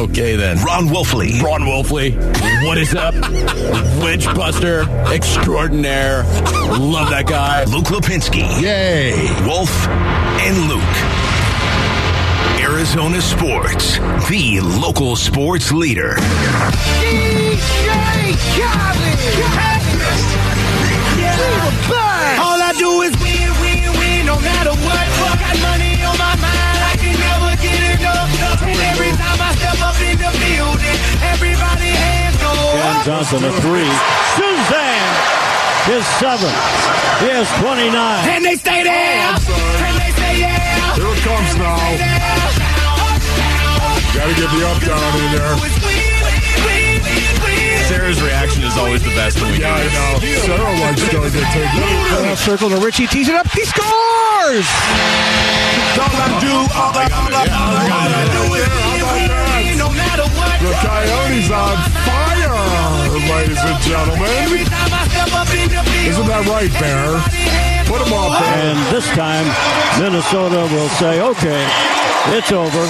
Okay, 0.00 0.34
then. 0.34 0.56
Ron 0.64 0.86
Wolfley. 0.86 1.42
Ron 1.42 1.60
Wolfley. 1.62 2.16
What 2.64 2.78
is 2.78 2.94
up? 2.94 3.14
Wedge 4.02 4.24
Buster 4.34 4.88
extraordinaire. 5.12 6.22
Love 6.80 7.10
that 7.10 7.26
guy. 7.26 7.64
Luke 7.64 7.84
Lipinski. 7.84 8.62
Yay. 8.62 9.12
Wolf 9.46 9.86
and 10.40 10.56
Luke. 10.68 10.80
Arizona 12.64 13.20
Sports, 13.20 13.98
the 14.30 14.60
local 14.80 15.16
sports 15.16 15.70
leader. 15.70 16.16
All 22.40 22.58
I 22.62 22.72
do 22.78 23.02
is 23.02 23.12
win, 23.20 23.52
win, 23.60 23.84
win, 24.00 24.24
no 24.24 24.40
matter 24.40 24.70
what. 24.80 25.06
Got 25.36 25.60
money 25.60 25.92
on 26.04 26.16
my 26.16 26.34
mind, 26.40 26.80
I 26.88 26.96
can 26.96 27.20
never 27.20 27.52
get 27.60 28.00
enough. 28.00 28.62
And 28.62 28.80
every 28.80 29.09
time 29.09 29.09
I 29.09 29.09
step 29.70 29.86
up 29.86 29.98
in 30.02 30.16
the 30.18 30.30
building, 30.34 30.98
everybody 31.22 31.90
hands 31.94 32.36
go 32.42 32.50
Cam 32.50 32.96
up. 32.96 33.04
Johnson 33.06 33.44
a 33.44 33.52
three. 33.62 33.90
Shazam, 34.34 35.10
his 35.86 36.04
seventh. 36.18 36.58
He 37.22 37.28
has 37.30 37.46
29. 37.60 37.94
And 38.28 38.44
they 38.44 38.56
stay 38.56 38.82
there. 38.82 39.30
And 39.30 39.94
they 40.00 40.10
stay 40.16 40.34
there. 40.42 40.98
Here 40.98 41.10
it 41.10 41.20
comes 41.22 41.52
now. 41.58 41.78
Gotta 44.14 44.34
get 44.34 44.50
the 44.50 44.60
up 44.66 44.78
down 44.82 45.10
in 45.22 45.28
there. 45.38 45.54
Sarah's 47.86 48.22
reaction 48.22 48.62
is 48.62 48.76
always 48.76 49.02
the 49.02 49.10
best 49.10 49.40
when 49.40 49.50
we 49.52 49.58
Yeah, 49.58 49.74
I 49.74 50.18
do 50.20 50.26
this. 50.26 50.46
know. 50.46 50.56
Sarah 50.56 50.80
likes 50.80 51.02
starting 51.02 51.32
to 51.32 51.40
take 51.40 51.74
it. 51.74 52.24
Half 52.24 52.38
circle 52.38 52.70
to 52.70 52.76
Richie, 52.76 53.06
tees 53.06 53.28
it 53.28 53.34
up, 53.34 53.48
he 53.50 53.64
scores! 53.64 54.09
All 54.50 54.56
I 54.58 56.26
do, 56.42 56.50
all 56.74 56.90
I, 56.90 57.06
all 57.06 57.30
I, 57.30 57.46
all 57.46 58.10
I 58.10 58.26
do 58.34 58.42
is 58.50 58.66
win, 58.66 58.98
win, 59.14 59.30
win, 59.30 59.78
no 59.78 59.86
matter 59.94 60.26
what. 60.34 60.58
The 60.58 60.74
Coyotes 60.82 61.54
on 61.54 61.78
fire, 62.02 62.58
ladies 63.30 63.62
and 63.62 63.78
gentlemen. 63.86 64.66
time 64.66 64.90
I 64.90 65.06
step 65.06 65.30
up 65.38 65.46
in 65.54 65.70
the 65.70 65.78
building, 65.86 66.10
Isn't 66.10 66.26
that 66.26 66.42
right, 66.50 66.72
Bear? 66.82 67.22
Put 67.86 68.02
them 68.02 68.10
up 68.10 68.42
there. 68.42 68.74
And 68.74 68.74
this 68.90 69.06
time, 69.14 69.46
Minnesota 70.02 70.66
will 70.74 70.90
say, 70.98 71.22
okay, 71.22 71.62
it's 72.34 72.50
over. 72.50 72.84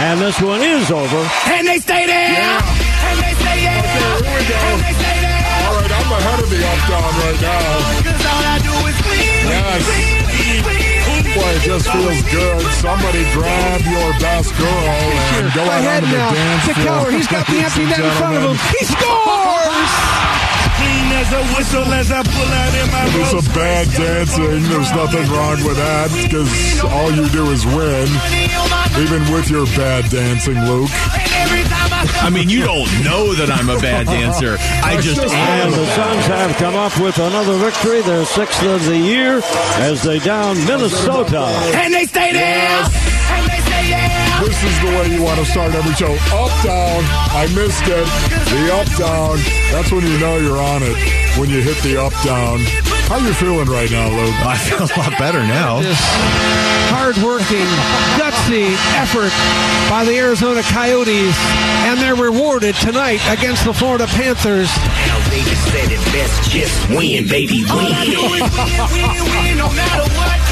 And 0.00 0.16
this 0.16 0.40
one 0.40 0.64
is 0.64 0.88
over. 0.88 1.20
And 1.52 1.68
they 1.68 1.76
stay 1.76 2.08
there. 2.08 2.40
And 2.40 3.16
they 3.20 3.36
stay 3.36 3.68
there. 3.68 3.84
Okay, 3.84 4.24
here 4.24 4.32
we 4.32 4.48
go. 4.48 4.56
And 4.64 4.80
they 4.80 4.96
stay 4.96 5.16
there. 5.20 5.44
All 5.68 5.76
right, 5.76 5.92
I'm 5.92 6.08
ahead 6.08 6.40
of 6.40 6.48
the 6.48 6.56
up 6.56 6.80
down 6.88 7.12
right 7.20 7.36
now. 7.36 8.00
Cause 8.00 8.24
all 8.24 8.44
I 8.48 8.56
do 8.64 8.72
is 8.88 8.96
win. 9.04 9.44
Yes. 9.52 9.84
Win, 9.84 10.24
win, 10.24 10.64
win. 10.64 10.71
Boy, 11.34 11.48
it 11.56 11.62
just 11.64 11.88
feels 11.88 12.20
good. 12.28 12.60
Somebody 12.84 13.24
grab 13.32 13.80
your 13.88 14.10
best 14.20 14.52
girl 14.58 14.68
and 14.68 15.48
go 15.54 15.64
Go 15.64 15.70
out 15.70 15.80
ahead 15.80 16.04
onto 16.04 16.12
the 16.12 16.18
now. 16.20 16.32
dance 16.32 16.66
To 16.66 16.74
floor. 16.74 16.84
Keller, 16.84 17.10
he's 17.12 17.26
got 17.28 17.46
the 17.46 17.58
empty 17.64 17.84
net 17.88 18.00
in 18.00 18.10
front 18.20 18.36
of 18.36 18.42
him. 18.52 18.56
He 18.76 18.84
scores! 18.84 19.92
Clean 20.76 21.08
as 21.14 21.30
a 21.32 21.42
whistle 21.56 21.88
as 21.94 22.10
I 22.12 22.20
pull 22.22 22.50
out 22.52 22.74
in 22.74 22.86
my 22.92 23.08
There's 23.16 23.30
some 23.32 23.54
bad 23.54 23.86
dancing. 23.96 24.62
There's 24.68 24.92
nothing 24.92 25.24
wrong 25.32 25.58
with 25.64 25.76
that 25.76 26.10
because 26.12 26.50
all 26.84 27.10
you 27.12 27.28
do 27.30 27.48
is 27.50 27.64
win, 27.64 28.08
even 29.00 29.22
with 29.32 29.48
your 29.48 29.64
bad 29.78 30.10
dancing, 30.10 30.58
Luke. 30.68 30.90
I 32.22 32.30
mean, 32.30 32.48
you 32.48 32.64
don't 32.64 32.88
know 33.04 33.34
that 33.34 33.50
I'm 33.50 33.68
a 33.70 33.78
bad 33.78 34.06
dancer. 34.06 34.56
I 34.82 35.00
just 35.00 35.20
And 35.20 35.32
am. 35.32 35.70
the 35.70 35.86
Suns 35.94 36.26
have 36.26 36.56
come 36.56 36.74
up 36.74 36.94
with 37.00 37.18
another 37.18 37.56
victory, 37.58 38.00
their 38.02 38.24
sixth 38.24 38.62
of 38.64 38.84
the 38.86 38.96
year, 38.98 39.40
as 39.78 40.02
they 40.02 40.18
down 40.18 40.56
Minnesota. 40.66 41.46
And 41.78 41.92
they 41.94 42.06
stay 42.06 42.32
there. 42.32 42.78
And 43.32 43.44
they 43.50 43.60
stay 43.62 43.84
there. 43.90 44.40
This 44.46 44.58
is 44.62 44.74
the 44.82 44.90
way 44.98 45.14
you 45.14 45.22
want 45.22 45.38
to 45.38 45.46
start 45.46 45.74
every 45.74 45.94
show. 45.94 46.12
Up, 46.34 46.50
down. 46.64 47.02
I 47.34 47.46
missed 47.54 47.86
it. 47.86 48.06
The 48.50 48.62
up, 48.74 48.88
down. 48.98 49.38
That's 49.70 49.90
when 49.92 50.02
you 50.06 50.18
know 50.18 50.38
you're 50.38 50.58
on 50.62 50.82
it. 50.82 50.96
When 51.38 51.48
you 51.50 51.62
hit 51.62 51.76
the 51.82 52.00
up, 52.02 52.12
down. 52.24 52.58
How 53.12 53.18
you 53.18 53.34
feeling 53.34 53.68
right 53.68 53.90
now, 53.90 54.08
Luke? 54.08 54.34
I 54.40 54.56
feel 54.56 54.78
a 54.78 54.88
lot 54.96 55.12
better 55.18 55.40
now. 55.40 55.82
This 55.82 56.00
hard-working, 56.88 57.68
gutsy 58.16 58.72
effort 58.96 59.28
by 59.92 60.02
the 60.02 60.16
Arizona 60.16 60.62
Coyotes, 60.62 61.36
and 61.84 62.00
they're 62.00 62.16
rewarded 62.16 62.74
tonight 62.76 63.20
against 63.28 63.66
the 63.66 63.74
Florida 63.74 64.06
Panthers. 64.06 64.72
Now 65.32 65.38
Vegas 65.38 65.64
said 65.72 65.88
it 65.90 66.04
best, 66.12 66.50
just 66.50 66.88
win, 66.90 67.26
baby, 67.26 67.56
You 67.56 67.64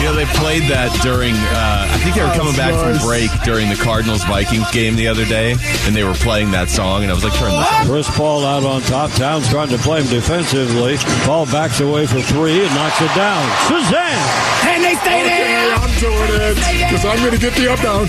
know, 0.09 0.17
they 0.17 0.25
played 0.41 0.65
that 0.73 0.89
during, 1.03 1.35
uh, 1.37 1.85
I 1.93 1.99
think 2.01 2.17
they 2.17 2.25
were 2.25 2.33
coming 2.33 2.57
back 2.57 2.73
from 2.73 2.97
break 3.05 3.29
during 3.45 3.69
the 3.69 3.77
Cardinals 3.77 4.25
Vikings 4.25 4.71
game 4.73 4.97
the 4.97 5.09
other 5.09 5.27
day, 5.27 5.53
and 5.85 5.95
they 5.95 6.05
were 6.05 6.15
playing 6.15 6.53
that 6.53 6.71
song, 6.71 7.03
and 7.03 7.13
I 7.13 7.15
was 7.15 7.25
like, 7.25 7.35
turn 7.35 7.53
this 7.53 7.61
on. 7.61 7.87
Chris 7.87 8.09
Paul 8.17 8.45
out 8.47 8.65
on 8.65 8.81
top. 8.89 9.13
Towns 9.13 9.49
trying 9.51 9.69
to 9.69 9.79
play 9.79 10.01
him 10.01 10.09
defensively. 10.09 10.97
Paul 11.29 11.45
backs 11.47 11.81
away 11.81 12.07
for 12.07 12.23
three 12.23 12.65
and 12.65 12.75
knocks 12.75 13.01
it 13.05 13.13
down. 13.13 13.45
Shazam! 13.69 14.17
And 14.65 14.81
they 14.81 14.97
stay 15.05 15.21
Okay, 15.21 15.45
there. 15.45 15.77
I'm 15.77 15.93
doing 16.01 16.33
it 16.41 16.57
because 16.57 17.05
I'm 17.05 17.19
going 17.21 17.37
to 17.37 17.41
get 17.41 17.53
the 17.53 17.69
up, 17.69 17.81
down. 17.85 18.09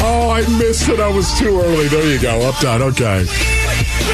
Oh, 0.00 0.32
I 0.32 0.40
missed 0.56 0.88
it. 0.88 1.00
I 1.00 1.08
was 1.08 1.28
too 1.38 1.60
early. 1.60 1.88
There 1.88 2.06
you 2.08 2.20
go. 2.20 2.40
Up, 2.48 2.58
down. 2.60 2.80
Okay. 2.82 3.28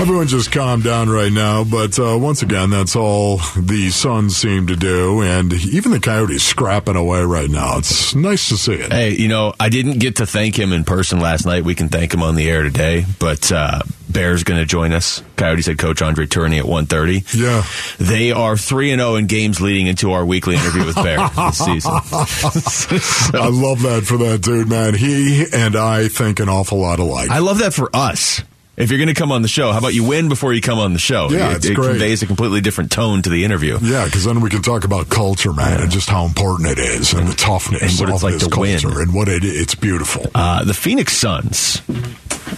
Everyone 0.00 0.28
just 0.28 0.50
calm 0.50 0.80
down 0.80 1.10
right 1.10 1.30
now. 1.30 1.62
But 1.62 1.98
uh, 1.98 2.16
once 2.18 2.40
again, 2.42 2.70
that's 2.70 2.96
all 2.96 3.36
the 3.54 3.90
Suns 3.90 4.34
seem 4.34 4.66
to 4.68 4.76
do. 4.76 5.20
And 5.22 5.52
even 5.52 5.92
the 5.92 6.00
Coyotes 6.00 6.42
scrapping 6.42 6.96
away 6.96 7.22
right 7.22 7.50
now. 7.50 7.76
It's 7.78 8.14
nice 8.14 8.48
to 8.48 8.56
see 8.56 8.72
it. 8.72 8.90
Hey, 8.90 9.10
you 9.14 9.28
know, 9.28 9.52
I 9.60 9.68
didn't 9.68 9.98
get 9.98 10.16
to 10.16 10.26
thank 10.26 10.58
him 10.58 10.72
in 10.72 10.84
person 10.84 11.20
last 11.20 11.44
night. 11.44 11.64
We 11.64 11.74
can 11.74 11.90
thank 11.90 12.14
him 12.14 12.22
on 12.22 12.34
the 12.34 12.48
air 12.48 12.62
today, 12.62 13.04
but 13.18 13.52
uh, 13.52 13.80
Bear's 14.10 14.42
going 14.42 14.58
to 14.58 14.64
join 14.64 14.94
us. 14.94 15.22
Coyotes 15.36 15.66
head 15.66 15.76
coach 15.78 15.98
André 16.00 16.26
Tourigny 16.26 16.58
at 16.58 16.64
1.30. 16.64 17.34
Yeah. 17.38 17.64
They 18.04 18.32
are 18.32 18.56
3 18.56 18.92
and 18.92 19.00
0 19.00 19.16
in 19.16 19.26
games 19.26 19.60
leading 19.60 19.86
into 19.86 20.12
our 20.12 20.24
weekly 20.24 20.54
interview 20.54 20.86
with 20.86 20.96
Bear 20.96 21.18
this 21.36 21.58
season. 21.58 21.92
I 23.38 23.50
love 23.52 23.82
that 23.82 24.04
for 24.06 24.16
that 24.16 24.40
dude, 24.40 24.68
man. 24.70 24.94
He 24.94 25.44
and 25.52 25.76
I 25.76 26.08
think 26.08 26.40
an 26.40 26.48
awful 26.48 26.78
lot 26.78 27.00
alike. 27.00 27.28
I 27.30 27.40
love 27.40 27.58
that 27.58 27.74
for 27.74 27.94
us. 27.94 28.42
If 28.80 28.90
you're 28.90 28.98
going 28.98 29.08
to 29.08 29.14
come 29.14 29.30
on 29.30 29.42
the 29.42 29.48
show, 29.48 29.72
how 29.72 29.78
about 29.78 29.92
you 29.92 30.04
win 30.04 30.28
before 30.28 30.52
you 30.54 30.60
come 30.62 30.78
on 30.78 30.94
the 30.94 30.98
show? 30.98 31.28
Yeah, 31.30 31.54
it, 31.56 31.64
it 31.64 31.74
conveys 31.74 32.22
a 32.22 32.26
completely 32.26 32.60
different 32.62 32.90
tone 32.90 33.20
to 33.22 33.30
the 33.30 33.44
interview. 33.44 33.78
Yeah, 33.80 34.06
because 34.06 34.24
then 34.24 34.40
we 34.40 34.48
can 34.48 34.62
talk 34.62 34.84
about 34.84 35.08
culture, 35.08 35.52
man, 35.52 35.80
and 35.82 35.90
just 35.90 36.08
how 36.08 36.24
important 36.24 36.70
it 36.70 36.78
is, 36.78 37.12
and 37.12 37.28
the 37.28 37.34
toughness 37.34 38.00
and 38.00 38.08
what 38.10 38.14
it's 38.14 38.42
of 38.42 38.52
like 38.52 38.52
to 38.52 38.60
win. 38.60 38.98
and 39.02 39.14
what 39.14 39.28
it 39.28 39.44
it's 39.44 39.74
beautiful. 39.74 40.26
Uh, 40.34 40.64
the 40.64 40.74
Phoenix 40.74 41.12
Suns 41.16 41.82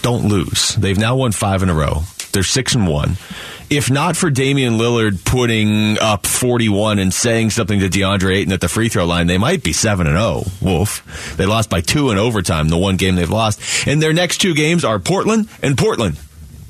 don't 0.03 0.27
lose. 0.29 0.77
They've 0.77 0.99
now 0.99 1.17
won 1.17 1.33
five 1.33 1.63
in 1.63 1.69
a 1.69 1.75
row. 1.75 2.03
They're 2.33 2.43
six 2.43 2.75
and 2.75 2.87
one. 2.87 3.17
If 3.73 3.91
not 3.91 4.17
for 4.19 4.29
Damian 4.29 4.75
Lillard 4.75 5.25
putting 5.25 5.99
up 5.99 6.27
41 6.27 6.99
and 6.99 7.13
saying 7.13 7.51
something 7.51 7.81
to 7.81 7.89
DeAndre 7.89 8.37
Ayton 8.37 8.53
at 8.53 8.61
the 8.61 8.69
free 8.69 8.91
throw 8.91 9.07
line, 9.07 9.27
they 9.29 9.39
might 9.39 9.63
be 9.63 9.73
7 9.73 10.07
and 10.07 10.17
0. 10.19 10.43
Wolf. 10.61 11.35
They 11.39 11.47
lost 11.47 11.71
by 11.71 11.81
2 11.81 12.11
in 12.11 12.19
overtime, 12.19 12.69
the 12.69 12.77
one 12.77 12.97
game 12.99 13.15
they've 13.17 13.31
lost. 13.31 13.61
And 13.87 14.03
their 14.03 14.13
next 14.13 14.39
two 14.43 14.55
games 14.55 14.85
are 14.85 14.99
Portland 14.99 15.49
and 15.63 15.79
Portland. 15.79 16.19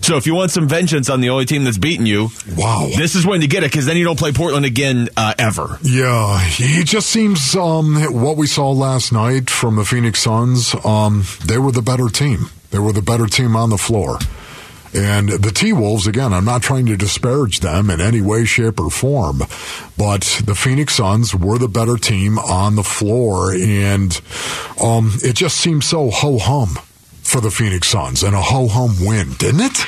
So 0.02 0.16
if 0.16 0.26
you 0.26 0.34
want 0.34 0.52
some 0.52 0.68
vengeance 0.68 1.10
on 1.10 1.20
the 1.20 1.30
only 1.30 1.44
team 1.44 1.64
that's 1.64 1.78
beaten 1.78 2.06
you, 2.06 2.30
Wow. 2.56 2.88
this 2.96 3.14
is 3.16 3.26
when 3.26 3.40
you 3.42 3.48
get 3.48 3.64
it 3.64 3.70
because 3.72 3.86
then 3.86 3.96
you 3.96 4.04
don't 4.04 4.18
play 4.18 4.32
Portland 4.32 4.64
again 4.64 5.08
uh, 5.16 5.34
ever. 5.38 5.78
Yeah, 5.82 6.40
he 6.40 6.84
just 6.84 7.08
seems 7.08 7.54
um, 7.56 7.96
what 8.12 8.36
we 8.36 8.46
saw 8.46 8.70
last 8.70 9.12
night 9.12 9.50
from 9.50 9.74
the 9.76 9.84
Phoenix 9.84 10.20
Suns. 10.20 10.74
Um, 10.84 11.24
they 11.46 11.58
were 11.58 11.72
the 11.72 11.82
better 11.82 12.08
team. 12.08 12.46
They 12.70 12.78
were 12.78 12.92
the 12.92 13.02
better 13.02 13.26
team 13.26 13.54
on 13.56 13.70
the 13.70 13.78
floor. 13.78 14.18
And 14.94 15.28
the 15.28 15.50
T 15.54 15.72
Wolves, 15.72 16.06
again, 16.06 16.32
I'm 16.32 16.44
not 16.44 16.62
trying 16.62 16.86
to 16.86 16.96
disparage 16.96 17.60
them 17.60 17.88
in 17.88 18.00
any 18.00 18.20
way, 18.20 18.44
shape, 18.44 18.78
or 18.78 18.90
form, 18.90 19.38
but 19.96 20.42
the 20.44 20.54
Phoenix 20.54 20.94
Suns 20.94 21.34
were 21.34 21.58
the 21.58 21.68
better 21.68 21.96
team 21.96 22.38
on 22.38 22.76
the 22.76 22.82
floor. 22.82 23.54
And 23.54 24.20
um, 24.82 25.12
it 25.22 25.34
just 25.34 25.56
seemed 25.56 25.84
so 25.84 26.10
ho 26.10 26.38
hum 26.38 26.78
for 27.22 27.40
the 27.40 27.50
Phoenix 27.50 27.88
Suns 27.88 28.22
and 28.22 28.34
a 28.34 28.42
ho 28.42 28.68
hum 28.68 28.96
win, 29.00 29.32
didn't 29.38 29.60
it? 29.60 29.78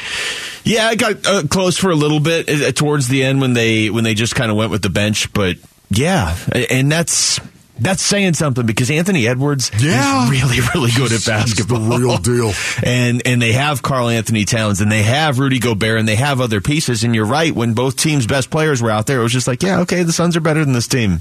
Yeah, 0.64 0.90
it 0.92 0.98
got 0.98 1.26
uh, 1.26 1.42
close 1.48 1.76
for 1.76 1.90
a 1.90 1.94
little 1.94 2.20
bit 2.20 2.48
uh, 2.48 2.72
towards 2.72 3.08
the 3.08 3.22
end 3.24 3.42
when 3.42 3.52
they 3.52 3.90
when 3.90 4.04
they 4.04 4.14
just 4.14 4.34
kind 4.34 4.50
of 4.50 4.56
went 4.56 4.70
with 4.70 4.80
the 4.80 4.88
bench, 4.88 5.30
but 5.34 5.58
yeah, 5.90 6.34
and 6.70 6.90
that's 6.90 7.38
that's 7.78 8.02
saying 8.02 8.34
something 8.34 8.64
because 8.66 8.90
Anthony 8.90 9.26
Edwards 9.26 9.70
Yeah. 9.78 10.24
is 10.24 10.30
really 10.30 10.60
really 10.74 10.90
good 10.92 11.06
at 11.06 11.10
He's 11.12 11.24
the 11.24 11.30
basketball, 11.30 11.98
real 11.98 12.18
deal. 12.18 12.52
and 12.82 13.22
and 13.26 13.40
they 13.42 13.52
have 13.52 13.82
Karl-Anthony 13.82 14.44
Towns 14.44 14.80
and 14.80 14.90
they 14.92 15.02
have 15.02 15.38
Rudy 15.38 15.58
Gobert 15.58 15.98
and 15.98 16.08
they 16.08 16.16
have 16.16 16.40
other 16.40 16.60
pieces. 16.60 17.04
And 17.04 17.14
you're 17.14 17.26
right, 17.26 17.54
when 17.54 17.74
both 17.74 17.96
teams' 17.96 18.26
best 18.26 18.50
players 18.50 18.80
were 18.82 18.90
out 18.90 19.06
there, 19.06 19.20
it 19.20 19.22
was 19.22 19.32
just 19.32 19.48
like, 19.48 19.62
yeah, 19.62 19.80
okay, 19.80 20.02
the 20.04 20.12
Suns 20.12 20.36
are 20.36 20.40
better 20.40 20.64
than 20.64 20.72
this 20.74 20.86
team. 20.88 21.20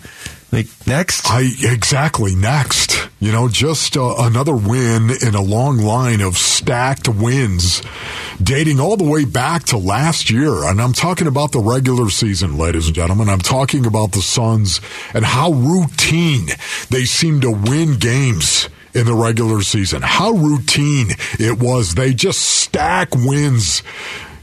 Like 0.53 0.67
next, 0.85 1.25
I 1.25 1.49
exactly 1.61 2.35
next. 2.35 3.09
You 3.19 3.31
know, 3.31 3.49
just 3.49 3.97
uh, 3.97 4.13
another 4.19 4.55
win 4.55 5.09
in 5.25 5.33
a 5.33 5.41
long 5.41 5.79
line 5.79 6.21
of 6.21 6.37
stacked 6.37 7.07
wins, 7.07 7.81
dating 8.39 8.79
all 8.79 8.95
the 8.95 9.03
way 9.03 9.25
back 9.25 9.63
to 9.65 9.77
last 9.77 10.29
year. 10.29 10.63
And 10.69 10.79
I'm 10.79 10.93
talking 10.93 11.25
about 11.25 11.53
the 11.53 11.59
regular 11.59 12.11
season, 12.11 12.55
ladies 12.55 12.85
and 12.85 12.93
gentlemen. 12.93 13.29
I'm 13.29 13.39
talking 13.39 13.87
about 13.87 14.11
the 14.11 14.21
Suns 14.21 14.79
and 15.15 15.25
how 15.25 15.53
routine 15.53 16.49
they 16.91 17.05
seem 17.05 17.41
to 17.41 17.49
win 17.49 17.97
games 17.97 18.69
in 18.93 19.07
the 19.07 19.15
regular 19.15 19.63
season. 19.63 20.03
How 20.03 20.33
routine 20.33 21.15
it 21.39 21.57
was. 21.57 21.95
They 21.95 22.13
just 22.13 22.41
stack 22.41 23.15
wins 23.15 23.81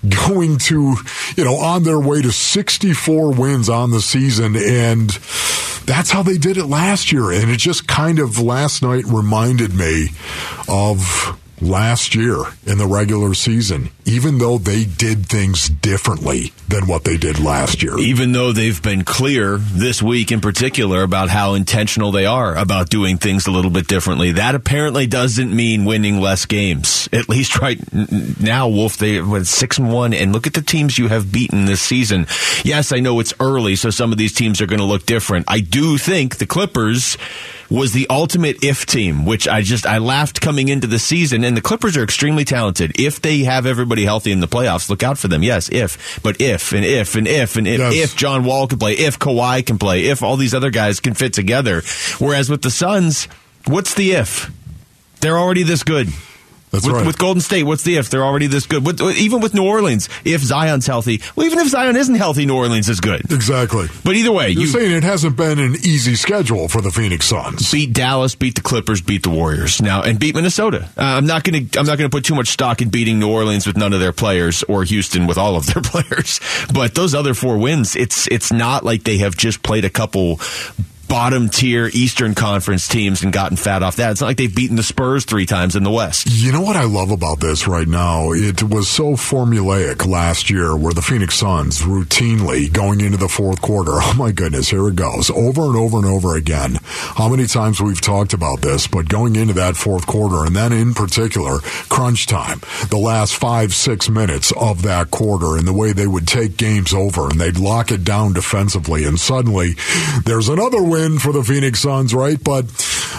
going 0.09 0.57
to, 0.57 0.97
you 1.37 1.45
know, 1.45 1.57
on 1.57 1.83
their 1.83 2.01
way 2.01 2.23
to 2.23 2.33
64 2.33 3.33
wins 3.35 3.69
on 3.69 3.91
the 3.91 4.01
season. 4.01 4.57
And 4.57 5.11
that's 5.91 6.11
how 6.11 6.23
they 6.23 6.39
did 6.39 6.57
it 6.57 6.67
last 6.67 7.11
year. 7.11 7.33
And 7.33 7.51
it 7.51 7.59
just 7.59 7.89
kind 7.89 8.21
of 8.21 8.41
last 8.41 8.81
night 8.81 9.05
reminded 9.07 9.75
me 9.75 10.11
of 10.69 11.40
last 11.61 12.15
year 12.15 12.37
in 12.67 12.79
the 12.79 12.87
regular 12.87 13.35
season, 13.35 13.91
even 14.05 14.39
though 14.39 14.59
they 14.59 14.85
did 14.85 15.27
things 15.27 15.69
differently 15.69 16.53
than 16.69 16.87
what 16.87 17.05
they 17.05 17.17
did 17.17 17.39
last 17.39 17.83
year. 17.83 17.99
Even 17.99 18.33
though 18.33 18.53
they've 18.53 18.83
been 18.83 19.05
clear 19.05 19.59
this 19.59 20.03
week 20.03 20.33
in 20.33 20.41
particular 20.41 21.03
about 21.03 21.29
how 21.29 21.55
intentional 21.55 22.13
they 22.13 22.27
are 22.27 22.57
about 22.57 22.89
doing 22.89 23.19
things 23.19 23.47
a 23.47 23.51
little 23.51 23.71
bit 23.71 23.87
differently, 23.87 24.33
that 24.33 24.55
apparently 24.55 25.07
doesn't 25.07 25.55
mean 25.55 25.85
winning 25.85 26.21
less 26.21 26.47
games. 26.47 27.09
At 27.13 27.29
least 27.29 27.61
right 27.61 27.79
now, 28.41 28.69
Wolf, 28.69 28.97
they 28.97 29.21
went 29.21 29.47
six 29.47 29.79
and 29.79 29.93
one, 29.93 30.15
and 30.15 30.33
look 30.33 30.47
at 30.47 30.55
the 30.55 30.63
teams 30.63 30.99
you 30.99 31.09
have 31.09 31.33
beaten 31.33 31.65
this 31.65 31.83
season. 31.83 32.27
Yes, 32.65 32.93
I 32.93 33.01
know 33.01 33.21
it's 33.21 33.35
early, 33.41 33.77
so 33.77 33.91
some 33.91 34.13
of 34.13 34.19
these 34.19 34.33
teams 34.33 34.61
are 34.61 34.67
going 34.67 34.79
to 34.81 34.85
look 34.85 35.07
different. 35.07 35.47
I 35.49 35.61
do 35.61 35.99
think 35.99 36.37
the 36.37 36.47
Clippers 36.47 37.17
was 37.71 37.93
the 37.93 38.07
ultimate 38.11 38.65
if 38.65 38.85
team, 38.85 39.25
which 39.25 39.47
I 39.47 39.63
just 39.63 39.87
I 39.87 39.99
laughed 39.99 40.41
coming 40.41 40.69
into 40.69 40.87
the 40.89 40.99
season. 40.99 41.45
And 41.45 41.57
the 41.57 41.61
Clippers 41.61 41.97
are 41.97 42.03
extremely 42.03 42.45
talented. 42.45 42.99
If 43.01 43.23
they 43.23 43.39
have 43.45 43.65
everybody 43.65 44.05
healthy 44.05 44.33
in 44.33 44.41
the 44.41 44.49
playoffs, 44.49 44.91
look 44.91 45.03
out 45.05 45.19
for 45.19 45.29
them. 45.29 45.43
Yes, 45.43 45.69
if, 45.71 46.21
but 46.23 46.41
if 46.41 46.73
and 46.73 46.85
if 46.85 47.15
and 47.15 47.29
if 47.29 47.57
and 47.57 47.69
if, 47.69 47.79
Yes. 47.79 47.95
if 47.95 48.17
John 48.17 48.45
Wall 48.45 48.67
can 48.67 48.79
play, 48.79 48.95
if 48.95 49.19
Kawhi 49.19 49.65
can 49.65 49.79
play, 49.79 50.07
if 50.07 50.23
all 50.23 50.37
these 50.37 50.53
other 50.55 50.71
guys 50.71 50.99
can 51.01 51.15
fit 51.15 51.33
together. 51.33 51.83
Whereas 52.19 52.51
with 52.51 52.63
the 52.63 52.71
Suns, 52.71 53.27
what's 53.67 53.95
the 53.95 54.13
if? 54.13 54.51
They're 55.21 55.39
already 55.39 55.63
this 55.63 55.83
good. 55.85 56.09
That's 56.71 56.87
with, 56.87 56.95
right. 56.95 57.07
with 57.07 57.19
Golden 57.19 57.41
State, 57.41 57.65
what's 57.65 57.83
the 57.83 57.97
if? 57.97 58.11
They're 58.11 58.25
already 58.25 58.47
this 58.47 58.67
good. 58.67 58.87
With, 58.87 59.01
even 59.01 59.41
with 59.41 59.55
New 59.55 59.65
Orleans, 59.65 60.09
if 60.25 60.41
Zion's 60.41 60.87
healthy, 60.87 61.21
well, 61.35 61.47
even 61.47 61.59
if 61.59 61.69
Zion 61.69 61.97
isn't 61.97 62.15
healthy, 62.15 62.47
New 62.47 62.57
Orleans 62.57 62.89
is 62.89 63.01
good. 63.01 63.23
exactly. 63.33 63.89
But 64.05 64.15
either 64.15 64.31
way, 64.31 64.51
You're 64.51 64.63
you 64.63 64.67
saying 64.69 64.93
it 64.93 65.03
hasn't 65.03 65.37
been 65.37 65.59
an 65.59 65.75
easy 65.83 66.15
schedule 66.15 66.69
for 66.69 66.81
the 66.81 66.91
Phoenix 66.91 67.27
Suns. 67.27 67.71
beat 67.73 67.93
Dallas, 67.93 68.35
beat 68.35 68.55
the 68.55 68.61
Clippers, 68.61 69.01
beat 69.01 69.23
the 69.25 69.31
Warriors 69.31 69.83
now, 69.83 70.03
and 70.03 70.19
beat 70.21 70.35
Minnesota. 70.35 70.89
Uh, 70.97 71.03
I'm 71.03 71.27
not 71.27 71.43
going 71.45 71.69
to 71.69 71.79
I'm 71.79 71.87
not 71.87 71.99
going 71.99 72.09
to 72.09 72.15
put 72.17 72.25
too 72.25 72.35
much 72.35 72.49
stock 72.49 72.81
in 72.81 72.89
beating 72.91 73.19
New 73.19 73.31
Orleans 73.31 73.67
with 73.67 73.77
none 73.77 73.93
of 73.93 74.01
their 74.01 74.13
players 74.13 74.63
or 74.65 74.85
Houston 74.85 75.27
with 75.27 75.39
all 75.39 75.57
of 75.57 75.67
their 75.67 75.83
players. 75.85 76.41
But 76.73 76.95
those 76.95 77.15
other 77.15 77.35
four 77.35 77.59
wins, 77.59 77.97
it's 77.97 78.29
it's 78.29 78.53
not 78.53 78.85
like 78.85 79.03
they 79.03 79.19
have 79.19 79.37
just 79.37 79.63
played 79.63 79.85
a 79.85 79.91
couple 79.91 80.39
bottom 81.11 81.49
tier 81.49 81.91
Eastern 81.93 82.37
Conference 82.37 82.87
teams 82.87 83.25
and 83.25 83.33
gotten 83.33 83.57
fat 83.57 83.83
off 83.83 83.97
that. 83.97 84.13
It's 84.13 84.21
not 84.21 84.29
like 84.29 84.37
they've 84.37 84.55
beaten 84.55 84.77
the 84.77 84.85
Spurs 84.85 85.25
three 85.25 85.45
times 85.45 85.75
in 85.75 85.83
the 85.83 85.91
West. 85.91 86.29
You 86.31 86.53
know 86.53 86.61
what 86.61 86.77
I 86.77 86.85
love 86.85 87.11
about 87.11 87.41
this 87.41 87.67
right 87.67 87.87
now? 87.87 88.31
It 88.31 88.63
was 88.63 88.89
so 88.89 89.15
formulaic 89.15 90.07
last 90.07 90.51
year 90.51 90.77
where 90.77 90.93
the 90.93 91.03
Phoenix 91.03 91.35
Suns 91.35 91.81
routinely 91.81 92.73
going 92.73 93.01
into 93.01 93.17
the 93.19 93.29
fourth 93.29 93.61
quarter. 93.61 93.91
Oh 94.11 94.15
my 94.15 94.33
goodness, 94.33 94.69
here 94.69 94.89
it 94.89 94.97
goes. 94.97 95.31
Over 95.31 95.67
and 95.67 95.77
over 95.77 95.97
and 95.99 96.07
over 96.07 96.35
again. 96.37 96.79
How 96.83 97.29
many 97.29 97.47
times 97.47 97.81
we've 97.81 98.01
talked 98.01 98.33
about 98.33 98.61
this, 98.61 98.87
but 98.87 99.09
going 99.09 99.37
into 99.37 99.55
that 99.55 99.77
fourth 99.77 100.07
quarter 100.07 100.45
and 100.45 100.55
then 100.55 100.73
in 100.73 100.95
particular, 100.95 101.59
crunch 101.89 102.27
time, 102.27 102.61
the 102.91 102.99
last 102.99 103.37
five, 103.37 103.73
six 103.73 104.09
minutes 104.09 104.53
of 104.57 104.83
that 104.83 105.11
quarter 105.11 105.57
and 105.57 105.67
the 105.67 105.73
way 105.73 105.93
they 105.93 106.07
would 106.09 106.27
take 106.27 106.57
games 106.57 106.93
over 106.93 107.29
and 107.31 107.41
they'd 107.41 107.57
lock 107.59 107.93
it 107.93 108.05
down 108.05 108.33
defensively 108.33 109.05
and 109.05 109.19
suddenly 109.21 109.75
there's 110.25 110.49
another 110.49 110.83
win 110.83 111.00
for 111.19 111.33
the 111.33 111.43
Phoenix 111.43 111.81
Suns, 111.81 112.15
right? 112.15 112.43
But 112.43 112.67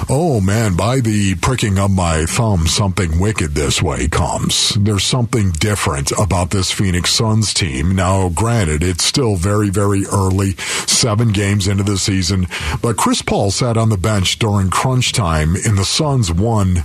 oh 0.08 0.40
man, 0.40 0.76
by 0.76 1.00
the 1.00 1.36
pricking 1.36 1.80
of 1.80 1.90
my 1.90 2.26
thumb, 2.26 2.68
something 2.68 3.20
wicked 3.20 3.56
this 3.56 3.82
way 3.82 4.08
comes. 4.08 4.76
There's 4.76 5.04
something 5.04 5.50
different 5.52 6.12
about 6.12 6.52
this 6.52 6.72
Phoenix 6.72 7.10
Suns 7.10 7.54
team. 7.54 7.96
Now, 7.96 8.30
granted, 8.30 8.84
it's 8.84 9.04
still 9.04 9.36
very, 9.36 9.70
very 9.70 10.06
early, 10.06 10.52
seven 10.86 11.30
games 11.30 11.68
into 11.68 11.84
the 11.84 11.98
season, 11.98 12.46
but 12.84 12.98
Chris 12.98 13.24
Paul 13.24 13.50
sat 13.50 13.78
on 13.78 13.90
the 13.90 13.98
bench 13.98 14.38
during 14.38 14.70
crunch 14.70 15.12
time 15.12 15.56
and 15.56 15.78
the 15.78 15.86
Suns 15.86 16.32
won 16.32 16.84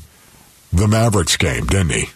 the 0.72 0.88
Mavericks 0.88 1.36
game, 1.36 1.66
didn't 1.66 1.90
he? 1.90 2.08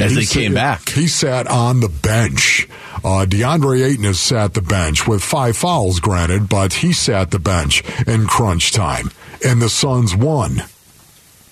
As 0.00 0.10
He 0.12 0.16
they 0.16 0.24
sat- 0.24 0.40
came 0.40 0.54
back. 0.54 0.88
He 0.90 1.08
sat 1.08 1.46
on 1.48 1.80
the 1.80 1.88
bench. 1.88 2.68
Uh, 3.04 3.26
DeAndre 3.28 3.84
Ayton 3.84 4.04
has 4.04 4.18
sat 4.20 4.54
the 4.54 4.62
bench 4.62 5.06
with 5.06 5.22
five 5.22 5.56
fouls, 5.56 6.00
granted, 6.00 6.48
but 6.48 6.74
he 6.74 6.92
sat 6.92 7.30
the 7.30 7.38
bench 7.38 7.82
in 8.06 8.26
crunch 8.26 8.72
time, 8.72 9.10
and 9.44 9.60
the 9.62 9.68
Suns 9.68 10.14
won. 10.16 10.62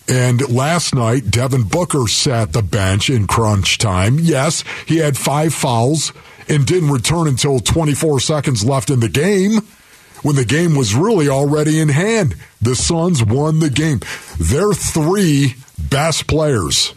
And 0.08 0.48
last 0.48 0.94
night, 0.94 1.31
Devin 1.31 1.64
Booker 1.64 2.06
sat 2.06 2.52
the 2.52 2.62
bench 2.62 3.10
in 3.10 3.26
crunch 3.26 3.78
time. 3.78 4.19
Yes, 4.20 4.62
he 4.87 4.99
had 4.99 5.16
five 5.16 5.52
fouls 5.52 6.12
and 6.49 6.64
didn't 6.64 6.90
return 6.92 7.26
until 7.26 7.58
24 7.58 8.20
seconds 8.20 8.64
left 8.64 8.88
in 8.90 9.00
the 9.00 9.08
game 9.08 9.62
when 10.22 10.37
the 10.37 10.44
game 10.44 10.76
was 10.76 10.94
really 10.94 11.28
already 11.28 11.81
in 11.81 11.88
hand. 11.88 12.37
The 12.62 12.76
Suns 12.76 13.22
won 13.25 13.58
the 13.58 13.70
game. 13.70 13.99
Their 14.38 14.72
three 14.72 15.56
best 15.91 16.27
players 16.27 16.94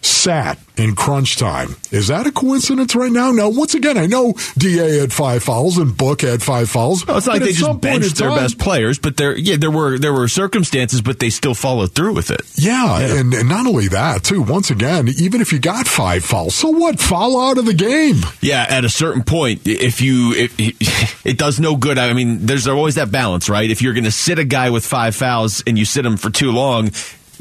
sat 0.00 0.58
in 0.76 0.94
crunch 0.94 1.36
time. 1.36 1.74
Is 1.90 2.06
that 2.06 2.24
a 2.24 2.30
coincidence 2.30 2.94
right 2.94 3.10
now? 3.10 3.32
Now, 3.32 3.48
once 3.48 3.74
again, 3.74 3.98
I 3.98 4.06
know 4.06 4.34
DA 4.56 4.98
had 5.00 5.12
five 5.12 5.42
fouls 5.42 5.76
and 5.76 5.94
Book 5.96 6.20
had 6.20 6.40
five 6.40 6.70
fouls. 6.70 7.02
It's 7.02 7.08
not 7.08 7.26
like 7.26 7.42
they 7.42 7.52
just 7.52 7.80
benched 7.80 8.16
their 8.16 8.28
time- 8.28 8.38
best 8.38 8.58
players, 8.60 8.98
but 9.00 9.16
there 9.16 9.36
yeah 9.36 9.56
there 9.56 9.72
were 9.72 9.98
there 9.98 10.12
were 10.12 10.28
circumstances, 10.28 11.00
but 11.02 11.18
they 11.18 11.30
still 11.30 11.54
followed 11.54 11.94
through 11.96 12.14
with 12.14 12.30
it. 12.30 12.42
Yeah, 12.54 13.00
And, 13.00 13.34
and 13.34 13.48
not 13.48 13.66
only 13.66 13.88
that, 13.88 14.22
too, 14.22 14.40
once 14.40 14.70
again, 14.70 15.08
even 15.18 15.40
if 15.40 15.52
you 15.52 15.58
got 15.58 15.88
five 15.88 16.24
fouls, 16.24 16.54
so 16.54 16.68
what? 16.70 17.00
Foul 17.00 17.40
out 17.40 17.58
of 17.58 17.66
the 17.66 17.74
game. 17.74 18.20
Yeah, 18.40 18.64
at 18.68 18.84
a 18.84 18.88
certain 18.88 19.24
point, 19.24 19.62
if 19.66 20.00
you, 20.00 20.32
if, 20.34 20.54
it 21.26 21.38
does 21.38 21.58
no 21.58 21.76
good. 21.76 21.98
I 21.98 22.12
mean, 22.12 22.46
there's 22.46 22.68
always 22.68 22.94
that 22.94 23.10
balance, 23.10 23.48
right? 23.48 23.68
If 23.68 23.82
you're 23.82 23.94
going 23.94 24.04
to 24.04 24.12
sit 24.12 24.38
a 24.38 24.44
guy 24.44 24.70
with 24.70 24.86
five 24.86 25.16
fouls 25.16 25.62
and 25.66 25.76
you 25.76 25.84
sit 25.84 26.06
him 26.06 26.16
for 26.16 26.30
too 26.30 26.52
long, 26.52 26.90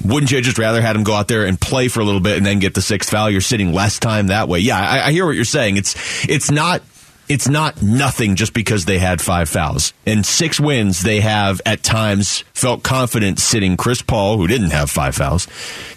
wouldn't 0.04 0.32
you 0.32 0.42
just 0.42 0.58
rather 0.58 0.82
had 0.82 0.96
him 0.96 1.04
go 1.04 1.14
out 1.14 1.28
there 1.28 1.46
and 1.46 1.60
play 1.60 1.88
for 1.88 2.00
a 2.00 2.04
little 2.04 2.22
bit 2.22 2.38
and 2.38 2.46
then 2.46 2.60
get 2.60 2.74
the 2.74 2.82
sixth 2.82 3.10
foul? 3.10 3.30
You're 3.30 3.42
sitting 3.42 3.74
less 3.74 4.00
time 4.00 4.28
that 4.28 4.48
way. 4.48 4.60
Yeah, 4.60 4.80
I, 4.80 5.08
I 5.08 5.12
hear 5.12 5.26
what 5.26 5.36
you're 5.36 5.46
saying. 5.46 5.78
It's 5.78 5.96
it's 6.28 6.52
not. 6.52 6.82
It's 7.30 7.50
not 7.50 7.82
nothing 7.82 8.36
just 8.36 8.54
because 8.54 8.86
they 8.86 9.00
had 9.00 9.20
five 9.20 9.50
fouls. 9.50 9.92
and 10.06 10.26
six 10.26 10.62
wins, 10.62 11.02
they 11.02 11.20
have 11.20 11.60
at 11.66 11.84
times 11.84 12.46
felt 12.58 12.84
confident 12.84 13.40
sitting 13.40 13.78
Chris 13.78 14.02
Paul, 14.02 14.38
who 14.38 14.48
didn't 14.48 14.72
have 14.72 14.90
five 14.90 15.16
fouls, 15.16 15.46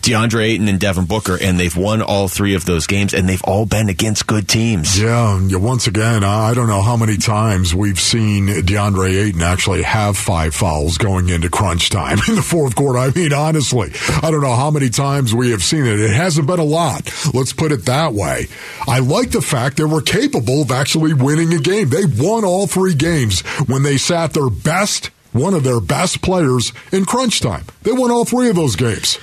DeAndre 0.03 0.45
Ayton 0.45 0.69
and 0.69 0.79
Devin 0.79 1.07
Booker, 1.07 1.39
and 1.41 1.59
they've 1.59 1.77
won 1.77 2.03
all 2.03 2.29
three 2.29 2.55
of 2.55 2.65
those 2.65 2.87
games, 2.87 3.15
and 3.15 3.29
they've 3.29 3.43
all 3.45 3.67
been 3.67 3.89
against 3.89 4.27
good 4.27 4.49
teams. 4.49 5.01
Yeah, 5.01 5.39
once 5.57 5.87
again, 5.87 6.23
I 6.25 6.55
don't 6.55 6.69
know 6.69 6.83
how 6.83 6.97
many 6.97 7.17
times 7.17 7.75
we've 7.75 8.01
seen 8.01 8.47
DeAndre 8.47 9.27
Ayton 9.27 9.43
actually 9.43 9.83
have 9.83 10.17
five 10.17 10.55
fouls 10.55 10.99
going 10.99 11.29
into 11.29 11.49
crunch 11.49 11.91
time 11.91 12.19
in 12.29 12.37
the 12.37 12.43
fourth 12.43 12.77
quarter. 12.77 12.99
I 12.99 13.11
mean, 13.11 13.33
honestly, 13.33 13.93
I 14.23 14.31
don't 14.31 14.43
know 14.43 14.57
how 14.57 14.71
many 14.71 14.91
times 14.91 15.35
we 15.35 15.51
have 15.51 15.63
seen 15.63 15.87
it. 15.87 16.01
It 16.01 16.11
hasn't 16.11 16.47
been 16.47 16.61
a 16.61 16.65
lot. 16.65 17.11
Let's 17.33 17.53
put 17.53 17.73
it 17.73 17.87
that 17.87 18.13
way. 18.13 18.47
I 18.87 18.99
like 18.99 19.31
the 19.31 19.43
fact 19.43 19.77
they 19.77 19.85
were 19.85 20.03
capable 20.03 20.63
of 20.63 20.71
actually 20.71 21.15
winning 21.15 21.53
a 21.55 21.59
game. 21.59 21.89
They 21.89 22.05
won 22.05 22.45
all 22.45 22.67
three 22.67 22.95
games 22.95 23.41
when 23.67 23.83
they 23.83 23.97
sat 23.97 24.33
their 24.35 24.51
best, 24.51 25.11
one 25.33 25.55
of 25.55 25.65
their 25.65 25.81
best 25.81 26.23
players 26.23 26.73
in 26.93 27.05
crunch 27.05 27.41
time. 27.41 27.65
They 27.83 27.93
won 27.93 28.11
all 28.11 28.25
three 28.25 28.49
of 28.51 28.57
those 28.57 28.77
games. 28.77 29.19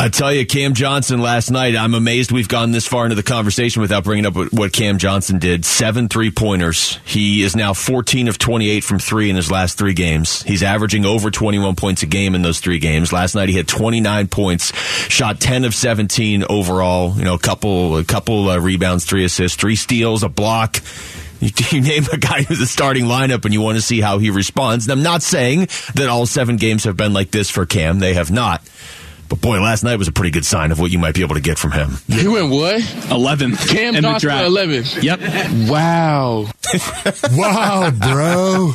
I 0.00 0.08
tell 0.08 0.32
you, 0.32 0.46
Cam 0.46 0.74
Johnson 0.74 1.20
last 1.20 1.50
night, 1.50 1.74
I'm 1.74 1.92
amazed 1.92 2.30
we've 2.30 2.46
gone 2.46 2.70
this 2.70 2.86
far 2.86 3.04
into 3.04 3.16
the 3.16 3.22
conversation 3.24 3.82
without 3.82 4.04
bringing 4.04 4.26
up 4.26 4.36
what- 4.52 4.72
Cam 4.72 4.98
Johnson 4.98 5.40
did. 5.40 5.64
Seven 5.64 6.08
three 6.08 6.30
pointers. 6.30 7.00
He 7.04 7.42
is 7.42 7.56
now 7.56 7.74
14 7.74 8.28
of 8.28 8.38
28 8.38 8.84
from 8.84 9.00
three 9.00 9.28
in 9.28 9.34
his 9.34 9.50
last 9.50 9.76
three 9.76 9.94
games. 9.94 10.42
He's 10.44 10.62
averaging 10.62 11.04
over 11.04 11.32
21 11.32 11.74
points 11.74 12.04
a 12.04 12.06
game 12.06 12.36
in 12.36 12.42
those 12.42 12.60
three 12.60 12.78
games. 12.78 13.12
Last 13.12 13.34
night 13.34 13.48
he 13.48 13.56
had 13.56 13.66
29 13.66 14.28
points, 14.28 14.72
shot 15.08 15.40
10 15.40 15.64
of 15.64 15.74
17 15.74 16.44
overall. 16.48 17.16
You 17.16 17.24
know, 17.24 17.34
a 17.34 17.38
couple, 17.40 17.96
a 17.96 18.04
couple 18.04 18.48
uh, 18.50 18.58
rebounds, 18.58 19.04
three 19.04 19.24
assists, 19.24 19.56
three 19.56 19.74
steals, 19.74 20.22
a 20.22 20.28
block. 20.28 20.76
You, 21.40 21.50
you 21.70 21.80
name 21.80 22.04
a 22.12 22.16
guy 22.16 22.42
who's 22.42 22.58
the 22.58 22.66
starting 22.66 23.04
lineup 23.04 23.44
and 23.44 23.52
you 23.54 23.60
want 23.60 23.76
to 23.76 23.82
see 23.82 24.00
how 24.00 24.18
he 24.18 24.30
responds. 24.30 24.86
And 24.86 24.92
I'm 24.92 25.02
not 25.02 25.22
saying 25.22 25.68
that 25.94 26.08
all 26.08 26.26
seven 26.26 26.56
games 26.56 26.84
have 26.84 26.96
been 26.96 27.12
like 27.12 27.30
this 27.30 27.50
for 27.50 27.66
Cam. 27.66 27.98
They 27.98 28.14
have 28.14 28.30
not. 28.30 28.62
But 29.28 29.40
boy, 29.40 29.60
last 29.60 29.84
night 29.84 29.96
was 29.96 30.08
a 30.08 30.12
pretty 30.12 30.30
good 30.30 30.44
sign 30.46 30.72
of 30.72 30.80
what 30.80 30.90
you 30.90 30.98
might 30.98 31.14
be 31.14 31.22
able 31.22 31.34
to 31.34 31.40
get 31.40 31.58
from 31.58 31.72
him. 31.72 31.98
He 32.08 32.26
went 32.28 32.50
what? 32.50 32.80
11th 32.80 33.68
Cam 33.68 33.94
in 33.94 34.02
the 34.02 34.08
Johnson 34.10 34.28
draft. 34.28 34.46
11. 34.46 34.84
Yep. 35.02 35.20
Wow. 35.68 36.46
Wow, 37.32 37.90
bro. 37.90 38.72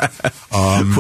Um, 0.52 0.98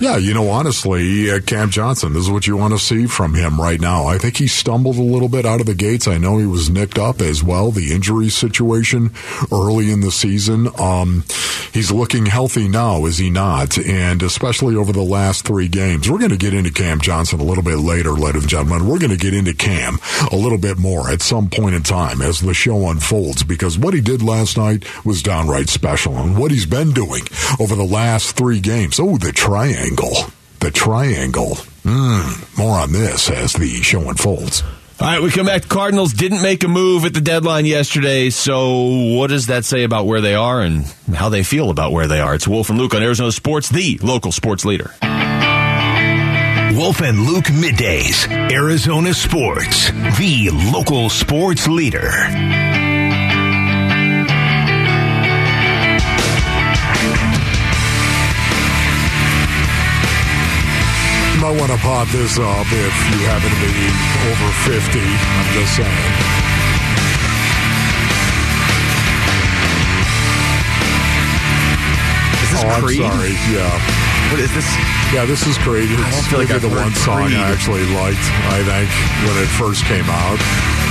yeah, 0.00 0.16
you 0.16 0.34
know, 0.34 0.48
honestly, 0.50 1.30
uh, 1.30 1.40
Cam 1.40 1.70
Johnson, 1.70 2.12
this 2.12 2.24
is 2.24 2.30
what 2.30 2.46
you 2.46 2.56
want 2.56 2.72
to 2.72 2.78
see 2.78 3.06
from 3.06 3.34
him 3.34 3.60
right 3.60 3.80
now. 3.80 4.06
I 4.06 4.18
think 4.18 4.36
he 4.36 4.46
stumbled 4.48 4.96
a 4.96 5.02
little 5.02 5.28
bit 5.28 5.46
out 5.46 5.60
of 5.60 5.66
the 5.66 5.74
gates. 5.74 6.08
I 6.08 6.18
know 6.18 6.38
he 6.38 6.46
was 6.46 6.70
nicked 6.70 6.98
up 6.98 7.20
as 7.20 7.42
well, 7.44 7.70
the 7.70 7.92
injury 7.92 8.28
situation 8.30 9.12
early 9.52 9.90
in 9.92 10.00
the 10.00 10.10
season. 10.10 10.68
Um, 10.78 11.24
he's 11.72 11.90
looking 11.92 12.26
healthy 12.26 12.66
now, 12.68 13.04
is 13.06 13.18
he 13.18 13.30
not? 13.30 13.78
And 13.78 14.22
especially 14.22 14.74
over 14.74 14.92
the 14.92 15.02
last 15.02 15.44
three 15.44 15.68
games. 15.68 16.10
We're 16.10 16.18
going 16.18 16.30
to 16.30 16.36
get 16.36 16.54
into 16.54 16.72
Cam 16.72 17.00
Johnson 17.00 17.40
a 17.40 17.44
little 17.44 17.64
bit 17.64 17.78
later, 17.78 18.12
ladies 18.12 18.42
and 18.42 18.50
gentlemen. 18.50 18.67
Gentlemen, 18.68 18.88
we're 18.88 18.98
going 18.98 19.10
to 19.10 19.16
get 19.16 19.34
into 19.34 19.54
Cam 19.54 19.98
a 20.30 20.36
little 20.36 20.58
bit 20.58 20.78
more 20.78 21.10
at 21.10 21.22
some 21.22 21.48
point 21.48 21.74
in 21.74 21.82
time 21.82 22.20
as 22.20 22.40
the 22.40 22.54
show 22.54 22.90
unfolds 22.90 23.42
because 23.42 23.78
what 23.78 23.94
he 23.94 24.00
did 24.00 24.22
last 24.22 24.56
night 24.56 24.84
was 25.04 25.22
downright 25.22 25.68
special 25.68 26.16
and 26.16 26.36
what 26.36 26.50
he's 26.50 26.66
been 26.66 26.92
doing 26.92 27.22
over 27.60 27.74
the 27.74 27.84
last 27.84 28.36
three 28.36 28.60
games. 28.60 29.00
Oh, 29.00 29.16
the 29.16 29.32
triangle. 29.32 30.12
The 30.60 30.70
triangle. 30.70 31.56
Mm, 31.84 32.58
more 32.58 32.78
on 32.78 32.92
this 32.92 33.30
as 33.30 33.52
the 33.54 33.68
show 33.82 34.08
unfolds. 34.08 34.62
All 35.00 35.06
right, 35.06 35.22
we 35.22 35.30
come 35.30 35.46
back. 35.46 35.68
Cardinals 35.68 36.12
didn't 36.12 36.42
make 36.42 36.64
a 36.64 36.68
move 36.68 37.04
at 37.04 37.14
the 37.14 37.20
deadline 37.20 37.66
yesterday, 37.66 38.30
so 38.30 39.14
what 39.14 39.28
does 39.28 39.46
that 39.46 39.64
say 39.64 39.84
about 39.84 40.06
where 40.06 40.20
they 40.20 40.34
are 40.34 40.60
and 40.60 40.84
how 41.14 41.28
they 41.28 41.44
feel 41.44 41.70
about 41.70 41.92
where 41.92 42.08
they 42.08 42.20
are? 42.20 42.34
It's 42.34 42.48
Wolf 42.48 42.68
and 42.68 42.78
Luke 42.78 42.94
on 42.94 43.02
Arizona 43.02 43.30
Sports, 43.30 43.68
the 43.68 43.98
local 44.02 44.32
sports 44.32 44.64
leader. 44.64 44.92
Wolf 46.78 47.00
and 47.00 47.18
Luke 47.18 47.46
middays. 47.46 48.30
Arizona 48.52 49.12
Sports, 49.12 49.90
the 50.16 50.48
local 50.72 51.10
sports 51.10 51.66
leader. 51.66 52.06
You 61.34 61.40
might 61.40 61.56
want 61.58 61.72
to 61.72 61.78
pop 61.78 62.06
this 62.10 62.38
up 62.38 62.66
if 62.70 62.94
you 63.10 63.26
happen 63.26 63.50
to 63.50 63.58
be 63.58 63.74
over 64.30 64.48
50. 64.70 65.00
I'm 65.00 65.54
just 65.54 65.74
saying. 65.74 66.47
Is 72.58 72.64
oh, 72.64 72.68
I'm 72.68 72.82
Creed? 72.82 72.98
sorry. 72.98 73.30
Yeah. 73.54 74.30
What 74.30 74.40
is 74.40 74.52
this? 74.52 74.66
Yeah, 75.14 75.24
this 75.24 75.46
is 75.46 75.56
Creed. 75.58 75.88
It's 75.90 76.00
don't 76.00 76.24
feel 76.26 76.38
like 76.40 76.50
I've 76.50 76.62
the 76.62 76.68
one 76.68 76.92
song 76.92 77.28
Creed. 77.28 77.38
I 77.38 77.50
actually 77.52 77.86
liked, 77.94 78.18
I 78.50 78.60
think, 78.66 78.90
when 79.24 79.42
it 79.42 79.46
first 79.46 79.84
came 79.84 80.04
out. 80.04 80.38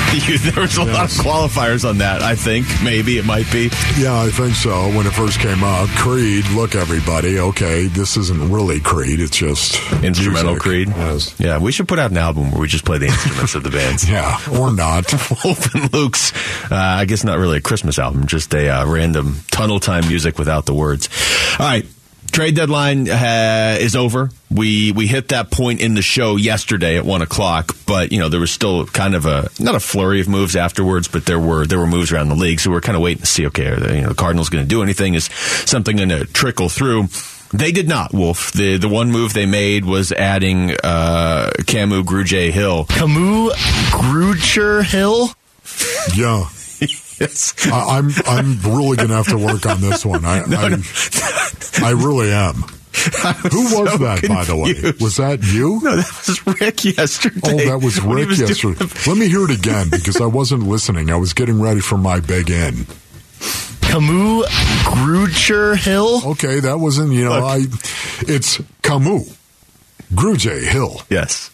there 0.54 0.64
was 0.64 0.78
a 0.78 0.86
lot 0.86 1.04
of 1.04 1.18
qualifiers 1.18 1.88
on 1.88 1.98
that, 1.98 2.22
I 2.22 2.36
think. 2.36 2.66
Maybe 2.82 3.18
it 3.18 3.26
might 3.26 3.52
be. 3.52 3.70
Yeah, 3.98 4.18
I 4.18 4.30
think 4.30 4.56
so. 4.56 4.88
When 4.96 5.06
it 5.06 5.12
first 5.12 5.40
came 5.40 5.62
out, 5.64 5.90
Creed. 5.90 6.46
Look, 6.52 6.76
everybody. 6.76 7.38
Okay, 7.40 7.88
this 7.88 8.16
isn't 8.16 8.50
really 8.50 8.80
Creed. 8.80 9.20
It's 9.20 9.36
just 9.36 9.76
Instrumental 10.02 10.54
music. 10.54 10.62
Creed. 10.62 10.88
Yes. 10.88 11.36
Yeah, 11.38 11.60
we 11.60 11.74
should 11.74 11.90
put 11.90 12.00
out 12.00 12.12
an 12.12 12.18
album 12.18 12.52
where 12.52 12.62
we 12.62 12.68
just 12.68 12.86
play 12.86 12.98
the 13.00 13.08
instruments 13.08 13.56
of 13.56 13.64
the 13.64 13.70
bands. 13.72 14.10
Yeah, 14.18 14.40
or 14.58 14.72
not. 14.72 15.12
Wolf 15.44 15.76
and 15.76 15.94
Luke's, 15.94 16.32
uh, 16.72 16.76
I 16.76 17.04
guess 17.06 17.26
not 17.26 17.38
really 17.38 17.58
a 17.58 17.62
Christmas 17.62 18.00
album, 18.00 18.26
just 18.26 18.54
a 18.54 18.70
uh, 18.70 18.86
random 18.86 19.42
tunnel 19.52 19.80
time 19.82 20.08
music 20.08 20.40
without 20.40 20.66
the 20.66 20.74
words. 20.74 21.10
All 21.60 21.66
right. 21.66 21.86
Trade 22.32 22.56
deadline 22.56 23.10
uh, 23.10 23.78
is 23.80 23.96
over. 23.96 24.30
We 24.52 24.92
we 24.92 25.08
hit 25.08 25.30
that 25.30 25.50
point 25.50 25.82
in 25.82 25.96
the 25.96 26.02
show 26.02 26.36
yesterday 26.36 26.98
at 26.98 27.06
one 27.06 27.22
o'clock, 27.22 27.76
but 27.88 28.12
you 28.12 28.20
know 28.20 28.30
there 28.30 28.40
was 28.40 28.52
still 28.52 28.86
kind 28.86 29.16
of 29.16 29.26
a 29.26 29.50
not 29.60 29.76
a 29.76 29.80
flurry 29.80 30.22
of 30.22 30.28
moves 30.28 30.56
afterwards, 30.56 31.08
but 31.08 31.26
there 31.26 31.40
were 31.40 31.66
there 31.66 31.80
were 31.80 31.88
moves 31.88 32.12
around 32.12 32.30
the 32.30 32.36
league, 32.36 32.60
so 32.60 32.70
we're 32.70 32.82
kind 32.82 32.96
of 32.96 33.02
waiting 33.02 33.22
to 33.22 33.26
see. 33.26 33.48
Okay, 33.48 33.68
are 33.68 33.80
the, 33.80 33.96
you 33.96 34.02
know 34.02 34.10
the 34.10 34.16
Cardinals 34.16 34.50
going 34.50 34.64
to 34.64 34.68
do 34.68 34.84
anything? 34.84 35.16
Is 35.16 35.26
something 35.66 35.96
going 35.98 36.10
to 36.10 36.26
trickle 36.26 36.70
through? 36.70 37.08
They 37.54 37.72
did 37.72 37.88
not, 37.88 38.14
Wolf. 38.14 38.52
The 38.52 38.78
the 38.78 38.90
one 38.90 39.12
move 39.12 39.34
they 39.34 39.46
made 39.48 39.86
was 39.86 40.12
adding 40.12 40.72
uh, 40.84 41.52
Kamu 41.60 42.04
Grugier 42.04 42.52
Hill. 42.52 42.86
Camus 42.86 43.54
Grucher 43.90 44.84
Hill? 44.84 45.30
Yeah. 46.16 46.50
Yes. 47.20 47.54
I, 47.68 47.98
I'm 47.98 48.10
I'm 48.28 48.60
really 48.62 48.98
gonna 48.98 49.16
have 49.16 49.28
to 49.28 49.38
work 49.38 49.66
on 49.66 49.82
this 49.82 50.06
one. 50.06 50.24
I 50.26 50.40
I, 50.48 51.88
I 51.88 51.92
really 51.92 52.32
am. 52.32 52.56
Who 53.52 53.64
was 53.64 53.92
so 53.92 53.98
that, 54.00 54.26
by 54.28 54.44
the 54.44 54.56
way? 54.56 54.94
Was 55.00 55.18
that 55.18 55.44
you? 55.44 55.80
No, 55.84 55.96
that 55.96 56.24
was 56.28 56.60
Rick 56.62 56.84
yesterday. 56.98 57.40
Oh, 57.44 57.58
that 57.70 57.82
was 57.84 58.02
Rick 58.02 58.28
was 58.30 58.40
yesterday. 58.40 58.74
the- 58.86 59.04
Let 59.08 59.18
me 59.18 59.28
hear 59.30 59.44
it 59.46 59.52
again 59.52 59.90
because 59.90 60.20
I 60.20 60.26
wasn't 60.26 60.64
listening. 60.64 61.10
I 61.12 61.16
was 61.16 61.34
getting 61.34 61.62
ready 61.62 61.80
for 61.80 61.98
my 61.98 62.20
big 62.20 62.50
in. 62.50 62.86
Camus 63.82 64.48
Grucher 64.84 65.78
Hill? 65.78 66.22
Okay, 66.32 66.60
that 66.60 66.80
wasn't, 66.80 67.14
you 67.14 67.24
know, 67.26 67.40
Look. 67.40 67.44
I. 67.44 67.58
It's 68.22 68.60
Camus, 68.82 69.38
Gruge 70.14 70.64
Hill. 70.68 71.02
Yes. 71.10 71.52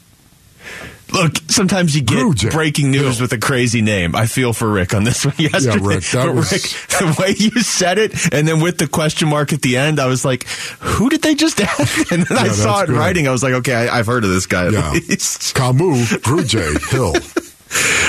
Look, 1.13 1.37
sometimes 1.47 1.95
you 1.95 2.01
get 2.01 2.17
Grugier. 2.17 2.51
breaking 2.51 2.91
news 2.91 3.17
Yeah. 3.17 3.21
with 3.23 3.33
a 3.33 3.37
crazy 3.37 3.81
name. 3.81 4.15
I 4.15 4.25
feel 4.25 4.51
for 4.51 4.67
Rick 4.69 4.93
on 4.93 5.03
this 5.03 5.23
one 5.25 5.35
yesterday. 5.37 5.77
Rick, 5.79 6.03
that 6.05 6.25
But 6.25 6.35
was- 6.35 6.51
Rick, 6.51 6.61
the 6.89 7.15
way 7.19 7.35
you 7.37 7.61
said 7.61 7.97
it, 7.99 8.33
and 8.33 8.47
then 8.47 8.59
with 8.61 8.79
the 8.79 8.87
question 8.87 9.29
mark 9.29 9.53
at 9.53 9.61
the 9.61 9.77
end, 9.77 9.99
I 9.99 10.07
was 10.07 10.25
like, 10.25 10.47
"Who 10.79 11.09
did 11.09 11.21
they 11.21 11.35
just 11.35 11.61
add?" 11.61 11.87
And 12.11 12.23
then 12.25 12.37
I 12.37 12.47
saw 12.49 12.81
it 12.81 12.89
in 12.89 12.95
writing. 12.95 13.27
I 13.27 13.31
was 13.31 13.43
like, 13.43 13.53
"Okay, 13.53 13.73
I, 13.75 13.99
I've 13.99 14.07
heard 14.07 14.23
of 14.23 14.31
this 14.31 14.45
guy 14.47 14.65
at 14.67 14.73
Yeah. 14.73 14.91
least." 14.91 15.53
Camus, 15.55 16.11
Gruge 16.13 16.89
Hill. 16.89 17.13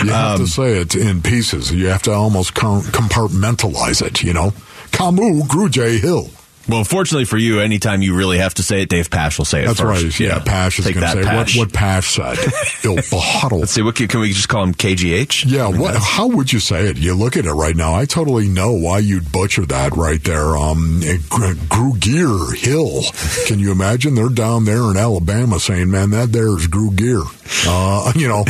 You 0.04 0.10
have 0.12 0.40
Um, 0.40 0.46
to 0.46 0.50
say 0.50 0.78
it 0.80 0.94
in 0.94 1.22
pieces. 1.22 1.70
You 1.72 1.86
have 1.88 2.02
to 2.02 2.12
almost 2.12 2.54
com- 2.54 2.82
compartmentalize 2.82 4.00
it, 4.04 4.22
you 4.22 4.32
know? 4.34 4.52
Camus, 4.92 5.46
Gruge 5.46 6.00
Hill. 6.00 6.30
Well, 6.68 6.84
fortunately 6.84 7.24
for 7.26 7.36
you, 7.36 7.60
anytime 7.60 8.00
you 8.02 8.14
really 8.16 8.38
have 8.38 8.54
to 8.54 8.62
say 8.62 8.82
it, 8.82 8.88
Dave 8.88 9.10
Pash 9.10 9.38
will 9.38 9.44
say 9.44 9.62
it 9.64 9.66
That's 9.66 9.80
first. 9.80 10.02
right. 10.04 10.20
Yeah, 10.20 10.38
Pash 10.38 10.78
is 10.78 10.86
going 10.86 11.00
to 11.00 11.08
say 11.12 11.22
Pash. 11.22 11.56
what, 11.56 11.66
what 11.68 11.74
Pash 11.74 12.14
said. 12.14 12.38
Il 12.84 12.96
bottle. 13.10 13.60
Let's 13.60 13.72
see. 13.72 13.82
What 13.82 13.96
can, 13.96 14.08
can 14.08 14.20
we 14.20 14.32
just 14.32 14.48
call 14.48 14.62
him? 14.62 14.74
KGH? 14.74 15.44
Yeah, 15.46 15.66
I 15.68 15.70
mean, 15.72 15.80
what? 15.80 15.94
How 15.96 16.26
would 16.28 16.52
you 16.52 16.60
say 16.60 16.86
it? 16.86 16.96
You 16.96 17.14
look 17.14 17.36
at 17.36 17.44
it 17.44 17.52
right 17.52 17.76
now. 17.76 17.94
I 17.94 18.04
totally 18.06 18.48
know 18.48 18.72
why 18.72 18.98
you'd 19.00 19.30
butcher 19.30 19.66
that 19.66 19.92
right 19.96 20.22
there. 20.24 20.56
Um, 20.56 21.00
Grugier 21.00 22.54
Hill. 22.56 23.02
Can 23.46 23.58
you 23.58 23.72
imagine? 23.72 24.14
They're 24.14 24.28
down 24.28 24.64
there 24.64 24.90
in 24.90 24.96
Alabama 24.96 25.58
saying, 25.60 25.90
"Man, 25.90 26.10
that 26.10 26.32
there 26.32 26.48
is 26.56 26.66
Grugier." 26.68 27.22
Uh, 27.66 28.12
you 28.16 28.26
know, 28.28 28.44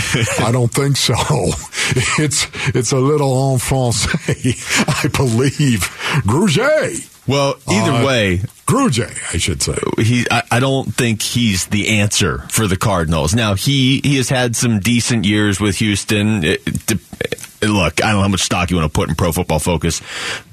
I 0.47 0.53
don't 0.53 0.73
think 0.73 0.97
so. 0.97 1.15
It's 2.19 2.47
it's 2.75 2.93
a 2.93 2.97
little 2.97 3.53
en 3.53 3.59
français, 3.59 4.57
I 5.05 5.09
believe. 5.09 5.81
Grugier. 6.25 7.11
Well, 7.27 7.57
either 7.69 7.93
Uh, 7.93 8.05
way, 8.07 8.41
Grugier, 8.67 9.11
I 9.35 9.39
should 9.39 9.63
say. 9.63 9.79
he 9.99 10.27
I, 10.31 10.43
I 10.51 10.61
don't 10.61 10.95
think 10.95 11.23
he's 11.23 11.67
the 11.67 11.99
answer 12.01 12.45
for 12.51 12.67
the 12.67 12.77
Cardinals. 12.77 13.35
Now 13.35 13.55
he 13.55 14.01
he 14.05 14.17
has 14.17 14.29
had 14.29 14.55
some 14.57 14.79
decent 14.81 15.25
years 15.25 15.59
with 15.61 15.77
Houston. 15.77 16.45
It- 16.45 16.63
it- 16.67 16.99
look, 17.67 18.03
I 18.03 18.09
don't 18.09 18.17
know 18.17 18.23
how 18.23 18.29
much 18.29 18.43
stock 18.43 18.71
you 18.71 18.77
want 18.77 18.93
to 18.93 18.95
put 18.95 19.09
in 19.09 19.15
Pro 19.15 19.33
Football 19.33 19.59
Focus. 19.59 20.01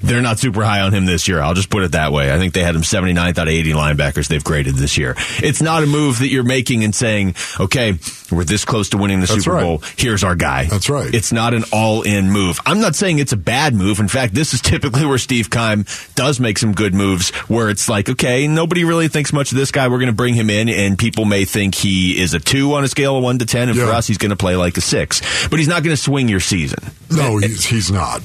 They're 0.00 0.22
not 0.22 0.38
super 0.38 0.62
high 0.62 0.80
on 0.80 0.92
him 0.92 1.06
this 1.06 1.28
year. 1.28 1.40
I'll 1.40 1.54
just 1.54 1.70
put 1.70 1.82
it 1.82 1.92
that 1.92 2.12
way. 2.12 2.32
I 2.32 2.38
think 2.38 2.54
they 2.54 2.62
had 2.62 2.74
him 2.74 2.82
79th 2.82 3.38
out 3.38 3.48
of 3.48 3.54
80 3.54 3.72
linebackers 3.72 4.28
they've 4.28 4.42
graded 4.42 4.74
this 4.74 4.96
year. 4.98 5.14
It's 5.38 5.62
not 5.62 5.82
a 5.82 5.86
move 5.86 6.18
that 6.20 6.28
you're 6.28 6.44
making 6.44 6.84
and 6.84 6.94
saying, 6.94 7.34
okay, 7.60 7.98
we're 8.30 8.44
this 8.44 8.64
close 8.64 8.90
to 8.90 8.98
winning 8.98 9.20
the 9.20 9.26
That's 9.26 9.44
Super 9.44 9.56
right. 9.56 9.62
Bowl. 9.62 9.82
Here's 9.96 10.24
our 10.24 10.34
guy. 10.34 10.66
That's 10.66 10.88
right. 10.88 11.12
It's 11.14 11.32
not 11.32 11.54
an 11.54 11.64
all-in 11.72 12.30
move. 12.30 12.60
I'm 12.66 12.80
not 12.80 12.94
saying 12.94 13.18
it's 13.18 13.32
a 13.32 13.36
bad 13.36 13.74
move. 13.74 14.00
In 14.00 14.08
fact, 14.08 14.34
this 14.34 14.54
is 14.54 14.60
typically 14.60 15.04
where 15.04 15.18
Steve 15.18 15.50
Keim 15.50 15.84
does 16.14 16.40
make 16.40 16.58
some 16.58 16.72
good 16.72 16.94
moves 16.94 17.30
where 17.48 17.68
it's 17.70 17.88
like, 17.88 18.08
okay, 18.08 18.46
nobody 18.48 18.84
really 18.84 19.08
thinks 19.08 19.32
much 19.32 19.52
of 19.52 19.58
this 19.58 19.70
guy. 19.70 19.88
We're 19.88 19.98
going 19.98 20.06
to 20.06 20.12
bring 20.12 20.34
him 20.34 20.50
in 20.50 20.68
and 20.68 20.98
people 20.98 21.24
may 21.24 21.44
think 21.44 21.74
he 21.74 22.20
is 22.20 22.34
a 22.34 22.38
two 22.38 22.74
on 22.74 22.84
a 22.84 22.88
scale 22.88 23.16
of 23.16 23.22
one 23.22 23.38
to 23.38 23.46
10. 23.46 23.68
And 23.68 23.78
for 23.78 23.86
us, 23.86 24.06
he's 24.06 24.18
going 24.18 24.30
to 24.30 24.36
play 24.36 24.56
like 24.56 24.76
a 24.76 24.80
six, 24.80 25.48
but 25.48 25.58
he's 25.58 25.68
not 25.68 25.82
going 25.82 25.94
to 25.94 26.02
swing 26.02 26.28
your 26.28 26.40
season. 26.40 26.78
No, 27.16 27.38
he's, 27.38 27.66
he's 27.66 27.90
not. 27.90 28.22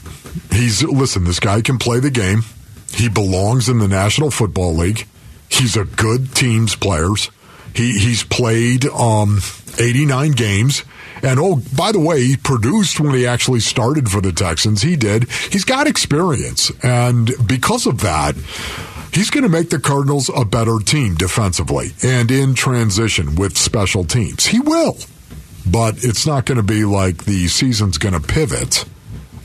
He's 0.51 0.84
listen. 0.84 1.24
This 1.24 1.39
guy 1.39 1.62
can 1.62 1.77
play 1.77 2.00
the 2.00 2.12
game. 2.12 2.44
He 2.91 3.10
belongs 3.10 3.70
in 3.70 3.79
the 3.79 3.88
National 3.88 4.32
Football 4.32 4.75
League. 4.75 5.08
He's 5.50 5.75
a 5.75 5.86
good 5.86 6.36
teams 6.36 6.75
players. 6.75 7.29
He 7.74 7.98
he's 8.00 8.24
played 8.24 8.86
um 8.86 9.39
89 9.79 10.32
games. 10.32 10.84
And 11.24 11.39
oh, 11.39 11.62
by 11.75 11.91
the 11.91 12.00
way, 12.00 12.24
he 12.24 12.38
produced 12.38 13.00
when 13.00 13.13
he 13.13 13.25
actually 13.25 13.60
started 13.60 14.10
for 14.10 14.22
the 14.22 14.32
Texans. 14.32 14.84
He 14.84 14.96
did. 14.96 15.29
He's 15.51 15.65
got 15.65 15.88
experience, 15.88 16.72
and 16.84 17.32
because 17.48 17.88
of 17.88 18.01
that, 18.01 18.36
he's 19.13 19.32
going 19.32 19.44
to 19.44 19.50
make 19.50 19.72
the 19.72 19.79
Cardinals 19.79 20.29
a 20.36 20.46
better 20.46 20.77
team 20.77 21.15
defensively 21.15 21.94
and 22.03 22.29
in 22.29 22.53
transition 22.53 23.36
with 23.36 23.58
special 23.58 24.03
teams. 24.03 24.46
He 24.46 24.60
will 24.60 24.98
but 25.72 26.04
it's 26.04 26.26
not 26.26 26.46
going 26.46 26.58
to 26.58 26.64
be 26.64 26.86
like 26.86 27.26
the 27.26 27.48
season's 27.48 27.98
going 27.98 28.14
to 28.14 28.26
pivot. 28.26 28.86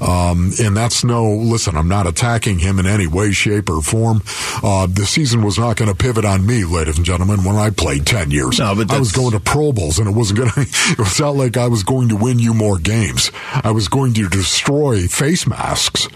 Um, 0.02 0.50
and 0.60 0.76
that's 0.76 1.04
no, 1.04 1.30
listen, 1.30 1.76
I'm 1.76 1.86
not 1.86 2.08
attacking 2.08 2.58
him 2.58 2.80
in 2.80 2.86
any 2.86 3.06
way, 3.06 3.30
shape, 3.30 3.70
or 3.70 3.80
form. 3.80 4.22
Uh, 4.62 4.86
the 4.86 5.06
season 5.06 5.42
was 5.42 5.58
not 5.58 5.76
going 5.76 5.90
to 5.90 5.96
pivot 5.96 6.24
on 6.24 6.44
me, 6.44 6.64
ladies 6.64 6.96
and 6.96 7.06
gentlemen, 7.06 7.44
when 7.44 7.54
I 7.54 7.70
played 7.70 8.04
10 8.04 8.32
years. 8.32 8.58
No, 8.58 8.74
but 8.74 8.90
I 8.90 8.98
was 8.98 9.12
going 9.12 9.30
to 9.30 9.40
Pro 9.40 9.72
Bowls, 9.72 10.00
and 10.00 10.08
it 10.08 10.12
wasn't 10.12 10.40
going 10.40 10.50
to, 10.54 10.60
it 10.60 10.98
was 10.98 11.20
not 11.20 11.36
like 11.36 11.56
I 11.56 11.68
was 11.68 11.84
going 11.84 12.08
to 12.08 12.16
win 12.16 12.40
you 12.40 12.52
more 12.52 12.78
games. 12.78 13.30
I 13.62 13.70
was 13.70 13.86
going 13.86 14.14
to 14.14 14.28
destroy 14.28 15.06
face 15.06 15.46
masks, 15.46 16.08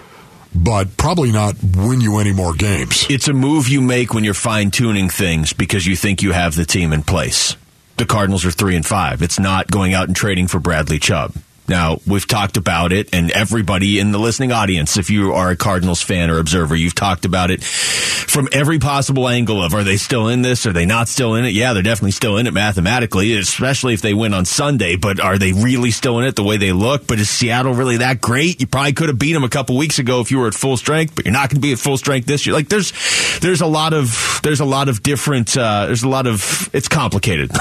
but 0.53 0.97
probably 0.97 1.31
not 1.31 1.55
win 1.77 2.01
you 2.01 2.19
any 2.19 2.33
more 2.33 2.55
games. 2.55 3.07
It's 3.09 3.29
a 3.29 3.33
move 3.33 3.69
you 3.69 3.81
make 3.81 4.13
when 4.13 4.25
you're 4.25 4.35
fine 4.35 4.73
tuning 4.73 5.09
things 5.09 5.53
because 5.53 5.87
you 5.87 5.95
think 5.95 6.23
you 6.23 6.33
have 6.33 6.57
the 6.57 6.65
team 6.65 6.93
in 6.93 7.05
place. 7.05 7.57
The 7.97 8.07
Cardinals 8.07 8.45
are 8.45 8.51
three 8.51 8.77
and 8.77 8.85
five. 8.85 9.23
It's 9.23 9.39
not 9.39 9.71
going 9.71 9.95
out 9.95 10.07
and 10.07 10.15
trading 10.15 10.49
for 10.49 10.59
Bradley 10.61 10.99
Chubb. 10.99 11.33
Now, 11.69 11.99
we've 12.07 12.27
talked 12.27 12.57
about 12.57 12.93
it, 12.93 13.09
and 13.13 13.31
everybody 13.31 13.99
in 13.99 14.13
the 14.13 14.19
listening 14.19 14.53
audience, 14.53 14.97
if 14.97 15.11
you 15.11 15.33
are 15.33 15.51
a 15.51 15.57
Cardinals 15.57 16.03
fan 16.03 16.31
or 16.31 16.39
observer, 16.39 16.77
you've 16.77 16.95
talked 16.95 17.25
about 17.25 17.51
it 17.51 17.63
from 17.65 18.49
every 18.53 18.79
possible 18.79 19.29
angle 19.29 19.63
of 19.63 19.75
are 19.75 19.83
they 19.83 19.97
still 19.97 20.29
in 20.29 20.43
this? 20.43 20.67
Are 20.67 20.73
they 20.73 20.87
not 20.87 21.09
still 21.09 21.35
in 21.35 21.45
it? 21.45 21.53
Yeah, 21.55 21.73
they're 21.73 21.83
definitely 21.83 22.11
still 22.13 22.37
in 22.37 22.47
it 22.47 22.53
mathematically, 22.53 23.37
especially 23.37 23.95
if 23.95 24.03
they 24.03 24.15
win 24.15 24.35
on 24.35 24.45
Sunday, 24.45 24.97
but 24.97 25.21
are 25.21 25.39
they 25.39 25.53
really 25.53 25.91
still 25.91 26.19
in 26.19 26.27
it 26.27 26.37
the 26.37 26.43
way 26.43 26.57
they 26.57 26.73
look? 26.73 27.07
But 27.07 27.19
is 27.19 27.31
Seattle 27.31 27.75
really 27.75 27.99
that 27.99 28.21
great? 28.21 28.61
You 28.61 28.67
probably 28.67 28.93
could 28.93 29.09
have 29.09 29.19
beat 29.19 29.33
them 29.33 29.45
a 29.45 29.49
couple 29.49 29.77
weeks 29.77 29.99
ago 29.99 30.21
if 30.21 30.31
you 30.31 30.39
were 30.39 30.49
at 30.49 30.55
full 30.55 30.77
strength, 30.77 31.15
but 31.15 31.25
you're 31.25 31.33
not 31.33 31.49
going 31.51 31.57
to 31.57 31.67
be 31.67 31.73
at 31.73 31.79
full 31.79 31.97
strength 31.97 32.27
this 32.27 32.47
year. 32.47 32.55
Like 32.55 32.69
there's, 32.69 32.93
there's 33.41 33.61
a 33.61 33.67
lot 33.67 33.93
of, 33.93 34.41
there's 34.43 34.61
a 34.61 34.65
lot 34.65 34.89
of 34.89 35.03
different, 35.03 35.57
uh, 35.57 35.87
there's 35.87 36.03
a 36.03 36.09
lot 36.09 36.27
of, 36.27 36.69
it's 36.73 36.89
complicated. 36.89 37.51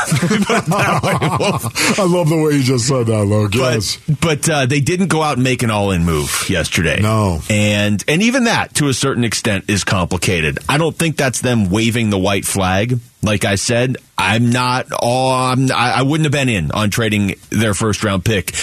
I 1.98 2.06
love 2.08 2.30
the 2.30 2.42
way 2.44 2.58
you 2.58 2.64
just 2.64 2.88
said 2.88 3.08
that, 3.08 3.26
Logan. 3.26 3.60
Yes. 3.60 3.95
But, 4.08 4.22
but 4.22 4.50
uh, 4.50 4.66
they 4.66 4.80
didn't 4.80 5.08
go 5.08 5.22
out 5.22 5.36
and 5.36 5.44
make 5.44 5.64
an 5.64 5.72
all-in 5.72 6.04
move 6.04 6.50
yesterday. 6.50 7.02
No. 7.02 7.42
and 7.50 8.04
and 8.08 8.22
even 8.22 8.46
that, 8.46 8.74
to 8.75 8.88
a 8.88 8.94
certain 8.94 9.24
extent, 9.24 9.70
is 9.70 9.84
complicated. 9.84 10.60
I 10.68 10.78
don't 10.78 10.96
think 10.96 11.18
that's 11.18 11.42
them 11.42 11.70
waving 11.70 12.10
the 12.10 12.20
white 12.20 12.46
flag. 12.46 13.00
Like 13.25 13.44
I 13.44 13.55
said, 13.55 13.98
I'm 14.17 14.51
not 14.51 14.88
all. 14.91 15.34
I'm, 15.34 15.72
I 15.72 15.96
I 15.98 16.01
wouldn't 16.03 16.25
have 16.25 16.32
been 16.32 16.48
in 16.50 16.72
on 16.72 16.89
trading 16.89 17.36
their 17.50 17.74
first 17.74 18.03
round 18.03 18.24
pick 18.24 18.53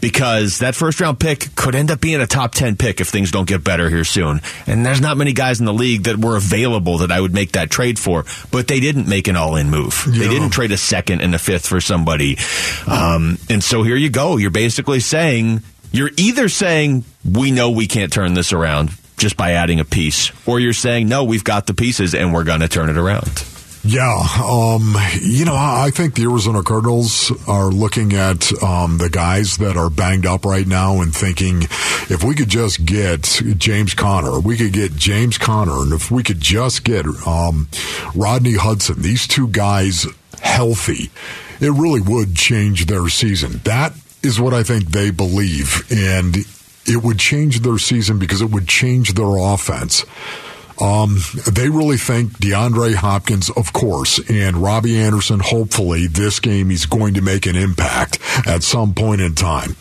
because 0.00 0.60
that 0.60 0.74
first 0.74 1.00
round 1.00 1.20
pick 1.20 1.54
could 1.54 1.74
end 1.74 1.90
up 1.90 2.00
being 2.00 2.20
a 2.20 2.26
top 2.26 2.54
ten 2.54 2.76
pick 2.76 3.00
if 3.00 3.08
things 3.08 3.30
don't 3.30 3.48
get 3.48 3.62
better 3.64 3.90
here 3.90 4.04
soon. 4.04 4.40
And 4.66 4.86
there's 4.86 5.00
not 5.00 5.16
many 5.16 5.32
guys 5.32 5.60
in 5.60 5.66
the 5.66 5.72
league 5.72 6.04
that 6.04 6.16
were 6.16 6.36
available 6.36 6.98
that 6.98 7.10
I 7.12 7.20
would 7.20 7.34
make 7.34 7.52
that 7.52 7.70
trade 7.70 7.98
for. 7.98 8.24
But 8.50 8.68
they 8.68 8.80
didn't 8.80 9.08
make 9.08 9.28
an 9.28 9.36
all 9.36 9.56
in 9.56 9.70
move. 9.70 10.04
They 10.06 10.28
didn't 10.28 10.50
trade 10.50 10.72
a 10.72 10.78
second 10.78 11.20
and 11.20 11.34
a 11.34 11.38
fifth 11.38 11.66
for 11.66 11.80
somebody. 11.80 12.38
Um, 12.86 13.38
and 13.50 13.62
so 13.62 13.82
here 13.82 13.96
you 13.96 14.08
go. 14.08 14.36
You're 14.36 14.50
basically 14.50 15.00
saying 15.00 15.62
you're 15.90 16.10
either 16.16 16.48
saying 16.48 17.04
we 17.28 17.50
know 17.50 17.70
we 17.70 17.86
can't 17.86 18.12
turn 18.12 18.34
this 18.34 18.52
around 18.52 18.90
just 19.18 19.36
by 19.36 19.52
adding 19.52 19.78
a 19.78 19.84
piece, 19.84 20.32
or 20.46 20.58
you're 20.58 20.72
saying 20.72 21.08
no, 21.08 21.24
we've 21.24 21.44
got 21.44 21.66
the 21.66 21.74
pieces 21.74 22.14
and 22.14 22.32
we're 22.32 22.44
going 22.44 22.60
to 22.60 22.68
turn 22.68 22.88
it 22.88 22.96
around. 22.96 23.44
Yeah, 23.84 24.24
um, 24.44 24.96
you 25.20 25.44
know, 25.44 25.56
I 25.56 25.90
think 25.92 26.14
the 26.14 26.22
Arizona 26.22 26.62
Cardinals 26.62 27.32
are 27.48 27.66
looking 27.66 28.12
at 28.12 28.62
um, 28.62 28.98
the 28.98 29.10
guys 29.10 29.56
that 29.56 29.76
are 29.76 29.90
banged 29.90 30.24
up 30.24 30.44
right 30.44 30.66
now 30.66 31.00
and 31.00 31.12
thinking 31.12 31.62
if 32.08 32.22
we 32.22 32.36
could 32.36 32.48
just 32.48 32.86
get 32.86 33.42
James 33.58 33.94
Conner, 33.94 34.38
we 34.38 34.56
could 34.56 34.72
get 34.72 34.94
James 34.94 35.36
Conner, 35.36 35.82
and 35.82 35.92
if 35.92 36.12
we 36.12 36.22
could 36.22 36.40
just 36.40 36.84
get 36.84 37.06
um, 37.26 37.66
Rodney 38.14 38.54
Hudson, 38.54 39.02
these 39.02 39.26
two 39.26 39.48
guys 39.48 40.06
healthy, 40.40 41.10
it 41.60 41.72
really 41.72 42.00
would 42.00 42.36
change 42.36 42.86
their 42.86 43.08
season. 43.08 43.62
That 43.64 43.94
is 44.22 44.40
what 44.40 44.54
I 44.54 44.62
think 44.62 44.86
they 44.86 45.10
believe, 45.10 45.90
and 45.90 46.36
it 46.86 47.02
would 47.02 47.18
change 47.18 47.60
their 47.60 47.78
season 47.78 48.20
because 48.20 48.42
it 48.42 48.50
would 48.50 48.68
change 48.68 49.14
their 49.14 49.36
offense. 49.36 50.04
Um, 50.82 51.18
they 51.52 51.68
really 51.68 51.96
think 51.96 52.32
DeAndre 52.38 52.94
Hopkins, 52.94 53.50
of 53.50 53.72
course, 53.72 54.18
and 54.28 54.56
Robbie 54.56 54.98
Anderson, 54.98 55.38
hopefully, 55.38 56.08
this 56.08 56.40
game 56.40 56.70
he's 56.70 56.86
going 56.86 57.14
to 57.14 57.20
make 57.20 57.46
an 57.46 57.54
impact 57.54 58.18
at 58.46 58.62
some 58.64 58.92
point 58.92 59.20
in 59.20 59.34
time. 59.36 59.76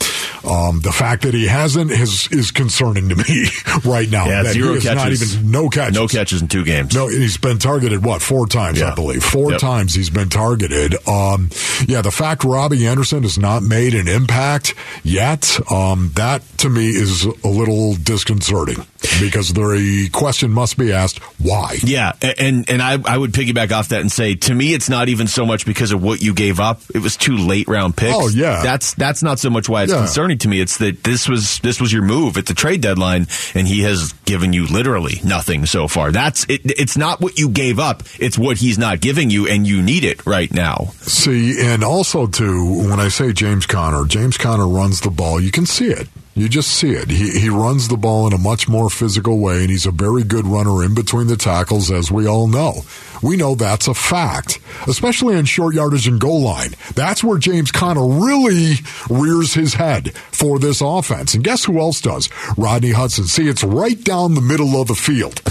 Um, 0.48 0.82
the 0.82 0.92
fact 0.94 1.24
that 1.24 1.34
he 1.34 1.48
hasn't 1.48 1.92
is, 1.92 2.28
is 2.32 2.52
concerning 2.52 3.10
to 3.10 3.16
me 3.16 3.46
right 3.86 4.10
now. 4.10 4.26
Yeah, 4.28 4.44
that 4.44 4.54
zero 4.54 4.72
he 4.74 4.78
is 4.78 4.86
not 4.86 4.98
catches. 4.98 5.36
even 5.38 5.52
no 5.52 5.70
catches. 5.70 5.96
No 5.96 6.08
catches 6.08 6.42
in 6.42 6.48
two 6.48 6.64
games. 6.64 6.94
No, 6.94 7.08
he's 7.08 7.38
been 7.38 7.58
targeted 7.58 8.04
what 8.06 8.22
four 8.22 8.46
times, 8.48 8.82
I 8.82 8.94
believe. 8.94 9.24
Four 9.24 9.52
Yep. 9.52 9.60
times 9.60 9.94
he's 9.96 10.10
been 10.10 10.30
targeted. 10.30 10.96
Um, 11.08 11.50
yeah, 11.88 12.02
the 12.02 12.12
fact 12.12 12.44
Robbie 12.44 12.86
Anderson 12.88 13.24
has 13.24 13.38
not 13.40 13.64
made 13.64 13.94
an 13.96 14.08
impact 14.08 14.74
yet, 15.04 15.60
um, 15.72 16.12
that 16.16 16.42
to 16.60 16.70
me 16.70 16.90
is 16.90 17.26
a 17.26 17.48
little 17.48 17.96
disconcerting 17.96 18.86
because 19.20 19.54
the 19.54 20.10
question 20.12 20.52
must 20.52 20.78
be 20.78 20.92
asked: 20.94 21.20
Why? 21.40 21.78
Yeah, 21.84 22.14
and 22.38 22.70
and 22.70 22.82
I 22.82 22.98
I 23.06 23.18
would 23.18 23.32
piggyback 23.32 23.72
off 23.72 23.90
that 23.90 24.02
and 24.02 24.12
say 24.12 24.36
to 24.36 24.54
me 24.54 24.74
it's 24.74 24.90
not 24.90 25.10
even 25.10 25.28
so 25.28 25.46
much 25.46 25.66
because 25.66 25.92
of 25.92 26.02
what 26.04 26.22
you 26.22 26.34
gave 26.34 26.60
up. 26.60 26.82
It 26.94 27.00
was 27.00 27.18
two 27.18 27.38
late 27.38 27.68
round 27.68 27.98
picks. 27.98 28.16
Oh, 28.16 28.28
yeah. 28.30 28.62
that's 28.64 28.94
that's 28.94 29.24
not 29.24 29.40
so 29.40 29.50
much 29.50 29.68
why 29.68 29.84
it's 29.84 29.92
Yeah. 29.92 30.00
concerning 30.00 30.38
to 30.40 30.48
me. 30.48 30.62
It's 30.62 30.78
that 30.78 31.04
this 31.04 31.28
was 31.28 31.60
this 31.60 31.82
was 31.82 31.92
your 31.92 32.04
move 32.04 32.38
at 32.38 32.46
the 32.46 32.54
trade 32.54 32.82
deadline, 32.82 33.28
and 33.56 33.68
he 33.68 33.82
has 33.82 34.14
given 34.26 34.54
you 34.54 34.68
literally 34.68 35.20
nothing 35.24 35.66
so 35.66 35.88
far. 35.88 36.12
That's 36.12 36.44
it. 36.46 36.62
It's 36.66 36.98
not 36.98 37.22
what 37.22 37.38
you 37.40 37.50
gave 37.50 37.80
up. 37.80 38.04
It's 38.20 38.38
what 38.38 38.58
he's 38.58 38.78
not 38.78 39.02
giving 39.02 39.30
you, 39.30 39.48
and 39.48 39.66
you 39.68 39.82
need 39.82 40.04
it 40.04 40.26
right 40.26 40.52
now. 40.54 40.92
See, 41.02 41.56
and 41.60 41.84
also 41.84 42.28
too, 42.28 42.88
when 42.90 43.00
I 43.00 43.08
say 43.10 43.34
James 43.34 43.66
Conner, 43.66 44.06
James 44.06 44.38
Conner 44.38 44.68
runs 44.68 45.02
the 45.02 45.10
ball. 45.10 45.40
You 45.42 45.52
can 45.52 45.66
see 45.66 45.88
it. 45.90 46.08
You 46.34 46.48
just 46.48 46.72
see 46.72 46.92
it. 46.92 47.10
He 47.10 47.40
he 47.40 47.50
runs 47.50 47.90
the 47.90 47.98
ball 47.98 48.26
in 48.26 48.32
a 48.32 48.38
much 48.38 48.70
more 48.70 48.90
physical 48.90 49.40
way, 49.40 49.62
and 49.62 49.70
he's 49.70 49.86
a 49.86 49.92
very 49.92 50.24
good 50.24 50.48
runner 50.48 50.82
in 50.84 50.96
between 50.96 51.28
the 51.28 51.36
tackles, 51.36 51.92
as 51.92 52.10
we 52.10 52.26
all 52.26 52.48
know. 52.48 52.84
We 53.22 53.36
know 53.36 53.54
that's 53.54 53.90
a 53.90 53.94
fact, 53.94 54.60
especially 54.88 55.38
in 55.38 55.44
short 55.44 55.76
yardage 55.76 56.08
and 56.08 56.22
goal 56.22 56.42
line. 56.42 56.72
That's 56.96 57.22
where 57.22 57.38
James 57.38 57.72
Conner 57.72 58.08
really 58.08 58.76
rears 59.10 59.54
his 59.54 59.74
head 59.74 60.16
for 60.16 60.58
this 60.58 60.80
offense. 60.80 61.34
And 61.34 61.44
guess 61.44 61.66
who 61.66 61.80
else 61.80 62.00
does? 62.00 62.30
Rodney 62.58 62.92
Hudson. 62.92 63.26
See, 63.26 63.50
it's 63.50 63.64
right 63.64 64.02
down 64.02 64.34
the 64.34 64.42
middle 64.42 64.82
of 64.82 64.88
the 64.88 64.96
field. 64.96 65.42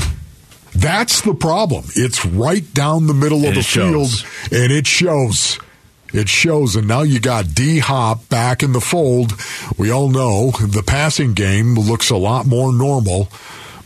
That's 0.75 1.21
the 1.21 1.35
problem. 1.35 1.85
It's 1.95 2.25
right 2.25 2.73
down 2.73 3.07
the 3.07 3.15
middle 3.15 3.45
of 3.45 3.55
the 3.55 3.63
field, 3.63 4.09
and 4.51 4.73
it 4.73 4.87
shows. 4.87 5.59
It 6.13 6.29
shows, 6.29 6.77
and 6.77 6.89
now 6.89 7.03
you 7.03 7.21
got 7.21 7.55
D 7.55 7.79
Hop 7.79 8.29
back 8.29 8.63
in 8.63 8.73
the 8.73 8.81
fold. 8.81 9.33
We 9.79 9.91
all 9.91 10.09
know 10.09 10.51
the 10.51 10.83
passing 10.85 11.35
game 11.35 11.75
looks 11.75 12.11
a 12.11 12.17
lot 12.17 12.47
more 12.47 12.73
normal, 12.73 13.29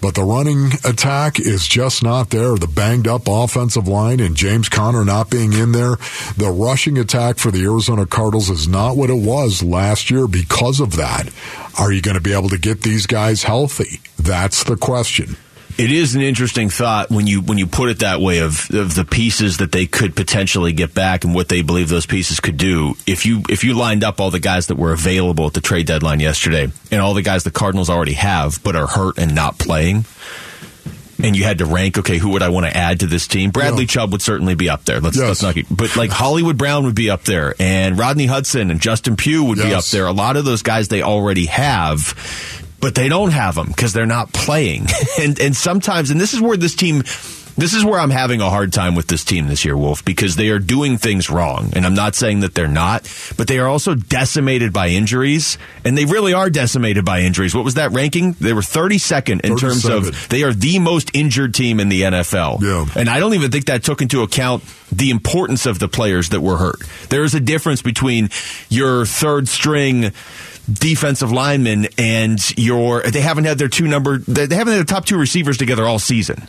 but 0.01 0.15
the 0.15 0.23
running 0.23 0.73
attack 0.85 1.39
is 1.39 1.67
just 1.67 2.03
not 2.03 2.31
there. 2.31 2.57
The 2.57 2.67
banged 2.67 3.09
up 3.09 3.23
offensive 3.27 3.89
line 3.89 4.21
and 4.21 4.37
James 4.37 4.69
Conner 4.69 5.05
not 5.05 5.31
being 5.31 5.53
in 5.53 5.73
there. 5.73 5.97
The 6.37 6.51
rushing 6.55 6.99
attack 6.99 7.39
for 7.39 7.51
the 7.51 7.65
Arizona 7.65 8.07
Cardinals 8.07 8.51
is 8.51 8.69
not 8.69 8.97
what 8.97 9.11
it 9.11 9.15
was 9.15 9.63
last 9.63 10.11
year 10.11 10.27
because 10.27 10.81
of 10.81 10.97
that. 10.97 11.31
Are 11.79 11.93
you 11.93 12.03
going 12.03 12.17
to 12.17 12.23
be 12.23 12.33
able 12.33 12.51
to 12.51 12.59
get 12.59 12.83
these 12.83 13.07
guys 13.07 13.43
healthy? 13.43 14.01
That's 14.19 14.65
the 14.65 14.77
question. 14.77 15.37
It 15.77 15.91
is 15.91 16.15
an 16.15 16.21
interesting 16.23 16.71
thought 16.71 17.11
when 17.11 17.27
you 17.27 17.41
when 17.41 17.59
you 17.59 17.67
put 17.67 17.91
it 17.91 17.99
that 17.99 18.21
way 18.21 18.39
of 18.39 18.71
of 18.73 18.95
the 18.95 19.05
pieces 19.05 19.57
that 19.57 19.73
they 19.73 19.87
could 19.87 20.15
potentially 20.15 20.73
get 20.73 20.95
back 20.95 21.25
and 21.25 21.35
what 21.35 21.49
they 21.49 21.63
believe 21.63 21.89
those 21.89 22.07
pieces 22.07 22.39
could 22.39 22.57
do. 22.57 22.95
If 23.09 23.27
you 23.27 23.43
if 23.49 23.65
you 23.65 23.75
lined 23.75 24.05
up 24.05 24.21
all 24.21 24.31
the 24.31 24.39
guys 24.39 24.69
that 24.69 24.77
were 24.77 24.93
available 24.93 25.47
at 25.49 25.53
the 25.55 25.61
trade 25.61 25.87
deadline 25.87 26.21
yesterday 26.21 26.69
and 26.93 27.01
all 27.01 27.13
the 27.15 27.23
guys 27.23 27.43
the 27.43 27.51
Cardinals 27.51 27.91
already 27.91 28.13
have 28.13 28.63
but 28.63 28.77
are 28.77 28.87
hurt 28.87 29.19
and 29.19 29.35
not 29.35 29.59
playing, 29.59 30.05
and 31.21 31.37
you 31.37 31.43
had 31.43 31.59
to 31.59 31.65
rank, 31.67 31.99
okay, 31.99 32.19
who 32.19 32.31
would 32.31 32.43
I 32.43 32.51
want 32.51 32.67
to 32.67 32.77
add 32.77 33.01
to 33.01 33.07
this 33.09 33.27
team? 33.27 33.51
Bradley 33.51 33.83
Yeah. 33.83 33.89
Chubb 33.89 34.13
would 34.13 34.23
certainly 34.23 34.55
be 34.55 34.69
up 34.71 34.85
there. 34.85 35.01
Let's, 35.01 35.17
Yes. 35.17 35.27
let's 35.27 35.43
not 35.43 35.55
get, 35.57 35.67
but 35.71 35.97
like 35.97 36.11
Hollywood 36.11 36.57
Brown 36.57 36.85
would 36.85 36.95
be 36.95 37.11
up 37.11 37.25
there, 37.25 37.55
and 37.59 37.99
Rodney 37.99 38.27
Hudson 38.27 38.71
and 38.71 38.81
Justin 38.81 39.17
Pugh 39.17 39.43
would 39.43 39.59
be 39.59 39.75
up 39.75 39.85
there. 39.87 40.07
A 40.07 40.13
lot 40.13 40.37
of 40.37 40.45
those 40.45 40.63
guys 40.63 40.87
they 40.87 41.03
already 41.03 41.47
have, 41.47 42.15
but 42.85 42.95
they 42.95 43.09
don't 43.09 43.33
have 43.33 43.55
them 43.55 43.69
because 43.69 43.95
they're 43.95 44.05
not 44.05 44.31
playing. 44.35 44.87
and 45.19 45.41
and 45.41 45.57
sometimes, 45.57 46.11
and 46.11 46.21
this 46.21 46.35
is 46.35 46.41
where 46.41 46.57
this 46.57 46.75
team. 46.75 47.03
This 47.57 47.73
is 47.73 47.85
where 47.85 48.01
I'm 48.01 48.11
having 48.11 48.41
a 48.41 48.51
hard 48.51 48.73
time 48.73 48.97
with 48.97 49.07
this 49.07 49.23
team 49.23 49.47
this 49.47 49.65
year, 49.65 49.77
Wolf, 49.77 50.05
because 50.05 50.35
they 50.35 50.49
are 50.49 50.59
doing 50.59 50.99
things 50.99 51.31
wrong. 51.31 51.73
And 51.77 51.87
I'm 51.87 51.95
not 51.95 52.17
saying 52.17 52.41
that 52.41 52.57
they're 52.57 52.67
not, 52.67 53.03
but 53.37 53.47
they 53.47 53.61
are 53.61 53.69
also 53.69 53.95
decimated 53.95 54.73
by 54.73 54.89
injuries. 54.89 55.57
And 55.85 55.97
they 55.97 56.05
really 56.05 56.33
are 56.33 56.51
decimated 56.51 57.05
by 57.05 57.21
injuries. 57.21 57.55
What 57.55 57.65
was 57.65 57.75
that 57.75 57.93
ranking? 57.93 58.33
They 58.33 58.53
were 58.53 58.61
32nd 58.61 59.43
in 59.43 59.57
terms 59.57 59.85
of 59.85 60.29
they 60.31 60.43
are 60.43 60.53
the 60.53 60.81
most 60.81 61.13
injured 61.15 61.55
team 61.55 61.79
in 61.79 61.91
the 61.91 62.03
NFL. 62.03 62.61
Yeah. 62.61 62.87
And 63.01 63.09
I 63.09 63.21
don't 63.21 63.35
even 63.35 63.53
think 63.53 63.67
that 63.67 63.85
took 63.85 64.03
into 64.03 64.23
account 64.23 64.65
the 64.91 65.11
importance 65.11 65.65
of 65.65 65.79
the 65.79 65.87
players 65.87 66.31
that 66.31 66.41
were 66.41 66.57
hurt. 66.57 66.83
There 67.09 67.23
is 67.23 67.37
a 67.37 67.41
difference 67.41 67.83
between 67.83 68.31
your 68.69 69.07
third 69.07 69.47
string 69.47 70.11
defensive 70.73 71.31
lineman 71.31 71.87
and 71.99 72.57
your 72.57 73.03
they 73.03 73.21
haven't 73.21 73.45
had 73.45 73.59
their 73.59 73.69
two 73.69 73.87
number 73.87 74.19
they 74.19 74.47
they 74.47 74.57
haven't 74.57 74.73
had 74.73 74.79
their 74.79 74.85
top 74.85 75.05
two 75.05 75.19
receivers 75.19 75.57
together 75.59 75.85
all 75.87 75.99
season. 75.99 76.43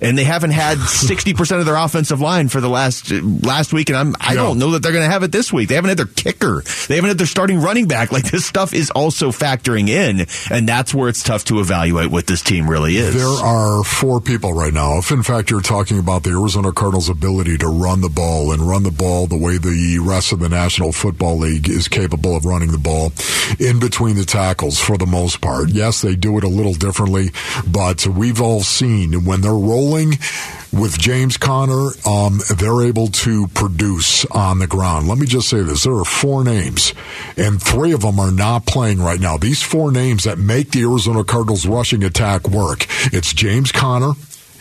And 0.00 0.16
they 0.16 0.24
haven't 0.24 0.50
had 0.50 0.78
60% 0.78 1.60
of 1.60 1.66
their 1.66 1.76
offensive 1.76 2.20
line 2.20 2.48
for 2.48 2.60
the 2.60 2.68
last 2.68 3.10
last 3.10 3.72
week 3.72 3.88
and 3.90 3.98
I'm 3.98 4.14
I 4.20 4.34
don't 4.34 4.58
know 4.58 4.70
that 4.72 4.82
they're 4.82 4.92
going 4.92 5.04
to 5.04 5.10
have 5.10 5.22
it 5.22 5.32
this 5.32 5.52
week. 5.52 5.68
They 5.68 5.74
haven't 5.74 5.88
had 5.90 5.98
their 5.98 6.06
kicker. 6.06 6.62
They 6.88 6.96
haven't 6.96 7.08
had 7.08 7.18
their 7.18 7.26
starting 7.26 7.60
running 7.60 7.86
back. 7.88 8.12
Like 8.12 8.30
this 8.30 8.46
stuff 8.46 8.72
is 8.72 8.90
also 8.90 9.30
factoring 9.30 9.88
in 9.88 10.26
and 10.50 10.68
that's 10.68 10.94
where 10.94 11.08
it's 11.08 11.22
tough 11.22 11.44
to 11.46 11.60
evaluate 11.60 12.10
what 12.10 12.26
this 12.26 12.42
team 12.42 12.68
really 12.68 12.96
is. 12.96 13.14
There 13.14 13.26
are 13.26 13.84
four 13.84 14.20
people 14.20 14.52
right 14.52 14.72
now. 14.72 14.98
If 14.98 15.10
in 15.10 15.22
fact 15.22 15.50
you're 15.50 15.60
talking 15.60 15.98
about 15.98 16.22
the 16.22 16.30
Arizona 16.30 16.72
Cardinals' 16.72 17.08
ability 17.08 17.58
to 17.58 17.68
run 17.68 18.00
the 18.00 18.08
ball 18.08 18.52
and 18.52 18.62
run 18.62 18.82
the 18.82 18.90
ball 18.90 19.26
the 19.26 19.36
way 19.36 19.58
the 19.58 19.98
rest 20.02 20.32
of 20.32 20.40
the 20.40 20.48
National 20.48 20.92
Football 20.92 21.38
League 21.38 21.68
is 21.68 21.88
capable 21.88 22.36
of 22.36 22.44
running 22.44 22.72
the 22.72 22.78
ball 22.78 23.12
in 23.58 23.78
between 23.80 24.16
the 24.16 24.24
tackles 24.24 24.78
for 24.78 24.96
the 24.96 25.06
most 25.06 25.40
part. 25.40 25.68
Yes, 25.68 26.00
they 26.00 26.16
do 26.16 26.38
it 26.38 26.44
a 26.44 26.48
little 26.48 26.74
differently, 26.74 27.30
but 27.70 28.06
we've 28.06 28.40
all 28.40 28.62
seen 28.62 29.24
when 29.24 29.40
they're 29.40 29.52
rolling 29.52 29.89
with 29.90 30.98
James 30.98 31.36
Conner, 31.36 31.90
um, 32.06 32.40
they're 32.56 32.82
able 32.82 33.08
to 33.08 33.48
produce 33.48 34.24
on 34.26 34.60
the 34.60 34.66
ground. 34.66 35.08
Let 35.08 35.18
me 35.18 35.26
just 35.26 35.48
say 35.48 35.62
this. 35.62 35.82
There 35.84 35.94
are 35.94 36.04
four 36.04 36.44
names 36.44 36.94
and 37.36 37.60
three 37.60 37.92
of 37.92 38.02
them 38.02 38.20
are 38.20 38.30
not 38.30 38.66
playing 38.66 39.00
right 39.00 39.20
now. 39.20 39.36
These 39.36 39.62
four 39.62 39.90
names 39.90 40.24
that 40.24 40.38
make 40.38 40.70
the 40.70 40.82
Arizona 40.82 41.24
Cardinals 41.24 41.66
rushing 41.66 42.04
attack 42.04 42.48
work. 42.48 42.86
It's 43.12 43.32
James 43.32 43.72
Conner, 43.72 44.12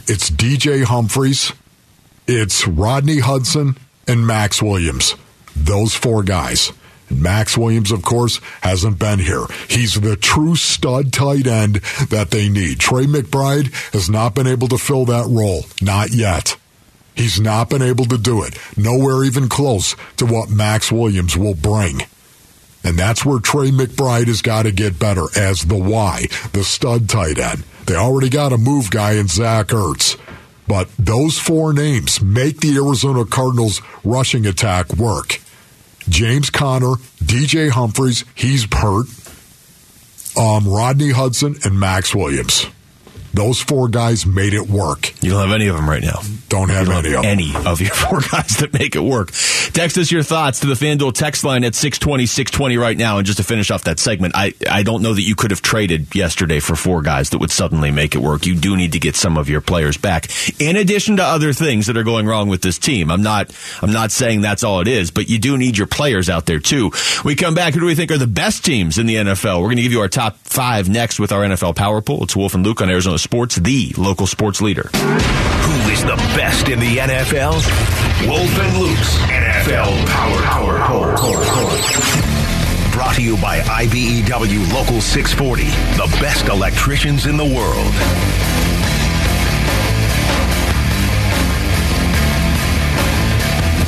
it's 0.07 0.29
DJ 0.29 0.83
Humphries, 0.83 1.53
it's 2.27 2.67
Rodney 2.67 3.19
Hudson, 3.19 3.77
and 4.07 4.25
Maxx 4.25 4.61
Williams. 4.61 5.15
Those 5.55 5.93
four 5.95 6.23
guys. 6.23 6.71
Maxx 7.09 7.57
Williams, 7.57 7.91
of 7.91 8.01
course, 8.01 8.39
hasn't 8.61 8.99
been 8.99 9.19
here. 9.19 9.45
He's 9.67 9.99
the 9.99 10.15
true 10.15 10.55
stud 10.55 11.11
tight 11.11 11.47
end 11.47 11.75
that 12.09 12.31
they 12.31 12.49
need. 12.49 12.79
Trey 12.79 13.05
McBride 13.05 13.73
has 13.93 14.09
not 14.09 14.35
been 14.35 14.47
able 14.47 14.67
to 14.69 14.77
fill 14.77 15.05
that 15.05 15.27
role. 15.27 15.65
Not 15.81 16.11
yet. 16.11 16.57
He's 17.15 17.39
not 17.39 17.69
been 17.69 17.81
able 17.81 18.05
to 18.05 18.17
do 18.17 18.43
it. 18.43 18.57
Nowhere 18.77 19.25
even 19.25 19.49
close 19.49 19.95
to 20.17 20.25
what 20.25 20.49
Maxx 20.49 20.91
Williams 20.91 21.35
will 21.35 21.55
bring. 21.55 22.01
And 22.83 22.97
that's 22.97 23.25
where 23.25 23.39
Trey 23.39 23.71
McBride 23.71 24.27
has 24.27 24.41
got 24.41 24.63
to 24.63 24.71
get 24.71 24.99
better 24.99 25.25
as 25.35 25.63
the 25.65 25.75
Y, 25.75 26.27
the 26.53 26.63
stud 26.63 27.09
tight 27.09 27.37
end. 27.37 27.63
They 27.85 27.95
already 27.95 28.29
got 28.29 28.53
a 28.53 28.57
move 28.57 28.89
guy 28.89 29.13
in 29.13 29.27
Zach 29.27 29.67
Ertz. 29.67 30.17
But 30.67 30.87
those 30.97 31.37
four 31.37 31.73
names 31.73 32.21
make 32.21 32.59
the 32.59 32.77
Arizona 32.77 33.25
Cardinals 33.25 33.81
rushing 34.03 34.45
attack 34.45 34.93
work. 34.93 35.39
James 36.09 36.49
Conner, 36.49 36.95
DJ 37.23 37.69
Humphries, 37.69 38.25
he's 38.35 38.67
hurt. 38.73 39.07
Um, 40.37 40.67
Rodney 40.67 41.11
Hudson 41.11 41.55
and 41.63 41.79
Maxx 41.79 42.13
Williams. 42.15 42.65
Those 43.33 43.61
four 43.61 43.87
guys 43.87 44.25
made 44.25 44.53
it 44.53 44.67
work. 44.67 45.13
You 45.23 45.31
don't 45.31 45.41
have 45.41 45.53
any 45.53 45.67
of 45.67 45.75
them 45.75 45.89
right 45.89 46.01
now. 46.01 46.21
Don't 46.49 46.69
have 46.69 46.87
don't 46.87 47.05
any 47.05 47.15
of 47.15 47.21
them. 47.21 47.25
any 47.25 47.55
of 47.65 47.79
your 47.79 47.89
four 47.93 48.21
guys 48.21 48.57
that 48.57 48.73
make 48.73 48.95
it 48.95 49.01
work. 49.01 49.31
Text 49.73 49.97
us 49.97 50.11
your 50.11 50.23
thoughts 50.23 50.61
to 50.61 50.67
the 50.67 50.73
FanDuel 50.73 51.13
text 51.13 51.43
line 51.43 51.63
at 51.63 51.75
620, 51.75 52.25
620 52.25 52.77
right 52.77 52.97
now. 52.97 53.17
And 53.17 53.25
just 53.25 53.37
to 53.37 53.43
finish 53.43 53.69
off 53.69 53.83
that 53.83 53.99
segment, 53.99 54.33
I, 54.35 54.53
I 54.69 54.83
don't 54.83 55.03
know 55.03 55.13
that 55.13 55.21
you 55.21 55.35
could 55.35 55.51
have 55.51 55.61
traded 55.61 56.15
yesterday 56.15 56.59
for 56.59 56.75
four 56.75 57.01
guys 57.01 57.29
that 57.29 57.37
would 57.37 57.51
suddenly 57.51 57.91
make 57.91 58.15
it 58.15 58.19
work. 58.19 58.45
You 58.45 58.55
do 58.55 58.75
need 58.75 58.93
to 58.93 58.99
get 58.99 59.15
some 59.15 59.37
of 59.37 59.47
your 59.47 59.61
players 59.61 59.97
back. 59.97 60.27
In 60.59 60.75
addition 60.75 61.17
to 61.17 61.23
other 61.23 61.53
things 61.53 61.85
that 61.87 61.97
are 61.97 62.03
going 62.03 62.25
wrong 62.25 62.49
with 62.49 62.61
this 62.61 62.79
team. 62.79 63.11
I'm 63.11 63.21
not, 63.21 63.53
I'm 63.81 63.91
not 63.91 64.11
saying 64.11 64.41
that's 64.41 64.63
all 64.63 64.81
it 64.81 64.87
is, 64.87 65.11
but 65.11 65.29
you 65.29 65.37
do 65.37 65.57
need 65.57 65.77
your 65.77 65.87
players 65.87 66.29
out 66.29 66.45
there 66.47 66.59
too. 66.59 66.91
We 67.23 67.35
come 67.35 67.53
back. 67.53 67.73
Who 67.75 67.81
do 67.81 67.85
we 67.85 67.95
think 67.95 68.11
are 68.11 68.17
the 68.17 68.27
best 68.27 68.65
teams 68.65 68.97
in 68.97 69.05
the 69.05 69.15
NFL? 69.15 69.59
We're 69.59 69.67
going 69.67 69.77
to 69.77 69.83
give 69.83 69.91
you 69.91 70.01
our 70.01 70.07
top 70.07 70.37
five 70.37 70.89
next 70.89 71.19
with 71.19 71.31
our 71.31 71.41
NFL 71.41 71.75
Power 71.75 72.01
Poll. 72.01 72.23
It's 72.23 72.35
Wolf 72.35 72.55
and 72.55 72.65
Luke 72.65 72.81
on 72.81 72.89
Arizona 72.89 73.18
Sports, 73.19 73.58
the 73.58 73.93
local 73.97 74.25
sports 74.25 74.62
leader. 74.62 74.89
Who 74.93 75.91
is 75.91 76.01
the 76.03 76.15
best 76.36 76.67
in 76.69 76.79
the 76.79 76.97
NFL? 76.97 77.53
Wolf 78.27 78.60
and 78.60 78.77
Luke's 78.77 79.17
NFL 79.17 80.05
Power 80.08 80.41
Power 80.79 81.15
Poll. 81.17 81.34
Brought 82.91 83.15
to 83.15 83.21
you 83.21 83.38
by 83.38 83.60
IBEW 83.60 84.73
Local 84.73 84.99
640, 84.99 85.63
the 85.63 86.17
best 86.21 86.47
electricians 86.47 87.25
in 87.27 87.38
the 87.38 87.45
world. 87.45 88.68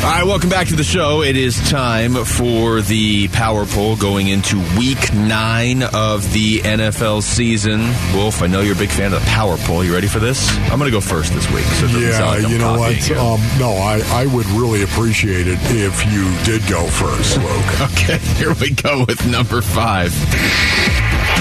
All 0.04 0.08
right, 0.08 0.24
welcome 0.26 0.50
back 0.50 0.68
to 0.70 0.76
the 0.76 0.84
show. 0.84 1.22
It 1.22 1.38
is 1.38 1.56
time 1.70 2.16
for 2.26 2.82
the 2.82 3.28
power 3.28 3.68
poll 3.68 3.96
going 3.96 4.30
into 4.30 4.58
week 4.76 5.14
nine 5.14 5.84
of 5.84 6.34
the 6.34 6.58
NFL 6.62 7.22
season. 7.22 7.82
Wolf, 8.16 8.42
I 8.42 8.48
know 8.48 8.62
you're 8.62 8.74
a 8.76 8.80
big 8.80 8.90
fan 8.90 9.14
of 9.14 9.20
the 9.20 9.26
power 9.28 9.58
poll. 9.60 9.86
You 9.86 9.94
ready 9.94 10.08
for 10.08 10.18
this? 10.18 10.50
I'm 10.72 10.80
going 10.80 10.90
to 10.90 10.92
go 10.92 11.02
first 11.02 11.34
this 11.34 11.48
week. 11.52 11.66
So 11.66 11.86
Yeah, 11.86 12.26
like 12.26 12.50
you 12.50 12.58
know 12.58 12.80
what? 12.80 13.08
you. 13.08 13.16
Um, 13.16 13.40
no, 13.60 13.74
I, 13.74 14.02
I 14.12 14.26
would 14.26 14.48
really 14.48 14.82
appreciate 14.82 15.46
it 15.48 15.60
if 15.66 16.04
you 16.12 16.34
did 16.46 16.68
go 16.68 16.84
first, 16.88 17.38
Luke. 17.38 17.92
Okay, 18.02 18.18
here 18.38 18.56
we 18.60 18.72
go 18.72 19.06
with 19.08 19.26
number 19.28 19.62
five. 19.62 20.12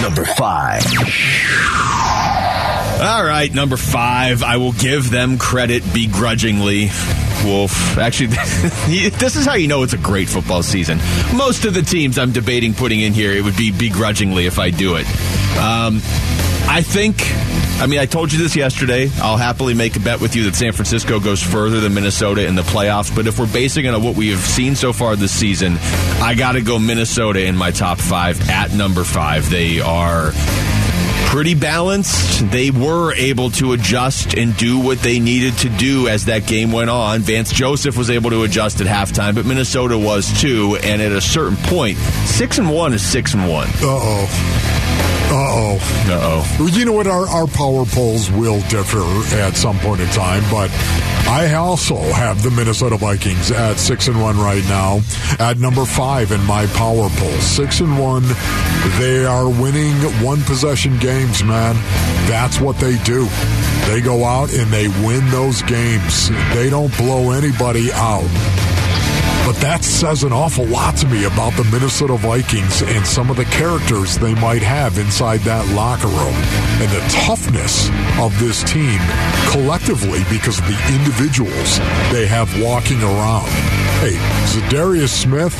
Number 0.02 0.24
five. 0.26 0.84
All 3.00 3.24
right, 3.24 3.50
number 3.54 3.78
five. 3.78 4.42
I 4.42 4.58
will 4.58 4.72
give 4.72 5.10
them 5.10 5.38
credit 5.38 5.82
begrudgingly. 5.94 6.90
Wolf. 7.44 7.98
Actually, 7.98 8.26
this 9.10 9.36
is 9.36 9.46
how 9.46 9.54
you 9.54 9.68
know 9.68 9.82
it's 9.82 9.92
a 9.92 9.98
great 9.98 10.28
football 10.28 10.62
season. 10.62 10.98
Most 11.34 11.64
of 11.64 11.74
the 11.74 11.82
teams 11.82 12.18
I'm 12.18 12.32
debating 12.32 12.74
putting 12.74 13.00
in 13.00 13.12
here, 13.12 13.32
it 13.32 13.42
would 13.42 13.56
be 13.56 13.70
begrudgingly 13.70 14.46
if 14.46 14.58
I 14.58 14.70
do 14.70 14.96
it. 14.96 15.06
Um, 15.58 16.00
I 16.68 16.82
think, 16.82 17.16
I 17.80 17.86
mean, 17.86 17.98
I 17.98 18.06
told 18.06 18.32
you 18.32 18.38
this 18.38 18.54
yesterday. 18.54 19.10
I'll 19.16 19.36
happily 19.36 19.74
make 19.74 19.96
a 19.96 20.00
bet 20.00 20.20
with 20.20 20.36
you 20.36 20.44
that 20.44 20.54
San 20.54 20.72
Francisco 20.72 21.18
goes 21.18 21.42
further 21.42 21.80
than 21.80 21.94
Minnesota 21.94 22.46
in 22.46 22.54
the 22.54 22.62
playoffs. 22.62 23.14
But 23.14 23.26
if 23.26 23.38
we're 23.40 23.52
basing 23.52 23.86
it 23.86 23.94
on 23.94 24.04
what 24.04 24.14
we 24.14 24.28
have 24.28 24.38
seen 24.38 24.76
so 24.76 24.92
far 24.92 25.16
this 25.16 25.32
season, 25.32 25.78
I 26.22 26.34
got 26.38 26.52
to 26.52 26.62
go 26.62 26.78
Minnesota 26.78 27.44
in 27.44 27.56
my 27.56 27.72
top 27.72 27.98
five 27.98 28.48
at 28.48 28.72
number 28.72 29.02
five. 29.02 29.50
They 29.50 29.80
are 29.80 30.32
pretty 31.26 31.54
balanced. 31.54 32.50
They 32.50 32.70
were 32.70 33.12
able 33.14 33.50
to 33.52 33.72
adjust 33.72 34.34
and 34.36 34.56
do 34.56 34.78
what 34.78 34.98
they 35.00 35.18
needed 35.20 35.56
to 35.58 35.68
do 35.68 36.08
as 36.08 36.24
that 36.26 36.46
game 36.46 36.72
went 36.72 36.90
on. 36.90 37.20
Vance 37.20 37.52
Joseph 37.52 37.96
was 37.96 38.10
able 38.10 38.30
to 38.30 38.42
adjust 38.42 38.80
at 38.80 38.86
halftime, 38.86 39.34
but 39.34 39.46
Minnesota 39.46 39.96
was 39.96 40.40
too. 40.40 40.76
And 40.82 41.00
at 41.00 41.12
a 41.12 41.20
certain 41.20 41.56
point, 41.56 41.98
six 42.26 42.58
and 42.58 42.70
one 42.70 42.92
is 42.92 43.02
six 43.02 43.34
and 43.34 43.48
one. 43.48 43.68
Uh 43.68 43.82
oh. 43.84 44.66
Uh 45.32 45.34
oh. 45.34 45.76
Uh 46.08 46.18
oh. 46.60 46.66
You 46.72 46.84
know 46.84 46.92
what? 46.92 47.06
Our, 47.06 47.28
our 47.28 47.46
power 47.46 47.84
polls 47.86 48.30
will 48.32 48.60
differ 48.62 49.02
at 49.36 49.56
some 49.56 49.78
point 49.78 50.00
in 50.00 50.08
time, 50.08 50.42
but 50.50 50.70
I 51.28 51.54
also 51.54 51.96
have 51.96 52.42
the 52.42 52.50
Minnesota 52.50 52.96
Vikings 52.96 53.52
at 53.52 53.78
six 53.78 54.08
and 54.08 54.20
one 54.20 54.36
right 54.38 54.64
now, 54.64 55.00
at 55.38 55.58
number 55.58 55.84
five 55.84 56.32
in 56.32 56.44
my 56.44 56.66
power 56.66 57.08
poll. 57.10 57.30
Six 57.40 57.78
and 57.78 57.96
one. 58.00 58.24
They 58.98 59.24
are 59.24 59.48
winning 59.48 59.94
one 60.24 60.42
possession 60.42 60.98
games, 61.10 61.42
man. 61.42 61.74
That's 62.30 62.60
what 62.60 62.76
they 62.76 62.96
do. 63.02 63.26
They 63.88 64.00
go 64.00 64.24
out 64.24 64.52
and 64.52 64.70
they 64.70 64.86
win 65.04 65.28
those 65.30 65.60
games. 65.62 66.30
They 66.54 66.70
don't 66.70 66.96
blow 66.96 67.32
anybody 67.32 67.90
out. 67.92 68.30
But 69.44 69.56
that 69.56 69.82
says 69.82 70.22
an 70.22 70.32
awful 70.32 70.66
lot 70.66 70.96
to 70.98 71.08
me 71.08 71.24
about 71.24 71.54
the 71.54 71.64
Minnesota 71.64 72.16
Vikings 72.16 72.82
and 72.82 73.04
some 73.04 73.28
of 73.28 73.36
the 73.36 73.44
characters 73.46 74.18
they 74.18 74.34
might 74.34 74.62
have 74.62 74.98
inside 74.98 75.40
that 75.40 75.66
locker 75.74 76.06
room 76.06 76.38
and 76.78 76.90
the 76.94 77.02
toughness 77.26 77.90
of 78.20 78.30
this 78.38 78.62
team 78.62 79.00
collectively 79.50 80.22
because 80.30 80.60
of 80.60 80.66
the 80.66 80.78
individuals 80.94 81.78
they 82.12 82.26
have 82.26 82.46
walking 82.62 83.02
around. 83.02 83.50
Hey, 83.98 84.14
Za'Darius 84.46 85.10
Smith, 85.10 85.56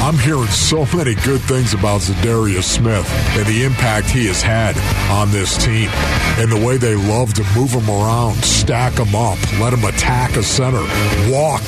I'm 0.00 0.16
hearing 0.16 0.46
so 0.46 0.86
many 0.96 1.14
good 1.16 1.40
things 1.42 1.74
about 1.74 2.00
Za'Darius 2.02 2.62
Smith 2.62 3.06
and 3.36 3.46
the 3.46 3.64
impact 3.64 4.08
he 4.08 4.26
has 4.26 4.40
had 4.40 4.76
on 5.10 5.30
this 5.30 5.56
team 5.62 5.90
and 6.38 6.50
the 6.50 6.66
way 6.66 6.76
they 6.76 6.94
love 6.94 7.34
to 7.34 7.44
move 7.56 7.72
him 7.72 7.90
around, 7.90 8.36
stack 8.44 8.94
him 8.94 9.14
up, 9.14 9.38
let 9.60 9.72
him 9.72 9.84
attack 9.84 10.36
a 10.36 10.42
center, 10.42 10.82
walk 11.30 11.62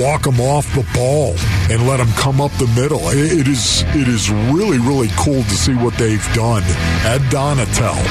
walk 0.00 0.22
them 0.22 0.40
off 0.40 0.66
the 0.74 0.86
ball 0.94 1.34
and 1.70 1.86
let 1.86 1.98
them 1.98 2.08
come 2.14 2.40
up 2.40 2.50
the 2.52 2.66
middle. 2.74 3.00
It 3.08 3.48
is 3.48 3.82
it 3.88 4.08
is 4.08 4.30
really 4.30 4.78
really 4.78 5.08
cool 5.16 5.42
to 5.42 5.56
see 5.56 5.74
what 5.74 5.94
they've 5.94 6.26
done. 6.34 6.62
Ed 7.04 7.22
Donatell, 7.30 8.02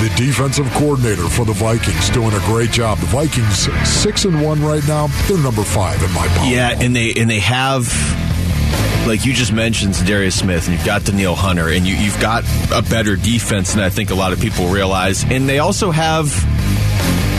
the 0.00 0.12
defensive 0.16 0.70
coordinator 0.72 1.28
for 1.28 1.44
the 1.44 1.52
Vikings, 1.52 2.10
doing 2.10 2.32
a 2.32 2.40
great 2.40 2.70
job. 2.70 2.98
The 2.98 3.06
Vikings 3.06 3.68
six 3.88 4.24
and 4.24 4.42
one 4.42 4.62
right 4.62 4.86
now. 4.86 5.08
They're 5.28 5.38
number 5.38 5.64
five 5.64 6.02
in 6.02 6.12
my 6.12 6.26
power. 6.28 6.46
Yeah, 6.46 6.78
and 6.80 6.94
they 6.94 7.12
and 7.14 7.30
they 7.30 7.40
have 7.40 7.86
like 9.06 9.26
you 9.26 9.34
just 9.34 9.52
mentioned 9.52 9.94
Darius 10.06 10.38
Smith, 10.38 10.66
and 10.66 10.76
you've 10.76 10.86
got 10.86 11.04
Danielle 11.04 11.34
Hunter, 11.34 11.68
and 11.68 11.86
you, 11.86 11.94
you've 11.94 12.18
got 12.20 12.44
a 12.72 12.82
better 12.82 13.16
defense 13.16 13.74
than 13.74 13.82
I 13.82 13.90
think 13.90 14.10
a 14.10 14.14
lot 14.14 14.32
of 14.32 14.40
people 14.40 14.68
realize. 14.68 15.24
And 15.24 15.48
they 15.48 15.58
also 15.58 15.90
have, 15.90 16.26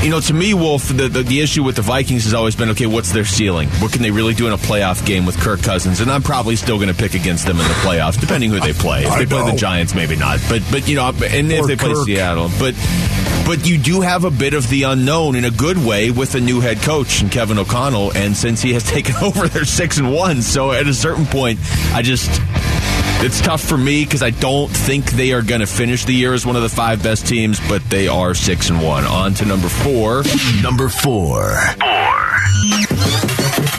you 0.06 0.12
know, 0.12 0.20
to 0.20 0.34
me, 0.36 0.54
Wolf, 0.54 0.88
the, 0.88 1.10
the, 1.10 1.24
the 1.24 1.42
issue 1.42 1.64
with 1.64 1.76
the 1.78 1.82
Vikings 1.82 2.26
has 2.26 2.36
always 2.36 2.56
been 2.56 2.70
okay, 2.70 2.86
what's 2.86 3.12
their 3.12 3.26
ceiling? 3.26 3.68
What 3.82 3.92
can 3.92 4.04
they 4.04 4.12
really 4.12 4.36
do 4.36 4.46
in 4.46 4.54
a 4.54 4.58
playoff 4.58 5.04
game 5.04 5.26
with 5.26 5.36
Kirk 5.40 5.64
Cousins? 5.64 6.00
And 6.00 6.12
I'm 6.12 6.22
probably 6.22 6.56
still 6.56 6.76
going 6.78 6.90
to 6.90 6.94
pick 6.94 7.16
against 7.16 7.48
them 7.48 7.60
in 7.60 7.68
the 7.68 7.74
playoffs, 7.76 8.20
depending 8.20 8.52
who 8.52 8.60
they 8.60 8.74
play. 8.74 9.04
If 9.04 9.18
they 9.18 9.26
play 9.26 9.50
the. 9.50 9.58
Giants, 9.58 9.96
maybe 9.96 10.16
not. 10.16 10.40
But, 10.48 10.62
but 10.70 10.88
you 10.88 10.96
know, 10.96 11.08
and 11.08 11.52
if 11.52 11.64
Or 11.64 11.68
they 11.68 11.76
play 11.76 11.96
Seattle. 11.96 12.52
But 12.60 12.76
but 13.48 13.68
you 13.68 13.78
do 13.78 14.02
have 14.02 14.26
a 14.26 14.32
bit 14.32 14.54
of 14.54 14.68
the 14.70 14.84
unknown 14.84 15.36
in 15.36 15.46
a 15.46 15.52
good 15.52 15.78
way 15.78 16.10
with 16.10 16.34
a 16.34 16.40
new 16.40 16.62
head 16.62 16.80
coach 16.80 17.22
and 17.22 17.32
Kevin 17.32 17.60
O'Connell. 17.60 18.12
And 18.16 18.36
since 18.36 18.62
he 18.62 18.74
has 18.74 18.84
taken 18.92 19.16
over, 19.16 19.48
they're 19.48 19.66
six 19.66 19.98
and 19.98 20.14
one. 20.14 20.42
So 20.44 20.72
at 20.72 20.88
a 20.88 20.94
certain 20.94 21.26
point, 21.26 21.60
I 21.94 22.02
just 22.04 22.30
it's 23.26 23.42
tough 23.42 23.62
for 23.62 23.76
me 23.76 24.06
because 24.06 24.22
I 24.22 24.30
don't 24.30 24.70
think 24.70 25.06
they 25.06 25.34
are 25.34 25.42
going 25.42 25.62
to 25.62 25.68
finish 25.68 26.06
the 26.06 26.14
year 26.14 26.36
as 26.36 26.46
one 26.46 26.56
of 26.56 26.62
the 26.62 26.70
five 26.70 27.02
best 27.02 27.26
teams, 27.26 27.60
but 27.68 27.84
they 27.90 28.08
are 28.08 28.36
six 28.36 28.70
and 28.70 28.82
one. 28.84 29.04
On 29.04 29.34
to 29.34 29.46
number 29.46 29.68
four. 29.68 30.24
Number 30.62 30.90
four. 30.90 31.58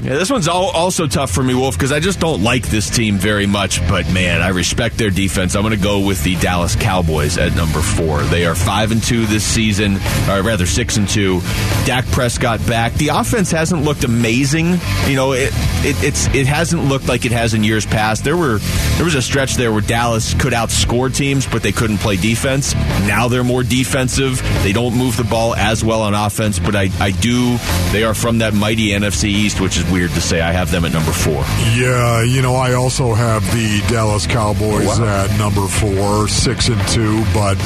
Yeah, 0.07 0.15
this 0.15 0.31
one's 0.31 0.47
also 0.47 1.09
tough 1.09 1.33
for 1.33 1.43
me, 1.43 1.53
Wolf, 1.53 1.75
because 1.75 1.91
I 1.91 1.99
just 1.99 2.21
don't 2.21 2.41
like 2.41 2.69
this 2.69 2.89
team 2.89 3.17
very 3.17 3.45
much. 3.45 3.81
But 3.89 4.09
man, 4.13 4.41
I 4.41 4.51
respect 4.51 4.99
their 4.99 5.11
defense. 5.11 5.57
I'm 5.57 5.63
going 5.63 5.77
to 5.77 5.83
go 5.83 6.07
with 6.07 6.23
the 6.23 6.37
Dallas 6.37 6.77
Cowboys 6.77 7.39
at 7.39 7.57
number 7.57 7.81
four. 7.81 8.23
They 8.23 8.47
are 8.47 8.55
five 8.55 8.93
and 8.93 9.03
two 9.03 9.27
this 9.27 9.43
season, 9.43 9.97
or 10.31 10.43
rather 10.43 10.65
six 10.65 10.97
and 10.97 11.09
two. 11.09 11.41
Dak 11.87 12.07
Prescott 12.13 12.65
back. 12.69 12.93
The 12.93 13.09
offense 13.09 13.51
hasn't 13.51 13.83
looked 13.83 14.05
amazing. 14.05 14.79
You 15.09 15.17
know, 15.17 15.33
it, 15.33 15.51
it 15.85 16.01
it's 16.05 16.33
it 16.33 16.47
hasn't 16.47 16.85
looked 16.85 17.09
like 17.09 17.25
it 17.25 17.33
has 17.33 17.55
in 17.55 17.65
years 17.65 17.85
past. 17.85 18.23
There 18.23 18.37
were 18.37 18.59
there 18.59 19.05
was 19.05 19.17
a 19.17 19.23
stretch 19.23 19.57
there 19.57 19.73
where 19.73 19.81
Dallas 19.81 20.35
could 20.35 20.53
outscore 20.53 21.13
teams, 21.13 21.49
but 21.49 21.65
they 21.65 21.73
couldn't 21.73 21.99
play 21.99 22.15
defense. 22.15 22.77
Now 23.09 23.27
they're 23.27 23.43
more 23.43 23.65
defensive. 23.65 24.41
They 24.63 24.73
don't 24.73 24.97
move 24.97 25.17
the 25.17 25.25
ball 25.25 25.57
as 25.57 25.85
well 25.85 26.03
on 26.03 26.15
offense, 26.15 26.61
but 26.61 26.77
I, 26.77 26.91
I 27.01 27.11
do. 27.11 27.57
They 27.91 28.05
are 28.05 28.15
from 28.15 28.39
that 28.39 28.55
mighty 28.55 28.91
NFC 28.91 29.25
East, 29.25 29.61
which 29.61 29.77
is 29.77 29.96
weird 29.97 30.11
to 30.13 30.21
say. 30.21 30.43
I 30.43 30.53
have 30.53 30.71
them 30.71 30.85
at 30.85 30.93
number 30.93 31.11
four. 31.11 31.43
Yeah, 31.75 32.23
you 32.23 32.43
know, 32.43 32.55
I 32.55 32.75
also 32.75 33.15
have 33.15 33.43
the 33.55 33.83
Dallas 33.89 34.27
Cowboys 34.27 34.87
Wow. 34.87 35.25
at 35.25 35.39
number 35.39 35.67
four, 35.67 36.29
six 36.29 36.69
and 36.69 36.81
two, 36.89 37.25
but 37.33 37.57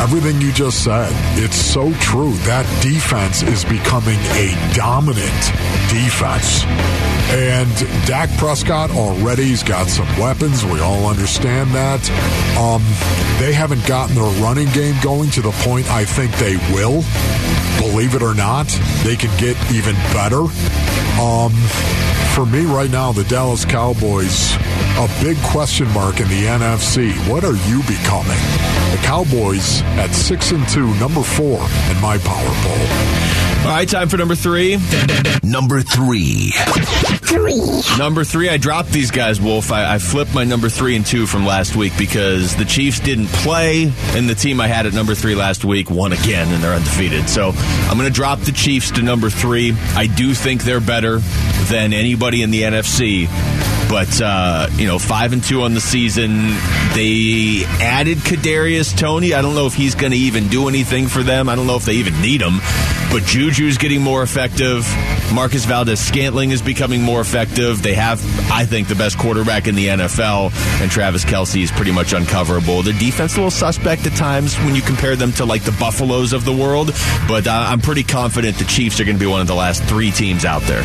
everything 0.00 0.40
you 0.40 0.50
just 0.52 0.82
said, 0.82 1.12
it's 1.38 1.54
so 1.54 1.92
true. 2.00 2.32
That 2.50 2.66
defense 2.82 3.42
is 3.42 3.64
becoming 3.64 4.18
a 4.34 4.50
dominant 4.74 5.40
defense. 5.88 6.64
And 7.32 7.70
Dak 8.06 8.28
Prescott 8.38 8.90
already 8.90 9.50
has 9.50 9.62
got 9.62 9.86
some 9.86 10.08
weapons. 10.18 10.64
We 10.64 10.80
all 10.80 11.06
understand 11.06 11.70
that. 11.70 12.02
Um, 12.58 12.82
they 13.38 13.52
haven't 13.52 13.86
gotten 13.86 14.16
their 14.16 14.42
running 14.42 14.68
game 14.70 14.96
going 15.02 15.30
to 15.30 15.40
the 15.42 15.52
point 15.62 15.88
I 15.88 16.04
think 16.04 16.32
they 16.38 16.56
will. 16.74 17.04
Believe 17.78 18.14
it 18.14 18.22
or 18.22 18.34
not, 18.34 18.66
they 19.04 19.16
can 19.16 19.30
get 19.38 19.56
even 19.70 19.94
better. 20.12 20.42
Um, 21.20 21.52
for 22.34 22.46
me 22.46 22.64
right 22.64 22.90
now, 22.90 23.12
the 23.12 23.24
Dallas 23.24 23.64
Cowboys, 23.64 24.54
a 24.96 25.08
big 25.22 25.36
question 25.38 25.88
mark 25.92 26.20
in 26.20 26.28
the 26.28 26.44
NFC. 26.44 27.12
What 27.28 27.44
are 27.44 27.56
you 27.68 27.82
becoming? 27.82 28.38
The 28.92 29.00
Cowboys 29.02 29.82
at 29.98 30.10
six 30.14 30.52
and 30.52 30.66
two, 30.68 30.94
number 30.94 31.22
four 31.22 31.58
in 31.90 32.00
my 32.00 32.18
power 32.18 32.54
poll. 32.62 33.49
All 33.62 33.76
right, 33.76 33.88
time 33.88 34.08
for 34.08 34.16
number 34.16 34.34
three. 34.34 34.78
Number 35.42 35.82
three. 35.82 36.52
Number 37.98 38.24
three, 38.24 38.48
I 38.48 38.56
dropped 38.56 38.90
these 38.90 39.10
guys, 39.10 39.40
Wolf. 39.40 39.70
I, 39.70 39.94
I 39.94 39.98
flipped 39.98 40.34
my 40.34 40.44
number 40.44 40.68
three 40.68 40.96
and 40.96 41.04
two 41.06 41.26
from 41.26 41.44
last 41.46 41.76
week 41.76 41.92
because 41.98 42.56
the 42.56 42.64
Chiefs 42.64 43.00
didn't 43.00 43.28
play, 43.28 43.92
and 44.16 44.28
the 44.28 44.34
team 44.34 44.60
I 44.60 44.66
had 44.66 44.86
at 44.86 44.94
number 44.94 45.14
three 45.14 45.34
last 45.34 45.64
week 45.64 45.90
won 45.90 46.12
again, 46.12 46.52
and 46.52 46.62
they're 46.62 46.72
undefeated. 46.72 47.28
So 47.28 47.52
I'm 47.54 47.96
going 47.98 48.08
to 48.08 48.14
drop 48.14 48.40
the 48.40 48.52
Chiefs 48.52 48.90
to 48.92 49.02
number 49.02 49.30
three. 49.30 49.74
I 49.94 50.06
do 50.06 50.34
think 50.34 50.62
they're 50.64 50.80
better 50.80 51.18
than 51.68 51.92
anybody 51.92 52.42
in 52.42 52.50
the 52.50 52.62
NFC. 52.62 53.28
But 53.90 54.22
uh, 54.22 54.68
you 54.76 54.86
know, 54.86 55.00
five 55.00 55.32
and 55.32 55.42
two 55.42 55.62
on 55.62 55.74
the 55.74 55.80
season. 55.80 56.46
They 56.94 57.64
added 57.80 58.18
Kadarius 58.18 58.96
Toney. 58.96 59.34
I 59.34 59.42
don't 59.42 59.56
know 59.56 59.66
if 59.66 59.74
he's 59.74 59.96
going 59.96 60.12
to 60.12 60.18
even 60.18 60.46
do 60.46 60.68
anything 60.68 61.08
for 61.08 61.24
them. 61.24 61.48
I 61.48 61.56
don't 61.56 61.66
know 61.66 61.74
if 61.74 61.84
they 61.84 61.94
even 61.94 62.20
need 62.22 62.40
him. 62.40 62.58
But 63.10 63.24
Juju's 63.24 63.78
getting 63.78 64.00
more 64.00 64.22
effective. 64.22 64.86
Marquez 65.34 65.64
Valdes-Scantling 65.64 66.52
is 66.52 66.62
becoming 66.62 67.02
more 67.02 67.20
effective. 67.20 67.82
They 67.82 67.94
have, 67.94 68.22
I 68.50 68.64
think, 68.64 68.86
the 68.86 68.94
best 68.94 69.18
quarterback 69.18 69.66
in 69.66 69.74
the 69.74 69.88
NFL, 69.88 70.52
and 70.80 70.90
Travis 70.90 71.24
Kelce 71.24 71.62
is 71.62 71.72
pretty 71.72 71.90
much 71.90 72.12
uncoverable. 72.12 72.84
The 72.84 72.92
defense 72.92 73.34
a 73.34 73.38
little 73.38 73.50
suspect 73.50 74.06
at 74.06 74.16
times 74.16 74.56
when 74.58 74.76
you 74.76 74.82
compare 74.82 75.16
them 75.16 75.32
to 75.32 75.44
like 75.44 75.62
the 75.64 75.72
Buffaloes 75.72 76.32
of 76.32 76.44
the 76.44 76.52
world, 76.52 76.92
but 77.26 77.48
uh, 77.48 77.66
I'm 77.68 77.80
pretty 77.80 78.04
confident 78.04 78.58
the 78.58 78.64
Chiefs 78.64 79.00
are 79.00 79.04
going 79.04 79.16
to 79.16 79.20
be 79.20 79.26
one 79.30 79.40
of 79.40 79.48
the 79.48 79.54
last 79.54 79.82
three 79.84 80.12
teams 80.12 80.44
out 80.44 80.62
there. 80.62 80.82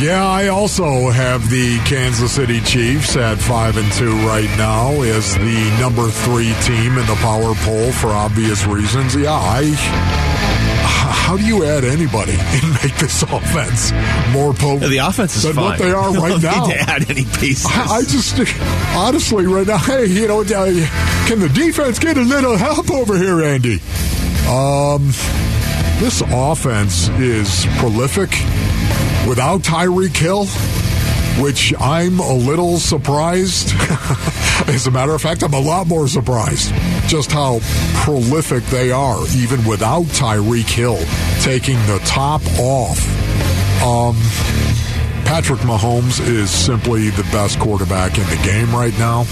Yeah, 0.00 0.26
I 0.26 0.48
also 0.48 1.08
have 1.10 1.48
the 1.48 1.78
Kansas 1.86 2.32
City 2.32 2.60
Chiefs 2.60 3.16
at 3.16 3.38
five 3.38 3.76
and 3.76 3.90
two 3.92 4.12
right 4.26 4.50
now 4.58 4.90
as 5.02 5.34
the 5.34 5.76
number 5.80 6.08
three 6.10 6.52
team 6.62 6.98
in 6.98 7.06
the 7.06 7.16
power 7.22 7.54
poll 7.62 7.92
for 7.92 8.08
obvious 8.08 8.66
reasons. 8.66 9.14
Yeah, 9.14 9.32
I. 9.32 9.72
How 10.86 11.36
do 11.38 11.44
you 11.46 11.64
add 11.64 11.84
anybody 11.84 12.32
and 12.38 12.72
make 12.82 12.94
this 12.96 13.22
offense 13.22 13.92
more 14.32 14.52
potent 14.52 14.90
The 14.90 14.98
offense 14.98 15.36
is 15.36 15.44
than 15.44 15.54
fine. 15.54 15.64
what 15.64 15.78
they 15.78 15.92
are 15.92 16.12
right 16.20 16.42
now? 16.42 16.66
Need 16.66 16.74
to 16.74 16.80
add 16.80 17.10
any 17.10 17.24
pieces. 17.24 17.66
I 17.66 17.98
I 17.98 18.02
just 18.02 18.38
honestly 18.94 19.46
right 19.46 19.66
now, 19.66 19.78
hey, 19.78 20.06
you 20.06 20.28
know, 20.28 20.40
uh, 20.42 20.46
can 21.28 21.38
the 21.40 21.50
defense 21.54 21.98
get 21.98 22.18
a 22.18 22.22
little 22.22 22.56
help 22.56 22.90
over 22.90 23.16
here, 23.16 23.42
Andy? 23.42 23.80
Um, 24.48 25.06
this 26.00 26.20
offense 26.26 27.08
is 27.10 27.64
prolific 27.78 28.30
without 29.28 29.62
Tyreek 29.62 30.16
Hill, 30.16 30.46
which 31.42 31.74
I'm 31.80 32.20
a 32.20 32.32
little 32.32 32.78
surprised. 32.78 33.72
As 34.68 34.86
a 34.86 34.90
matter 34.90 35.12
of 35.12 35.20
fact, 35.22 35.42
I'm 35.42 35.54
a 35.54 35.60
lot 35.60 35.86
more 35.86 36.08
surprised 36.08 36.72
just 37.06 37.32
how 37.32 37.60
prolific 37.94 38.64
they 38.64 38.90
are, 38.90 39.20
even 39.36 39.64
without 39.64 40.04
Tyreek 40.06 40.68
Hill 40.68 40.98
taking 41.40 41.76
the 41.86 42.00
top 42.04 42.42
off. 42.58 42.98
Um, 43.82 44.16
Patrick 45.24 45.60
Mahomes 45.60 46.20
is 46.26 46.50
simply 46.50 47.10
the 47.10 47.24
best 47.24 47.58
quarterback 47.58 48.18
in 48.18 48.24
the 48.24 48.40
game 48.44 48.74
right 48.74 48.96
now. 48.98 49.24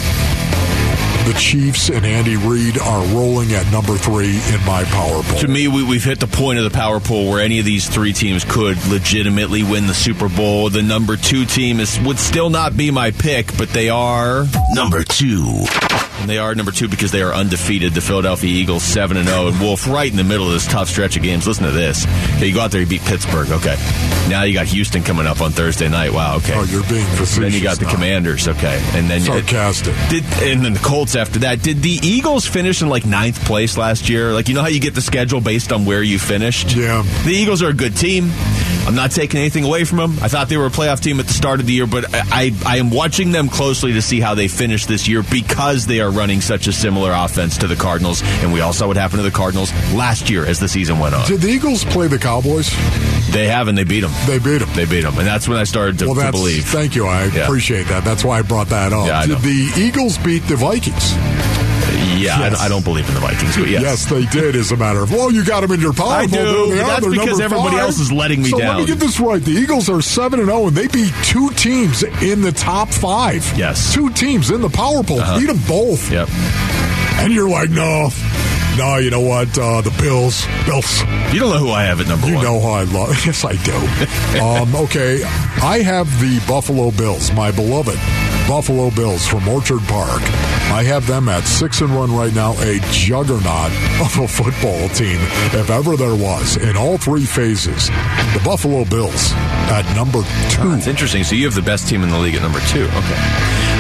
The 1.25 1.35
Chiefs 1.39 1.89
and 1.89 2.05
Andy 2.05 2.35
Reid 2.35 2.79
are 2.79 3.07
rolling 3.15 3.53
at 3.53 3.71
number 3.71 3.97
three 3.97 4.41
in 4.53 4.65
my 4.67 4.83
power 4.83 5.23
poll. 5.23 5.39
To 5.39 5.47
me, 5.47 5.69
we, 5.69 5.85
we've 5.85 6.03
hit 6.03 6.19
the 6.19 6.27
point 6.27 6.59
of 6.59 6.65
the 6.65 6.77
power 6.77 6.99
poll 6.99 7.31
where 7.31 7.41
any 7.41 7.61
of 7.61 7.65
these 7.65 7.89
three 7.89 8.13
teams 8.13 8.45
could 8.45 8.77
legitimately 8.89 9.63
win 9.63 9.87
the 9.87 9.95
Super 9.95 10.29
Bowl. 10.29 10.69
The 10.69 10.83
number 10.83 11.17
two 11.17 11.45
team 11.45 11.79
is 11.79 12.01
would 12.01 12.19
still 12.19 12.51
not 12.51 12.77
be 12.77 12.91
my 12.91 13.13
pick, 13.13 13.57
but 13.57 13.69
they 13.69 13.89
are. 13.89 14.47
Number 14.75 15.05
two. 15.05 15.65
And 16.21 16.29
they 16.31 16.39
are 16.39 16.55
number 16.55 16.71
two 16.71 16.89
because 16.89 17.11
they 17.11 17.23
are 17.23 17.33
undefeated. 17.33 17.95
The 17.95 18.01
Philadelphia 18.01 18.49
Eagles 18.51 18.83
seven 18.83 19.17
and 19.17 19.27
zero, 19.29 19.49
and 19.49 19.61
Wolf 19.61 19.89
right 19.89 20.09
in 20.11 20.17
the 20.17 20.25
middle 20.25 20.47
of 20.47 20.53
this 20.53 20.67
tough 20.67 20.89
stretch 20.89 21.17
of 21.17 21.23
games. 21.23 21.47
Listen 21.47 21.65
to 21.65 21.73
this. 21.73 22.07
Okay, 22.37 22.47
you 22.49 22.55
go 22.55 22.61
out 22.61 22.71
there, 22.71 22.81
you 22.81 22.87
beat 22.87 23.01
Pittsburgh. 23.03 23.51
Okay, 23.51 23.75
now 24.29 24.43
you 24.45 24.55
got 24.55 24.67
Houston 24.67 25.03
coming 25.03 25.27
up 25.27 25.41
on 25.41 25.51
Thursday 25.51 25.89
night. 25.89 26.13
Wow. 26.13 26.37
Okay. 26.37 26.55
Oh, 26.55 26.63
you're 26.65 26.85
being 26.89 27.05
facetious. 27.17 27.39
then 27.39 27.53
you 27.53 27.63
got 27.63 27.79
the 27.79 27.87
now. 27.87 27.95
Commanders. 27.95 28.47
Okay, 28.47 28.81
and 28.95 29.11
then 29.11 29.23
Sarcastic. 29.23 29.95
Did 30.11 30.25
and 30.43 30.65
then 30.65 30.75
the 30.75 30.81
Colts 30.81 31.17
after 31.17 31.41
that? 31.41 31.63
Did 31.63 31.83
the 31.83 31.99
Eagles 32.03 32.47
finish 32.47 32.83
in 32.83 32.89
like 32.89 33.05
ninth 33.05 33.45
place 33.45 33.77
last 33.77 34.09
year? 34.09 34.33
Like 34.33 34.49
you 34.49 34.55
know 34.55 34.63
how 34.63 34.69
you 34.69 34.81
get 34.81 34.95
the 34.95 35.03
schedule 35.03 35.41
based 35.41 35.73
on 35.73 35.85
where 35.87 36.03
you 36.03 36.19
finished. 36.21 36.77
Yeah. 36.77 37.03
The 37.25 37.33
Eagles 37.33 37.63
are 37.63 37.71
a 37.71 37.75
good 37.75 37.97
team. 37.97 38.31
I'm 38.87 38.95
not 38.97 39.13
taking 39.13 39.39
anything 39.41 39.65
away 39.65 39.85
from 39.85 39.99
them. 39.99 40.11
I 40.21 40.29
thought 40.29 40.49
they 40.49 40.57
were 40.57 40.67
a 40.67 40.71
playoff 40.71 41.01
team 41.01 41.21
at 41.21 41.27
the 41.27 41.33
start 41.33 41.61
of 41.61 41.67
the 41.67 41.73
year, 41.73 41.87
but 41.87 42.13
I, 42.15 42.23
I, 42.31 42.53
I 42.67 42.77
am 42.79 42.91
watching 42.91 43.31
them 43.31 43.49
closely 43.49 43.93
to 43.93 44.03
see 44.03 44.21
how 44.21 44.35
they 44.35 44.49
finish 44.49 44.87
this 44.87 45.07
year 45.09 45.23
because 45.31 45.87
they 45.87 46.01
are 46.01 46.11
running 46.11 46.41
such 46.41 46.67
a 46.67 46.73
similar 46.73 47.13
offense 47.13 47.59
to 47.59 47.67
the 47.69 47.77
Cardinals, 47.77 48.23
and 48.43 48.53
we 48.53 48.61
all 48.61 48.73
saw 48.73 48.89
what 48.89 48.97
happened 48.97 49.21
to 49.21 49.23
the 49.23 49.31
Cardinals 49.31 49.73
last 49.95 50.29
year 50.29 50.45
as 50.45 50.59
the 50.59 50.69
season 50.69 50.99
went 50.99 51.15
on. 51.15 51.27
Did 51.29 51.41
the 51.41 51.49
Eagles 51.49 51.85
play 51.85 52.09
the 52.09 52.19
Cowboys? 52.19 52.71
They 53.31 53.47
have, 53.47 53.69
and 53.69 53.79
they 53.79 53.85
beat 53.85 54.01
them. 54.01 54.11
They 54.27 54.39
beat 54.39 54.59
them. 54.59 54.69
They 54.75 54.85
beat 54.85 55.03
them, 55.03 55.17
and 55.17 55.27
that's 55.27 55.49
when 55.49 55.59
I 55.59 55.65
started 55.65 55.99
to, 56.01 56.07
well, 56.09 56.15
to 56.17 56.31
believe. 56.33 56.65
thank 56.67 56.95
you. 56.97 57.07
I 57.07 57.27
Yeah. 57.27 57.45
appreciate 57.45 57.87
that. 57.87 58.05
That's 58.05 58.25
why 58.25 58.39
I 58.39 58.43
brought 58.43 58.69
that 58.71 58.93
up. 58.93 59.07
Yeah, 59.07 59.25
Did 59.27 59.39
the 59.39 59.73
Eagles 59.77 60.19
beat 60.19 60.41
the 60.49 60.57
Vikings? 60.57 61.15
Yeah, 62.23 62.37
I, 62.37 62.49
Yes. 62.53 62.61
I 62.61 62.69
don't 62.69 62.85
believe 62.85 63.09
in 63.09 63.15
the 63.15 63.21
Vikings, 63.21 63.57
but 63.57 63.69
yes. 63.69 63.83
Yes, 63.83 64.05
they 64.07 64.27
did. 64.27 64.57
As 64.57 64.73
a 64.73 64.77
matter 64.77 65.01
of 65.01 65.11
well, 65.13 65.31
you 65.31 65.45
got 65.45 65.61
them 65.61 65.73
in 65.73 65.81
your 65.81 65.93
power. 65.93 66.09
I 66.13 66.27
do, 66.27 66.71
they 66.71 66.77
that's 66.77 67.07
because 67.07 67.41
everybody 67.41 67.77
five. 67.77 67.85
else 67.87 67.99
is 67.99 68.13
letting 68.13 68.43
me 68.43 68.51
so 68.51 68.59
down. 68.59 68.77
let 68.77 68.81
me 68.81 68.87
get 68.87 68.99
this 68.99 69.19
right. 69.21 69.43
The 69.43 69.53
Eagles 69.53 69.89
are 69.89 70.01
seven 70.03 70.41
and 70.41 70.49
zero, 70.49 70.67
and 70.69 70.77
they 70.77 70.87
beat 70.89 71.13
two 71.25 71.51
teams 71.51 72.03
in 72.03 72.43
the 72.43 72.53
top 72.53 72.89
five. 72.91 73.43
Yes. 73.57 73.97
Uh-huh. 73.97 74.09
two 74.09 74.15
teams 74.15 74.51
in 74.51 74.61
the 74.61 74.69
power 74.71 75.03
poll. 75.03 75.19
Beat 75.39 75.47
them 75.47 75.61
both. 75.69 76.11
Yep. 76.11 76.29
And 77.21 77.33
you're 77.33 77.49
like, 77.49 77.71
no, 77.71 78.09
no. 78.77 78.97
You 78.97 79.11
know 79.11 79.21
what? 79.21 79.57
Uh, 79.57 79.81
the 79.81 79.95
Bills, 80.01 80.45
Bills. 80.67 81.01
You 81.33 81.41
don't 81.41 81.51
know 81.51 81.59
who 81.59 81.71
I 81.71 81.85
have 81.85 82.01
at 82.01 82.09
number 82.09 82.27
You 82.27 82.35
one. 82.37 82.45
You 82.45 82.51
know 82.51 82.61
how 82.61 82.73
I 82.73 82.83
love. 82.85 83.11
Yes, 83.27 83.45
I 83.45 83.55
do. 83.55 84.41
um, 84.43 84.75
okay, 84.85 85.23
I 85.63 85.81
have 85.85 86.09
the 86.21 86.43
Buffalo 86.49 86.91
Bills, 86.91 87.31
my 87.33 87.51
beloved 87.53 87.99
Buffalo 88.49 88.91
Bills 88.91 89.27
from 89.27 89.49
Orchard 89.49 89.81
Park. 89.83 90.21
I 90.73 90.83
have 90.85 91.07
them 91.07 91.29
at 91.29 91.45
six 91.45 91.81
and 91.81 91.95
one 91.95 92.15
right 92.15 92.35
now, 92.35 92.53
a 92.61 92.79
juggernaut 92.91 93.71
of 94.01 94.19
a 94.19 94.29
football 94.29 94.89
team, 94.91 95.19
if 95.55 95.71
ever 95.71 95.97
there 95.97 96.15
was, 96.15 96.57
in 96.57 96.77
all 96.77 96.99
three 96.99 97.25
phases. 97.25 97.89
The 97.89 98.43
Buffalo 98.45 98.85
Bills 98.85 99.33
at 99.71 99.85
number 99.97 100.23
two. 100.51 100.73
It's 100.75 100.87
interesting. 100.87 101.25
So 101.25 101.35
you 101.35 101.45
have 101.47 101.55
the 101.55 101.63
best 101.63 101.89
team 101.89 102.03
in 102.03 102.11
the 102.11 102.19
league 102.19 102.35
at 102.35 102.43
number 102.43 102.61
two. 102.69 102.85
Okay. 102.85 103.21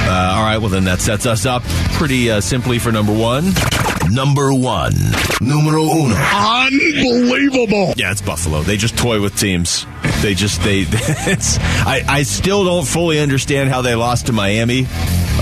Uh, 0.08 0.34
all 0.36 0.42
right. 0.44 0.58
Well, 0.58 0.70
then 0.70 0.84
that 0.84 1.00
sets 1.00 1.26
us 1.26 1.44
up 1.46 1.62
pretty 1.92 2.30
uh, 2.30 2.40
simply 2.40 2.78
for 2.78 2.92
number 2.92 3.12
one. 3.16 3.52
Number 4.10 4.52
one. 4.52 4.92
Numero 5.40 5.82
uno. 5.82 6.14
Unbelievable. 6.14 7.94
Yeah, 7.96 8.10
it's 8.10 8.20
Buffalo. 8.20 8.62
They 8.62 8.76
just 8.76 8.96
toy 8.96 9.20
with 9.20 9.38
teams. 9.38 9.86
They 10.22 10.34
just 10.34 10.62
they. 10.62 10.86
I 11.84 12.04
I 12.08 12.22
still 12.22 12.64
don't 12.64 12.86
fully 12.86 13.18
understand 13.18 13.70
how 13.70 13.82
they 13.82 13.96
lost 13.96 14.26
to 14.26 14.32
Miami. 14.32 14.86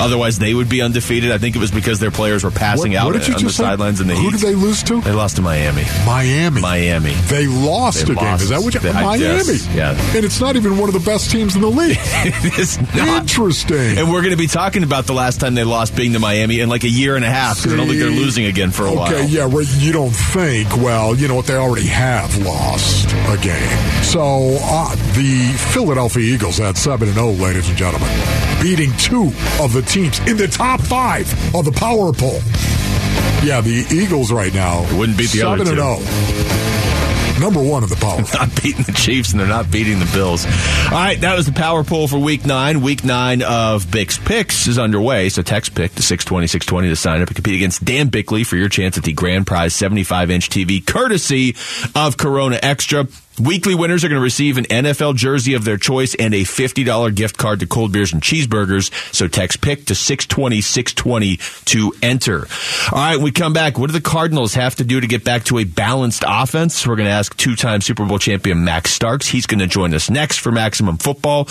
Otherwise, 0.00 0.38
they 0.38 0.54
would 0.54 0.68
be 0.68 0.80
undefeated. 0.82 1.30
I 1.30 1.38
think 1.38 1.56
it 1.56 1.58
was 1.58 1.70
because 1.70 2.00
their 2.00 2.10
players 2.10 2.44
were 2.44 2.50
passing 2.50 2.92
What, 2.92 2.98
out 2.98 3.14
what 3.14 3.30
on 3.30 3.44
the 3.44 3.50
sidelines 3.50 4.00
in 4.00 4.06
the 4.08 4.14
heat. 4.14 4.20
Who 4.22 4.30
heat. 4.30 4.40
did 4.40 4.48
they 4.48 4.54
lose 4.54 4.82
to? 4.84 5.00
They 5.00 5.12
lost 5.12 5.36
to 5.36 5.42
Miami. 5.42 5.84
Miami. 6.06 6.60
Miami. 6.60 7.12
They 7.28 7.46
lost 7.46 8.06
They 8.06 8.12
a 8.14 8.16
game. 8.16 8.34
Is 8.34 8.48
that 8.48 8.62
what 8.62 8.74
you 8.74 8.80
They- 8.80 8.92
Miami? 8.92 9.44
guess, 9.44 9.66
yeah. 9.74 9.90
And 10.16 10.24
it's 10.24 10.40
not 10.40 10.56
even 10.56 10.78
one 10.78 10.88
of 10.88 10.94
the 10.94 11.00
best 11.10 11.30
teams 11.30 11.54
in 11.54 11.60
the 11.62 11.70
league. 11.70 11.98
it 12.00 12.58
is 12.58 12.78
not. 12.94 13.20
Interesting. 13.22 13.98
And 13.98 14.10
we're 14.10 14.22
going 14.22 14.32
to 14.32 14.36
be 14.36 14.46
talking 14.46 14.82
about 14.82 15.06
the 15.06 15.12
last 15.12 15.40
time 15.40 15.54
they 15.54 15.64
lost 15.64 15.94
being 15.96 16.12
to 16.14 16.18
Miami 16.18 16.60
in 16.60 16.68
like 16.68 16.84
a 16.84 16.88
year 16.88 17.16
and 17.16 17.24
a 17.24 17.30
half 17.30 17.58
because 17.58 17.72
I 17.74 17.76
don't 17.76 17.86
think 17.88 18.00
they're 18.00 18.08
losing 18.10 18.46
again 18.46 18.70
for 18.70 18.86
a 18.86 18.92
while. 18.94 19.12
Okay, 19.12 19.26
yeah, 19.26 19.46
well, 19.46 19.64
you 19.78 19.92
don't 19.92 20.10
think. 20.10 20.68
Well, 20.76 21.14
you 21.14 21.28
know 21.28 21.34
what? 21.34 21.46
They 21.46 21.56
already 21.56 21.86
have 21.86 22.36
lost 22.44 23.06
a 23.28 23.36
game. 23.42 24.02
So 24.04 24.56
uh, 24.60 24.94
the 25.14 25.54
Philadelphia 25.72 26.22
Eagles 26.34 26.60
at 26.60 26.76
7 26.76 27.08
and 27.08 27.14
0, 27.16 27.30
ladies 27.32 27.68
and 27.68 27.76
gentlemen, 27.78 28.08
beating 28.62 28.92
two 28.96 29.32
of 29.60 29.72
the 29.72 29.82
teams 29.90 30.18
in 30.20 30.37
the 30.37 30.46
top 30.46 30.81
five 30.81 31.26
of 31.55 31.64
the 31.64 31.72
power 31.72 32.12
poll. 32.12 32.40
Yeah, 33.44 33.61
the 33.61 33.87
Eagles 33.90 34.31
right 34.31 34.55
now. 34.55 34.83
Wouldn't 34.96 35.18
beat 35.18 35.31
the 35.31 35.38
7 35.38 35.61
other 35.61 35.70
and 35.72 35.81
0. 35.81 37.40
Number 37.40 37.62
one 37.62 37.83
of 37.83 37.88
the 37.88 37.96
power 37.96 38.22
poll 38.22 38.46
not 38.46 38.62
beating 38.62 38.83
the 38.83 38.92
Chiefs 38.92 39.33
and 39.33 39.40
they're 39.40 39.48
not 39.48 39.70
beating 39.70 39.98
the 39.98 40.11
Bills. 40.12 40.44
All 40.44 40.90
right, 40.92 41.18
that 41.22 41.37
was 41.37 41.46
the 41.46 41.53
power 41.53 41.83
poll 41.83 42.07
for 42.07 42.18
week 42.18 42.44
nine. 42.44 42.83
Week 42.83 43.03
nine 43.03 43.42
of 43.42 43.87
Bix 43.87 44.22
Picks 44.24 44.66
is 44.66 44.79
underway, 44.79 45.29
so 45.31 45.42
text 45.42 45.74
pick 45.74 45.94
to 45.94 46.03
620 46.03 46.46
620 46.46 46.88
to 46.88 46.96
sign 46.96 47.22
up 47.22 47.29
and 47.29 47.37
compete 47.37 47.55
against 47.55 47.85
Dan 47.85 48.09
Bickley 48.09 48.44
for 48.44 48.57
your 48.57 48.68
chance 48.68 48.98
at 48.98 49.05
the 49.05 49.14
grand 49.14 49.46
prize 49.46 49.74
75 49.74 50.31
inch 50.31 50.50
TV, 50.50 50.87
courtesy 50.87 51.57
of 51.94 52.16
Corona 52.16 52.61
Extra. 52.62 53.07
Weekly 53.40 53.74
winners 53.74 54.05
are 54.05 54.09
going 54.09 54.18
to 54.18 54.22
receive 54.22 54.59
an 54.59 54.64
NFL 54.64 55.16
jersey 55.16 55.55
of 55.55 55.64
their 55.64 55.79
choice 55.79 56.14
and 56.14 56.35
a 56.35 56.42
$50 56.42 57.14
gift 57.14 57.38
card 57.38 57.61
to 57.61 57.66
cold 57.66 57.90
beers 57.90 58.12
and 58.12 58.20
cheeseburgers. 58.20 58.92
So 59.14 59.29
text 59.29 59.62
pick 59.62 59.87
to 59.87 59.94
620 59.94 60.61
620 60.61 61.37
to 61.64 61.94
enter. 62.03 62.46
All 62.92 62.98
right, 62.98 63.16
we 63.16 63.31
come 63.31 63.55
back. 63.55 63.79
What 63.79 63.87
do 63.87 63.92
the 63.92 64.00
Cardinals 64.03 64.55
have 64.55 64.74
to 64.76 64.85
do 64.85 65.00
to 65.00 65.07
get 65.07 65.24
back 65.24 65.44
to 65.44 65.59
a 65.59 65.64
balanced 65.64 66.22
offense? 66.26 66.87
We're 66.87 66.96
going 66.96 67.07
to 67.09 67.12
ask 67.12 67.35
two 67.37 67.57
time 67.57 67.81
Super 67.81 68.05
Bowl 68.05 68.18
champion 68.18 68.62
Max 68.62 68.92
Starks. 68.92 69.26
He's 69.26 69.46
going 69.46 69.61
to 69.61 69.66
join 69.66 69.94
us 69.94 70.11
next 70.11 70.38
for 70.38 70.53
Maximum 70.53 70.98
Football 70.98 71.48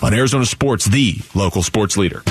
on 0.00 0.14
Arizona 0.14 0.46
Sports, 0.46 0.84
the 0.84 1.16
local 1.34 1.64
sports 1.64 1.96
leader. 1.96 2.22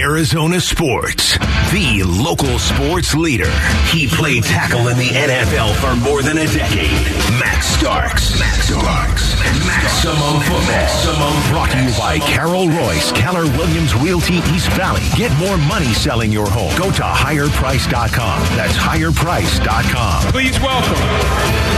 Arizona 0.00 0.58
Sports, 0.60 1.36
the 1.72 2.02
local 2.04 2.58
sports 2.58 3.14
leader. 3.14 3.50
He 3.92 4.06
played 4.06 4.44
tackle 4.44 4.88
in 4.88 4.96
the 4.96 5.08
NFL 5.08 5.74
for 5.76 5.94
more 5.94 6.22
than 6.22 6.38
a 6.38 6.46
decade. 6.46 6.90
Max 7.38 7.66
Starks. 7.66 8.38
Max 8.40 8.68
Starks. 8.68 9.36
Maximum 9.66 10.40
football. 10.40 10.66
Maximum 10.72 11.52
brought 11.52 11.70
to 11.72 11.82
you 11.84 11.90
by 11.98 12.18
Carol 12.20 12.68
Royce, 12.70 13.12
Keller 13.12 13.44
Williams 13.58 13.94
Realty 13.94 14.36
East 14.56 14.70
Valley. 14.72 15.02
Get 15.16 15.36
more 15.36 15.58
money 15.58 15.92
selling 15.92 16.32
your 16.32 16.48
home. 16.48 16.74
Go 16.78 16.90
to 16.90 17.02
higherprice.com. 17.02 18.40
That's 18.56 18.76
higherprice.com. 18.76 20.32
Please 20.32 20.58
welcome 20.60 20.96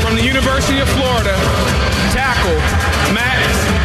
from 0.01 0.15
the 0.15 0.23
University 0.23 0.79
of 0.79 0.89
Florida, 0.91 1.35
tackle 2.15 2.55
Matt 3.13 3.82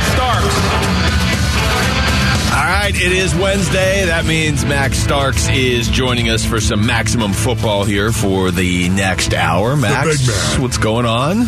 right, 2.91 3.01
it 3.01 3.11
is 3.11 3.35
Wednesday. 3.35 4.05
That 4.05 4.25
means 4.25 4.63
Max 4.63 4.97
Starks 4.97 5.49
is 5.49 5.89
joining 5.89 6.29
us 6.29 6.45
for 6.45 6.61
some 6.61 6.85
maximum 6.85 7.33
football 7.33 7.83
here 7.83 8.11
for 8.11 8.51
the 8.51 8.87
next 8.89 9.33
hour. 9.33 9.75
Max, 9.75 10.57
what's 10.57 10.77
going 10.77 11.05
on? 11.05 11.47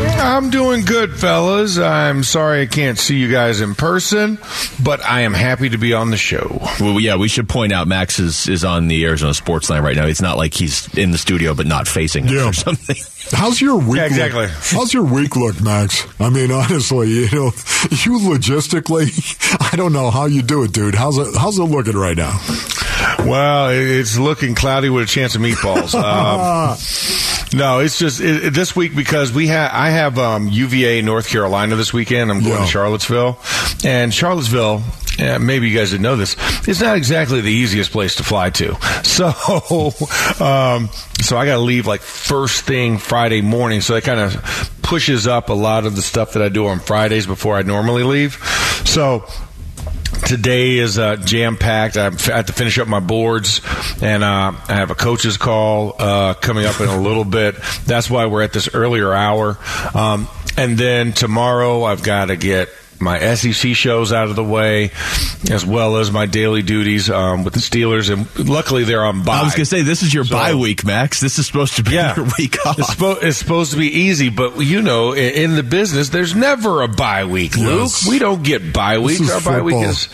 I'm 0.00 0.50
doing 0.50 0.84
good, 0.84 1.16
fellas. 1.18 1.78
I'm 1.78 2.22
sorry 2.22 2.62
I 2.62 2.66
can't 2.66 2.98
see 2.98 3.16
you 3.18 3.30
guys 3.30 3.60
in 3.60 3.74
person, 3.74 4.38
but 4.82 5.04
I 5.04 5.22
am 5.22 5.32
happy 5.34 5.68
to 5.70 5.78
be 5.78 5.92
on 5.94 6.10
the 6.10 6.16
show. 6.16 6.58
Well, 6.80 7.00
yeah, 7.00 7.16
we 7.16 7.28
should 7.28 7.48
point 7.48 7.72
out 7.72 7.88
Max 7.88 8.18
is, 8.20 8.48
is 8.48 8.64
on 8.64 8.88
the 8.88 9.04
Arizona 9.04 9.34
Sports 9.34 9.68
Line 9.70 9.82
right 9.82 9.96
now. 9.96 10.06
It's 10.06 10.22
not 10.22 10.36
like 10.36 10.54
he's 10.54 10.92
in 10.96 11.10
the 11.10 11.18
studio 11.18 11.54
but 11.54 11.66
not 11.66 11.88
facing 11.88 12.26
us 12.26 12.32
Yeah. 12.32 12.48
or 12.48 12.52
something. 12.52 12.96
How's 13.32 13.60
your 13.60 13.76
week? 13.78 13.96
Yeah, 13.98 14.06
exactly. 14.06 14.42
Look? 14.42 14.50
How's 14.70 14.94
your 14.94 15.04
week 15.04 15.34
look, 15.36 15.60
Max? 15.60 16.06
I 16.20 16.30
mean, 16.30 16.50
honestly, 16.52 17.08
you 17.10 17.22
know, 17.32 17.46
you 17.90 18.18
logistically, 18.20 19.08
I 19.72 19.76
don't 19.76 19.92
know 19.92 20.10
how 20.10 20.26
you 20.26 20.42
do 20.42 20.62
it, 20.62 20.72
dude. 20.72 20.94
How's 20.94 21.18
it? 21.18 21.34
How's 21.36 21.58
it 21.58 21.64
looking 21.64 21.96
right 21.96 22.16
now? 22.16 22.38
Well, 23.20 23.70
it's 23.70 24.18
looking 24.18 24.54
cloudy 24.54 24.90
with 24.90 25.04
a 25.04 25.06
chance 25.08 25.34
of 25.34 25.40
meatballs. 25.40 25.94
Um, 25.98 26.76
no, 27.54 27.80
it's 27.80 27.98
just 27.98 28.20
it, 28.20 28.44
it- 28.46 28.54
this 28.54 28.74
week 28.76 28.94
because 28.94 29.32
we 29.32 29.46
have 29.48 29.70
I 29.72 29.90
have 29.90 30.18
um, 30.18 30.48
UVA 30.48 31.02
North 31.02 31.28
Carolina 31.28 31.76
this 31.76 31.92
weekend. 31.92 32.30
I'm 32.30 32.40
going 32.40 32.52
Yeah. 32.52 32.64
to 32.64 32.70
Charlottesville, 32.70 33.38
and 33.84 34.12
Charlottesville. 34.12 34.82
Yeah, 35.18 35.38
maybe 35.38 35.68
you 35.68 35.76
guys 35.76 35.90
didn't 35.90 36.04
know 36.04 36.14
this. 36.14 36.36
It's 36.68 36.80
not 36.80 36.96
exactly 36.96 37.40
the 37.40 37.50
easiest 37.50 37.90
place 37.90 38.14
to 38.16 38.22
fly 38.22 38.50
to. 38.50 38.76
So, 39.08 39.26
um, 40.38 40.90
so 41.20 41.36
I 41.36 41.44
got 41.44 41.54
to 41.54 41.58
leave 41.58 41.88
like 41.88 42.02
first 42.02 42.62
thing 42.64 42.98
Friday 42.98 43.40
morning. 43.40 43.80
So 43.80 43.94
that 43.94 44.04
kind 44.04 44.20
of 44.20 44.78
pushes 44.82 45.26
up 45.26 45.48
a 45.48 45.54
lot 45.54 45.86
of 45.86 45.96
the 45.96 46.02
stuff 46.02 46.34
that 46.34 46.42
I 46.42 46.48
do 46.48 46.68
on 46.68 46.78
Fridays 46.78 47.26
before 47.26 47.56
I 47.56 47.62
normally 47.62 48.04
leave. 48.04 48.34
So 48.84 49.24
today 50.28 50.76
is 50.76 50.98
uh, 50.98 51.16
jam 51.16 51.56
packed. 51.56 51.96
I 51.96 52.04
have 52.04 52.46
to 52.46 52.52
finish 52.52 52.78
up 52.78 52.86
my 52.86 53.00
boards, 53.00 53.62
and 54.02 54.22
uh, 54.22 54.52
I 54.68 54.74
have 54.74 54.90
a 54.90 54.94
coach's 54.94 55.38
call 55.38 55.94
uh, 55.98 56.34
coming 56.34 56.66
up 56.66 56.80
in 56.80 56.88
a 56.88 57.00
little 57.00 57.24
bit. 57.24 57.56
That's 57.86 58.10
why 58.10 58.26
we're 58.26 58.42
at 58.42 58.52
this 58.52 58.68
earlier 58.74 59.12
hour. 59.14 59.58
Um, 59.94 60.28
and 60.58 60.76
then 60.76 61.12
tomorrow, 61.14 61.82
I've 61.84 62.02
got 62.02 62.26
to 62.26 62.36
get 62.36 62.68
my 63.00 63.18
SEC 63.36 63.74
shows 63.74 64.12
out 64.12 64.28
of 64.28 64.36
the 64.36 64.44
way, 64.44 64.90
as 65.50 65.64
well 65.64 65.96
as 65.98 66.10
my 66.10 66.26
daily 66.26 66.62
duties 66.62 67.08
um, 67.10 67.44
with 67.44 67.54
the 67.54 67.60
Steelers. 67.60 68.10
And 68.12 68.48
luckily, 68.48 68.84
they're 68.84 69.04
on 69.04 69.22
bye. 69.24 69.38
I 69.40 69.42
was 69.44 69.52
going 69.54 69.62
to 69.64 69.66
say, 69.66 69.82
this 69.82 70.02
is 70.02 70.12
your 70.12 70.24
So- 70.24 70.34
bye 70.36 70.54
week, 70.54 70.84
Max. 70.84 71.20
This 71.20 71.38
is 71.38 71.46
supposed 71.46 71.76
to 71.76 71.82
be 71.82 71.92
Yeah. 71.92 72.16
your 72.16 72.26
week 72.38 72.56
off. 72.66 72.78
It's, 72.78 72.94
suppo- 72.94 73.22
it's 73.22 73.36
supposed 73.38 73.72
to 73.72 73.78
be 73.78 73.86
easy, 73.88 74.28
but 74.30 74.58
you 74.60 74.82
know, 74.82 75.12
in, 75.12 75.34
in 75.50 75.54
the 75.56 75.62
business, 75.62 76.08
there's 76.08 76.34
never 76.34 76.82
a 76.82 76.88
bye 76.88 77.24
week, 77.24 77.56
Luke. 77.56 77.80
Yes. 77.82 78.08
We 78.08 78.18
don't 78.18 78.42
get 78.42 78.72
bye 78.72 78.98
weeks. 78.98 79.30
Our 79.30 79.40
bye 79.40 79.60
week 79.62 79.76
is, 79.76 80.08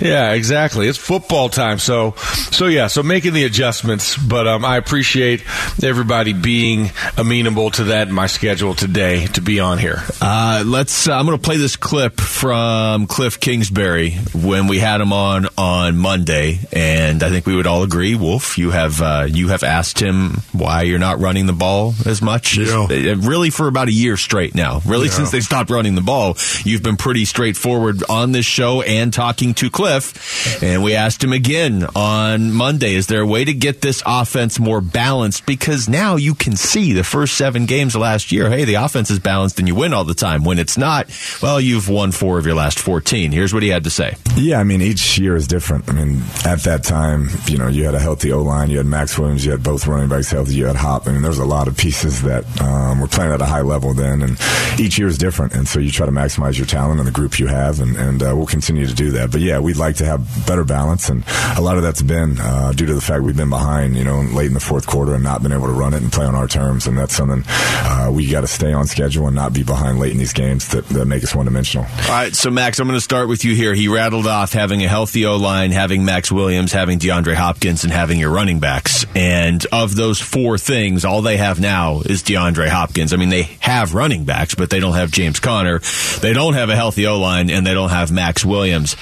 yeah, 0.00 0.32
exactly. 0.32 0.88
It's 0.88 0.98
football 0.98 1.48
time. 1.48 1.78
So, 1.78 2.12
so 2.52 2.66
yeah, 2.66 2.86
so 2.86 3.02
making 3.02 3.32
the 3.32 3.44
adjustments, 3.44 4.16
but 4.16 4.46
um, 4.46 4.64
I 4.64 4.76
appreciate 4.76 5.42
everybody 5.82 6.32
being 6.32 6.90
amenable 7.16 7.70
to 7.72 7.84
that 7.84 8.08
in 8.08 8.14
my 8.14 8.26
schedule 8.26 8.74
today 8.74 9.26
to 9.28 9.40
be 9.40 9.60
on 9.60 9.78
here. 9.78 10.02
Uh, 10.20 10.62
let's. 10.66 11.08
Uh, 11.08 11.14
I'm 11.18 11.26
going 11.26 11.38
to 11.38 11.42
play 11.44 11.56
this 11.56 11.76
clip 11.76 12.19
from 12.20 13.06
Cliff 13.06 13.40
Kingsbury 13.40 14.12
when 14.34 14.66
we 14.68 14.78
had 14.78 15.00
him 15.00 15.12
on 15.12 15.46
on 15.56 15.96
Monday, 15.96 16.58
and 16.72 17.22
I 17.22 17.28
think 17.30 17.46
we 17.46 17.56
would 17.56 17.66
all 17.66 17.82
agree, 17.82 18.14
Wolf. 18.14 18.58
You 18.58 18.70
have 18.70 19.00
uh, 19.00 19.26
you 19.28 19.48
have 19.48 19.62
asked 19.62 20.00
him 20.00 20.42
why 20.52 20.82
you're 20.82 20.98
not 20.98 21.18
running 21.18 21.46
the 21.46 21.52
ball 21.52 21.94
as 22.06 22.22
much. 22.22 22.56
Yeah. 22.56 22.84
Uh, 22.90 23.16
Really, 23.30 23.50
for 23.50 23.66
about 23.68 23.88
a 23.88 23.92
year 23.92 24.16
straight 24.16 24.54
now. 24.54 24.80
Really, 24.86 25.06
Yeah. 25.06 25.12
since 25.14 25.30
they 25.30 25.40
stopped 25.40 25.70
running 25.70 25.94
the 25.94 26.00
ball, 26.00 26.36
you've 26.64 26.82
been 26.82 26.96
pretty 26.96 27.24
straightforward 27.24 28.02
on 28.08 28.32
this 28.32 28.46
show 28.46 28.82
and 28.82 29.12
talking 29.12 29.54
to 29.54 29.70
Cliff. 29.70 30.62
And 30.62 30.82
we 30.82 30.94
asked 30.94 31.22
him 31.24 31.32
again 31.32 31.86
on 31.96 32.52
Monday: 32.52 32.94
Is 32.94 33.06
there 33.08 33.20
a 33.22 33.26
way 33.26 33.44
to 33.44 33.52
get 33.52 33.80
this 33.82 34.02
offense 34.06 34.58
more 34.58 34.80
balanced? 34.80 35.46
Because 35.46 35.88
now 35.88 36.16
you 36.16 36.34
can 36.34 36.56
see 36.56 36.92
the 36.92 37.04
first 37.04 37.36
seven 37.36 37.66
games 37.66 37.94
of 37.94 38.02
last 38.02 38.32
year. 38.32 38.50
Hey, 38.50 38.64
the 38.64 38.74
offense 38.74 39.10
is 39.10 39.18
balanced, 39.18 39.58
and 39.58 39.66
you 39.68 39.74
win 39.74 39.92
all 39.94 40.04
the 40.04 40.14
time. 40.14 40.44
When 40.44 40.58
it's 40.58 40.76
not, 40.78 41.08
well, 41.42 41.60
you've 41.60 41.88
won 41.88 42.09
four 42.12 42.38
of 42.38 42.46
your 42.46 42.54
last 42.54 42.78
fourteen. 42.78 43.32
Here's 43.32 43.52
what 43.52 43.62
he 43.62 43.68
had 43.68 43.84
to 43.84 43.90
say. 43.90 44.16
Yeah, 44.36 44.60
I 44.60 44.64
mean, 44.64 44.82
each 44.82 45.18
year 45.18 45.36
is 45.36 45.46
different. 45.46 45.88
I 45.88 45.92
mean, 45.92 46.22
at 46.44 46.60
that 46.64 46.84
time, 46.84 47.28
you 47.46 47.58
know, 47.58 47.68
you 47.68 47.84
had 47.84 47.94
a 47.94 47.98
healthy 47.98 48.32
O 48.32 48.42
line, 48.42 48.70
you 48.70 48.78
had 48.78 48.86
Maxx 48.86 49.18
Williams, 49.18 49.44
you 49.44 49.50
had 49.50 49.62
both 49.62 49.86
running 49.86 50.08
backs 50.08 50.30
healthy, 50.30 50.54
you 50.54 50.66
had 50.66 50.76
Hop. 50.76 51.06
I 51.06 51.12
mean, 51.12 51.22
there's 51.22 51.38
a 51.38 51.44
lot 51.44 51.68
of 51.68 51.76
pieces 51.76 52.22
that 52.22 52.44
um, 52.60 53.00
were 53.00 53.08
playing 53.08 53.32
at 53.32 53.40
a 53.40 53.46
high 53.46 53.62
level 53.62 53.94
then, 53.94 54.22
and 54.22 54.38
each 54.78 54.98
year 54.98 55.08
is 55.08 55.18
different. 55.18 55.54
And 55.54 55.66
so 55.66 55.80
you 55.80 55.90
try 55.90 56.06
to 56.06 56.12
maximize 56.12 56.56
your 56.56 56.66
talent 56.66 56.98
and 56.98 57.06
the 57.06 57.12
group 57.12 57.38
you 57.38 57.46
have, 57.46 57.80
and, 57.80 57.96
and 57.96 58.22
uh, 58.22 58.34
we'll 58.36 58.46
continue 58.46 58.86
to 58.86 58.94
do 58.94 59.10
that. 59.12 59.30
But 59.30 59.40
yeah, 59.40 59.58
we'd 59.58 59.76
like 59.76 59.96
to 59.96 60.04
have 60.04 60.46
better 60.46 60.64
balance, 60.64 61.08
and 61.08 61.24
a 61.56 61.60
lot 61.60 61.76
of 61.76 61.82
that's 61.82 62.02
been 62.02 62.38
uh, 62.40 62.72
due 62.72 62.86
to 62.86 62.94
the 62.94 63.00
fact 63.00 63.22
we've 63.22 63.36
been 63.36 63.50
behind, 63.50 63.96
you 63.96 64.04
know, 64.04 64.20
late 64.20 64.46
in 64.46 64.54
the 64.54 64.60
fourth 64.60 64.86
quarter 64.86 65.14
and 65.14 65.24
not 65.24 65.42
been 65.42 65.52
able 65.52 65.66
to 65.66 65.72
run 65.72 65.94
it 65.94 66.02
and 66.02 66.12
play 66.12 66.26
on 66.26 66.34
our 66.34 66.48
terms. 66.48 66.86
And 66.86 66.96
that's 66.96 67.14
something 67.14 67.44
uh, 67.46 68.10
we 68.12 68.28
got 68.28 68.42
to 68.42 68.46
stay 68.46 68.72
on 68.72 68.86
schedule 68.86 69.26
and 69.26 69.34
not 69.34 69.52
be 69.52 69.62
behind 69.62 69.98
late 69.98 70.12
in 70.12 70.18
these 70.18 70.32
games 70.32 70.68
that, 70.68 70.86
that 70.88 71.06
make 71.06 71.22
us 71.22 71.34
one 71.34 71.46
dimensional. 71.46 71.86
All 72.02 72.16
right, 72.16 72.34
so 72.34 72.50
Max, 72.50 72.80
I'm 72.80 72.88
going 72.88 72.96
to 72.96 73.00
start 73.00 73.28
with 73.28 73.44
you 73.44 73.54
here. 73.54 73.72
He 73.72 73.86
rattled 73.86 74.26
off 74.26 74.52
having 74.52 74.82
a 74.82 74.88
healthy 74.88 75.26
O 75.26 75.36
line, 75.36 75.70
having 75.70 76.04
Maxx 76.04 76.32
Williams, 76.32 76.72
having 76.72 76.98
DeAndre 76.98 77.34
Hopkins, 77.34 77.84
and 77.84 77.92
having 77.92 78.18
your 78.18 78.30
running 78.30 78.58
backs. 78.58 79.06
And 79.14 79.64
of 79.70 79.94
those 79.94 80.20
four 80.20 80.58
things, 80.58 81.04
all 81.04 81.22
they 81.22 81.36
have 81.36 81.60
now 81.60 82.00
is 82.00 82.24
DeAndre 82.24 82.68
Hopkins. 82.68 83.12
I 83.12 83.16
mean, 83.16 83.28
they 83.28 83.44
have 83.60 83.94
running 83.94 84.24
backs, 84.24 84.56
but 84.56 84.70
they 84.70 84.80
don't 84.80 84.94
have 84.94 85.12
James 85.12 85.38
Conner. 85.38 85.80
They 86.20 86.32
don't 86.32 86.54
have 86.54 86.68
a 86.68 86.74
healthy 86.74 87.06
O 87.06 87.20
line, 87.20 87.48
and 87.48 87.64
they 87.64 87.74
don't 87.74 87.90
have 87.90 88.10
Maxx 88.10 88.44
Williams. 88.44 88.96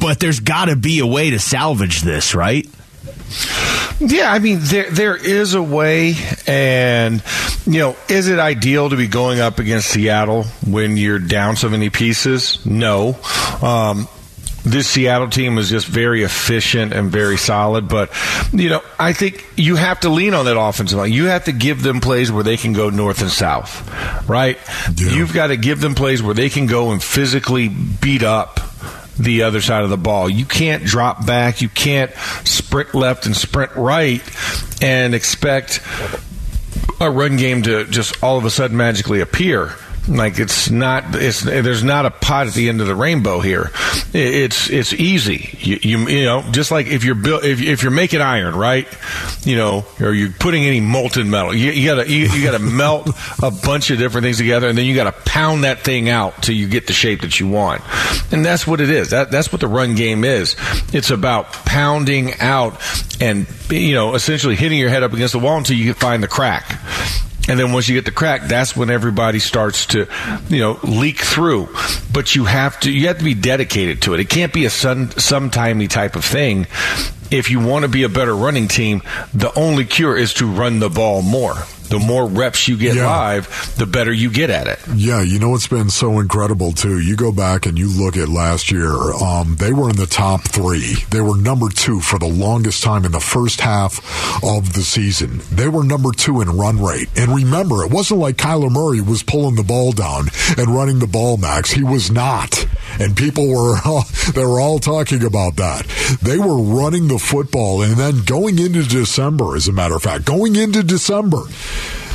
But 0.00 0.18
there's 0.18 0.40
got 0.40 0.64
to 0.64 0.74
be 0.74 0.98
a 0.98 1.06
way 1.06 1.30
to 1.30 1.38
salvage 1.38 2.00
this, 2.00 2.34
right? 2.34 2.68
Yeah, 3.98 4.30
I 4.30 4.38
mean 4.38 4.58
there 4.62 4.90
there 4.90 5.16
is 5.16 5.54
a 5.54 5.62
way, 5.62 6.14
and 6.46 7.22
you 7.66 7.78
know, 7.78 7.96
is 8.08 8.28
it 8.28 8.38
ideal 8.38 8.90
to 8.90 8.96
be 8.96 9.06
going 9.06 9.40
up 9.40 9.58
against 9.58 9.88
Seattle 9.88 10.44
when 10.66 10.96
you're 10.96 11.18
down 11.18 11.56
so 11.56 11.68
many 11.68 11.88
pieces? 11.90 12.64
No. 12.66 13.16
Um, 13.62 14.06
this 14.66 14.88
Seattle 14.88 15.28
team 15.28 15.58
is 15.58 15.70
just 15.70 15.86
very 15.86 16.24
efficient 16.24 16.92
and 16.92 17.10
very 17.10 17.36
solid. 17.36 17.88
But 17.88 18.10
you 18.52 18.68
know, 18.68 18.82
I 18.98 19.12
think 19.12 19.46
you 19.56 19.76
have 19.76 20.00
to 20.00 20.08
lean 20.08 20.34
on 20.34 20.44
that 20.44 20.58
offensive 20.58 20.98
line. 20.98 21.12
You 21.12 21.26
have 21.26 21.44
to 21.44 21.52
give 21.52 21.82
them 21.82 22.00
plays 22.00 22.30
where 22.30 22.44
they 22.44 22.56
can 22.56 22.72
go 22.72 22.90
north 22.90 23.22
and 23.22 23.30
south, 23.30 24.28
right? 24.28 24.58
You've 24.94 25.32
got 25.32 25.48
to 25.48 25.56
give 25.56 25.80
them 25.80 25.94
plays 25.94 26.22
where 26.22 26.34
they 26.34 26.50
can 26.50 26.66
go 26.66 26.90
and 26.90 27.02
physically 27.02 27.68
beat 27.68 28.22
up 28.22 28.60
the 29.18 29.44
other 29.44 29.60
side 29.60 29.84
of 29.84 29.90
the 29.90 29.96
ball. 29.96 30.28
You 30.28 30.44
can't 30.44 30.84
drop 30.84 31.26
back. 31.26 31.62
You 31.62 31.68
can't 31.68 32.10
sprint 32.76 32.94
left 32.94 33.24
and 33.24 33.34
sprint 33.34 33.74
right 33.74 34.20
and 34.82 35.14
expect 35.14 35.80
a 37.00 37.10
run 37.10 37.38
game 37.38 37.62
to 37.62 37.86
just 37.86 38.22
all 38.22 38.36
of 38.36 38.44
a 38.44 38.50
sudden 38.50 38.76
magically 38.76 39.20
appear. 39.20 39.72
Like 40.08 40.38
it's 40.38 40.70
not, 40.70 41.16
it's 41.16 41.42
there's 41.42 41.82
not 41.82 42.06
a 42.06 42.10
pot 42.10 42.46
at 42.46 42.54
the 42.54 42.68
end 42.68 42.80
of 42.80 42.86
the 42.86 42.94
rainbow 42.94 43.40
here. 43.40 43.72
It's 44.12 44.70
it's 44.70 44.92
easy. 44.92 45.56
You 45.58 45.78
you, 45.82 46.08
you 46.08 46.24
know, 46.24 46.42
just 46.52 46.70
like 46.70 46.86
if 46.86 47.02
you're 47.02 47.16
built, 47.16 47.44
if, 47.44 47.60
if 47.60 47.82
you're 47.82 47.90
making 47.90 48.20
iron, 48.20 48.54
right? 48.54 48.86
You 49.44 49.56
know, 49.56 49.84
or 50.00 50.12
you're 50.12 50.30
putting 50.30 50.64
any 50.64 50.80
molten 50.80 51.28
metal, 51.28 51.54
you, 51.54 51.72
you 51.72 51.86
gotta 51.88 52.08
you, 52.08 52.26
you 52.26 52.44
gotta 52.44 52.60
melt 52.60 53.08
a 53.42 53.50
bunch 53.50 53.90
of 53.90 53.98
different 53.98 54.24
things 54.24 54.36
together, 54.38 54.68
and 54.68 54.78
then 54.78 54.86
you 54.86 54.94
gotta 54.94 55.12
pound 55.12 55.64
that 55.64 55.80
thing 55.80 56.08
out 56.08 56.40
till 56.40 56.54
you 56.54 56.68
get 56.68 56.86
the 56.86 56.92
shape 56.92 57.22
that 57.22 57.40
you 57.40 57.48
want. 57.48 57.82
And 58.32 58.44
that's 58.44 58.64
what 58.64 58.80
it 58.80 58.90
is. 58.90 59.10
That 59.10 59.32
that's 59.32 59.50
what 59.50 59.60
the 59.60 59.68
run 59.68 59.96
game 59.96 60.24
is. 60.24 60.54
It's 60.92 61.10
about 61.10 61.52
pounding 61.52 62.34
out 62.40 62.80
and 63.20 63.46
you 63.70 63.94
know 63.94 64.14
essentially 64.14 64.54
hitting 64.54 64.78
your 64.78 64.88
head 64.90 65.02
up 65.02 65.12
against 65.12 65.32
the 65.32 65.40
wall 65.40 65.58
until 65.58 65.76
you 65.76 65.94
find 65.94 66.22
the 66.22 66.28
crack. 66.28 66.78
And 67.48 67.58
then 67.58 67.72
once 67.72 67.88
you 67.88 67.94
get 67.94 68.04
the 68.04 68.10
crack, 68.10 68.42
that's 68.42 68.76
when 68.76 68.90
everybody 68.90 69.38
starts 69.38 69.86
to, 69.86 70.06
you 70.48 70.58
know, 70.58 70.78
leak 70.82 71.20
through. 71.20 71.68
But 72.12 72.34
you 72.34 72.44
have 72.44 72.78
to, 72.80 72.90
you 72.90 73.08
have 73.08 73.18
to 73.18 73.24
be 73.24 73.34
dedicated 73.34 74.02
to 74.02 74.14
it. 74.14 74.20
It 74.20 74.28
can't 74.28 74.52
be 74.52 74.64
a 74.64 74.70
some, 74.70 75.08
sometimey 75.08 75.88
type 75.88 76.16
of 76.16 76.24
thing. 76.24 76.66
If 77.30 77.50
you 77.50 77.60
want 77.60 77.84
to 77.84 77.88
be 77.88 78.04
a 78.04 78.08
better 78.08 78.34
running 78.34 78.68
team, 78.68 79.02
the 79.34 79.52
only 79.58 79.84
cure 79.84 80.16
is 80.16 80.34
to 80.34 80.46
run 80.46 80.78
the 80.78 80.88
ball 80.88 81.22
more. 81.22 81.54
The 81.88 81.98
more 81.98 82.26
reps 82.26 82.68
you 82.68 82.76
get 82.76 82.96
Yeah. 82.96 83.06
live, 83.06 83.74
the 83.78 83.86
better 83.86 84.12
you 84.12 84.30
get 84.30 84.50
at 84.50 84.66
it. 84.66 84.78
Yeah, 84.94 85.22
you 85.22 85.38
know 85.38 85.50
what's 85.50 85.66
been 85.68 85.90
so 85.90 86.18
incredible 86.20 86.72
too. 86.72 86.98
You 86.98 87.16
go 87.16 87.32
back 87.32 87.66
and 87.66 87.78
you 87.78 87.88
look 87.88 88.16
at 88.16 88.28
last 88.28 88.70
year. 88.70 88.92
Um, 89.14 89.56
they 89.58 89.72
were 89.72 89.88
in 89.90 89.96
the 89.96 90.06
top 90.06 90.42
three. 90.48 90.96
They 91.10 91.20
were 91.20 91.36
number 91.36 91.68
two 91.68 92.00
for 92.00 92.18
the 92.18 92.26
longest 92.28 92.82
time 92.82 93.04
in 93.04 93.12
the 93.12 93.20
first 93.20 93.60
half 93.60 94.00
of 94.42 94.72
the 94.74 94.82
season. 94.82 95.40
They 95.52 95.68
were 95.68 95.84
number 95.84 96.12
two 96.12 96.40
in 96.40 96.50
run 96.56 96.82
rate. 96.82 97.08
And 97.16 97.34
remember, 97.34 97.84
it 97.84 97.90
wasn't 97.90 98.20
like 98.20 98.36
Kyler 98.36 98.70
Murray 98.70 99.00
was 99.00 99.22
pulling 99.22 99.54
the 99.56 99.62
ball 99.62 99.92
down 99.92 100.28
and 100.58 100.68
running 100.68 100.98
the 100.98 101.06
ball, 101.06 101.36
Max. 101.36 101.70
He 101.70 101.82
was 101.84 102.10
not. 102.10 102.65
And 102.98 103.16
people 103.16 103.48
were 103.48 103.76
oh, 103.84 104.04
they 104.34 104.44
were 104.44 104.60
all 104.60 104.78
talking 104.78 105.24
about 105.24 105.56
that. 105.56 105.86
They 106.22 106.38
were 106.38 106.58
running 106.58 107.08
the 107.08 107.18
football, 107.18 107.82
and 107.82 107.94
then 107.94 108.24
going 108.24 108.58
into 108.58 108.82
December, 108.82 109.56
as 109.56 109.68
a 109.68 109.72
matter 109.72 109.96
of 109.96 110.02
fact, 110.02 110.24
going 110.24 110.56
into 110.56 110.82
December. 110.82 111.42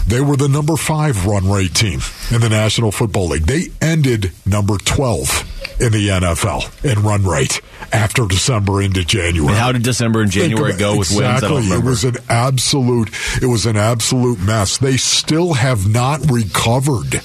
They 0.07 0.19
were 0.19 0.35
the 0.35 0.49
number 0.49 0.77
five 0.77 1.25
run 1.27 1.49
rate 1.49 1.75
team 1.75 1.99
in 2.31 2.41
the 2.41 2.49
National 2.49 2.91
Football 2.91 3.27
League. 3.27 3.43
They 3.43 3.67
ended 3.79 4.31
number 4.45 4.77
12 4.77 5.79
in 5.79 5.91
the 5.91 6.09
NFL 6.09 6.83
in 6.83 7.03
run 7.03 7.23
rate 7.23 7.61
after 7.91 8.25
December 8.25 8.81
into 8.81 9.03
January. 9.03 9.49
And 9.49 9.57
how 9.57 9.71
did 9.71 9.83
December 9.83 10.21
and 10.21 10.31
January 10.31 10.73
go 10.73 10.97
with 10.97 11.09
wins? 11.11 11.43
Exactly. 11.43 11.67
It 11.67 11.83
was 11.83 12.03
an 12.03 12.17
absolute. 12.29 13.09
It 13.41 13.47
was 13.47 13.65
an 13.65 13.77
absolute 13.77 14.39
mess. 14.39 14.77
They 14.77 14.97
still 14.97 15.53
have 15.53 15.87
not 15.87 16.29
recovered, 16.29 17.21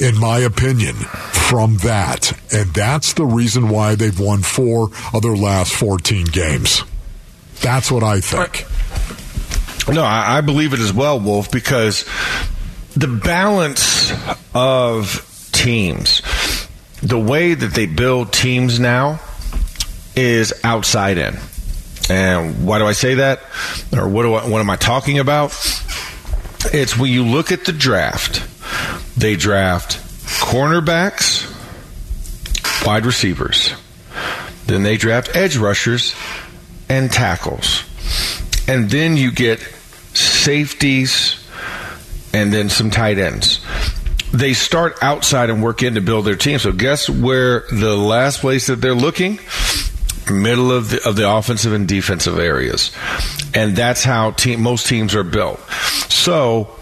in 0.00 0.18
my 0.18 0.38
opinion, 0.38 0.94
from 0.94 1.76
that, 1.78 2.32
and 2.52 2.72
that's 2.72 3.12
the 3.12 3.26
reason 3.26 3.68
why 3.68 3.94
they've 3.94 4.18
won 4.18 4.42
four 4.42 4.90
of 5.12 5.22
their 5.22 5.36
last 5.36 5.72
fourteen 5.72 6.24
games. 6.24 6.82
That's 7.60 7.90
what 7.90 8.02
I 8.02 8.20
think. 8.20 8.66
No, 9.94 10.02
I, 10.02 10.38
I 10.38 10.40
believe 10.40 10.72
it 10.72 10.80
as 10.80 10.92
well, 10.92 11.20
Wolf, 11.20 11.50
because 11.50 12.04
the 12.96 13.08
balance 13.08 14.12
of 14.54 15.26
teams, 15.52 16.22
the 17.02 17.18
way 17.18 17.54
that 17.54 17.74
they 17.74 17.86
build 17.86 18.32
teams 18.32 18.80
now 18.80 19.20
is 20.16 20.52
outside 20.64 21.18
in. 21.18 21.36
And 22.08 22.66
why 22.66 22.78
do 22.78 22.86
I 22.86 22.92
say 22.92 23.14
that? 23.16 23.40
Or 23.92 24.08
what, 24.08 24.22
do 24.22 24.34
I, 24.34 24.48
what 24.48 24.60
am 24.60 24.70
I 24.70 24.76
talking 24.76 25.18
about? 25.18 25.50
It's 26.72 26.96
when 26.96 27.10
you 27.10 27.24
look 27.24 27.52
at 27.52 27.64
the 27.64 27.72
draft, 27.72 28.42
they 29.20 29.36
draft 29.36 29.98
cornerbacks, 30.40 31.46
wide 32.86 33.04
receivers. 33.04 33.74
Then 34.66 34.82
they 34.82 34.96
draft 34.96 35.36
edge 35.36 35.56
rushers 35.56 36.14
and 36.88 37.12
tackles. 37.12 37.84
And 38.66 38.88
then 38.88 39.16
you 39.16 39.30
get 39.30 39.60
safeties 40.14 41.36
and 42.32 42.52
then 42.52 42.70
some 42.70 42.90
tight 42.90 43.18
ends. 43.18 43.60
They 44.32 44.54
start 44.54 44.96
outside 45.02 45.50
and 45.50 45.62
work 45.62 45.82
in 45.82 45.94
to 45.94 46.00
build 46.00 46.24
their 46.24 46.36
team. 46.36 46.58
So 46.58 46.72
guess 46.72 47.10
where 47.10 47.64
the 47.70 47.96
last 47.96 48.40
place 48.40 48.68
that 48.68 48.76
they're 48.76 48.94
looking? 48.94 49.38
Middle 50.30 50.72
of 50.72 50.90
the 50.90 51.06
of 51.06 51.16
the 51.16 51.28
offensive 51.28 51.72
and 51.72 51.88
defensive 51.88 52.38
areas. 52.38 52.92
And 53.52 53.76
that's 53.76 54.04
how 54.04 54.30
team, 54.30 54.62
most 54.62 54.86
teams 54.86 55.14
are 55.16 55.24
built. 55.24 55.60
So 56.08 56.79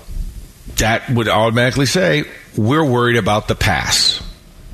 that 0.78 1.08
would 1.10 1.28
automatically 1.28 1.86
say 1.86 2.24
we're 2.56 2.84
worried 2.84 3.16
about 3.16 3.48
the 3.48 3.54
pass. 3.54 4.22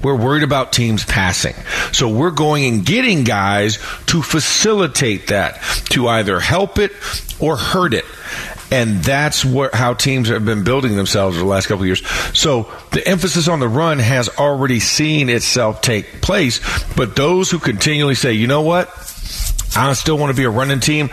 We're 0.03 0.17
worried 0.17 0.43
about 0.43 0.73
teams 0.73 1.05
passing. 1.05 1.55
So 1.93 2.09
we're 2.11 2.31
going 2.31 2.67
and 2.67 2.85
getting 2.85 3.25
guys 3.25 3.79
to 4.07 4.21
facilitate 4.21 5.29
that, 5.29 5.63
to 5.91 6.09
either 6.09 6.41
help 6.41 6.79
it 6.79 6.93
or 7.41 7.57
hurt 7.57 7.95
it. 7.95 8.05
And 8.71 9.03
that's 9.03 9.45
where, 9.45 9.71
how 9.73 9.95
teams 9.95 10.29
have 10.29 10.45
been 10.45 10.65
building 10.65 10.97
themselves 10.97 11.37
the 11.39 11.45
last 11.45 11.69
couple 11.69 11.87
years. 11.87 12.07
So 12.37 12.71
the 12.93 13.07
emphasis 13.07 13.49
on 13.49 13.61
the 13.61 13.69
run 13.69 13.99
has 13.99 14.29
already 14.29 14.81
seen 14.81 15.29
itself 15.29 15.81
take 15.81 16.21
place. 16.21 16.61
But 16.97 17.17
those 17.17 17.51
who 17.51 17.59
continually 17.59 18.15
say, 18.15 18.33
you 18.33 18.47
know 18.47 18.63
what? 18.63 18.89
I 19.77 19.93
still 19.95 20.19
want 20.19 20.31
to 20.31 20.37
be 20.37 20.45
a 20.45 20.51
running 20.51 20.81
team. 20.81 21.09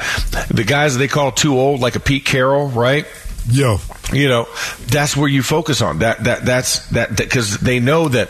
The 0.49 0.63
guys 0.65 0.97
they 0.97 1.07
call 1.07 1.31
too 1.31 1.57
old, 1.57 1.79
like 1.79 1.95
a 1.95 1.99
Pete 1.99 2.25
Carroll, 2.25 2.67
right? 2.67 3.05
Yeah. 3.49 3.79
You 4.13 4.27
know, 4.27 4.47
that's 4.87 5.15
where 5.15 5.27
you 5.27 5.43
focus 5.43 5.81
on 5.81 5.99
that. 5.99 6.23
That 6.23 6.45
that's 6.45 6.87
that 6.89 7.15
because 7.15 7.57
they 7.57 7.79
know 7.79 8.07
that 8.09 8.29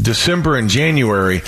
December 0.00 0.56
and 0.56 0.68
January, 0.68 1.42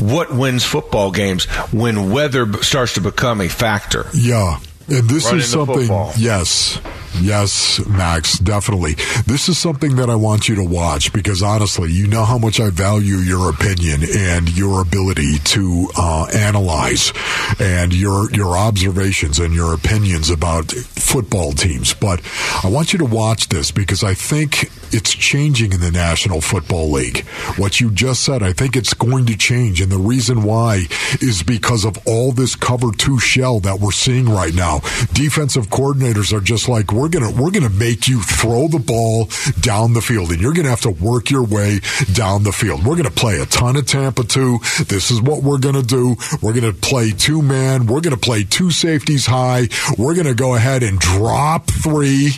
what 0.00 0.34
wins 0.34 0.64
football 0.64 1.10
games 1.10 1.44
when 1.72 2.10
weather 2.10 2.52
starts 2.62 2.94
to 2.94 3.00
become 3.00 3.40
a 3.40 3.48
factor. 3.48 4.06
Yeah. 4.14 4.60
And 4.88 5.08
this 5.08 5.24
Running 5.24 5.40
is 5.40 5.50
something, 5.50 5.88
yes, 6.18 6.78
yes, 7.20 7.84
Max, 7.86 8.38
definitely. 8.38 8.94
This 9.26 9.48
is 9.48 9.58
something 9.58 9.96
that 9.96 10.10
I 10.10 10.14
want 10.14 10.48
you 10.48 10.56
to 10.56 10.64
watch 10.64 11.12
because 11.12 11.42
honestly, 11.42 11.90
you 11.90 12.06
know 12.06 12.24
how 12.24 12.38
much 12.38 12.60
I 12.60 12.70
value 12.70 13.16
your 13.16 13.50
opinion 13.50 14.02
and 14.16 14.56
your 14.56 14.82
ability 14.82 15.38
to 15.38 15.88
uh, 15.96 16.26
analyze 16.34 17.12
and 17.58 17.94
your 17.94 18.30
your 18.32 18.56
observations 18.56 19.38
and 19.38 19.54
your 19.54 19.74
opinions 19.74 20.30
about 20.30 20.70
football 20.70 21.52
teams. 21.52 21.94
But 21.94 22.20
I 22.62 22.68
want 22.68 22.92
you 22.92 22.98
to 23.00 23.04
watch 23.04 23.48
this 23.48 23.70
because 23.70 24.02
I 24.02 24.14
think 24.14 24.70
it's 24.92 25.12
changing 25.12 25.72
in 25.72 25.80
the 25.80 25.90
National 25.90 26.40
Football 26.40 26.92
League. 26.92 27.26
What 27.56 27.80
you 27.80 27.90
just 27.90 28.22
said, 28.22 28.42
I 28.42 28.52
think 28.52 28.76
it's 28.76 28.94
going 28.94 29.26
to 29.26 29.36
change, 29.36 29.80
and 29.80 29.90
the 29.90 29.98
reason 29.98 30.42
why 30.42 30.86
is 31.20 31.42
because 31.42 31.84
of 31.84 31.98
all 32.06 32.32
this 32.32 32.54
cover 32.54 32.92
two 32.92 33.18
shell 33.18 33.60
that 33.60 33.80
we're 33.80 33.92
seeing 33.92 34.28
right 34.28 34.54
now. 34.54 34.80
Defensive 35.12 35.68
coordinators 35.68 36.32
are 36.32 36.40
just 36.40 36.68
like 36.68 36.92
we're 36.92 37.03
gonna 37.08 37.30
we're 37.30 37.50
gonna 37.50 37.70
make 37.70 38.08
you 38.08 38.20
throw 38.22 38.68
the 38.68 38.78
ball 38.78 39.28
down 39.60 39.92
the 39.92 40.00
field, 40.00 40.30
and 40.30 40.40
you're 40.40 40.52
gonna 40.54 40.70
have 40.70 40.82
to 40.82 40.90
work 40.90 41.30
your 41.30 41.44
way 41.44 41.80
down 42.12 42.42
the 42.42 42.52
field. 42.52 42.84
We're 42.84 42.96
gonna 42.96 43.10
play 43.10 43.40
a 43.40 43.46
ton 43.46 43.76
of 43.76 43.86
Tampa 43.86 44.24
two. 44.24 44.58
This 44.86 45.10
is 45.10 45.20
what 45.20 45.42
we're 45.42 45.58
gonna 45.58 45.82
do. 45.82 46.16
We're 46.42 46.52
gonna 46.52 46.72
play 46.72 47.10
two 47.10 47.42
man. 47.42 47.86
We're 47.86 48.00
gonna 48.00 48.16
play 48.16 48.44
two 48.44 48.70
safeties 48.70 49.26
high. 49.26 49.68
We're 49.98 50.14
gonna 50.14 50.34
go 50.34 50.54
ahead 50.54 50.82
and 50.82 50.98
drop 50.98 51.66
three 51.70 52.32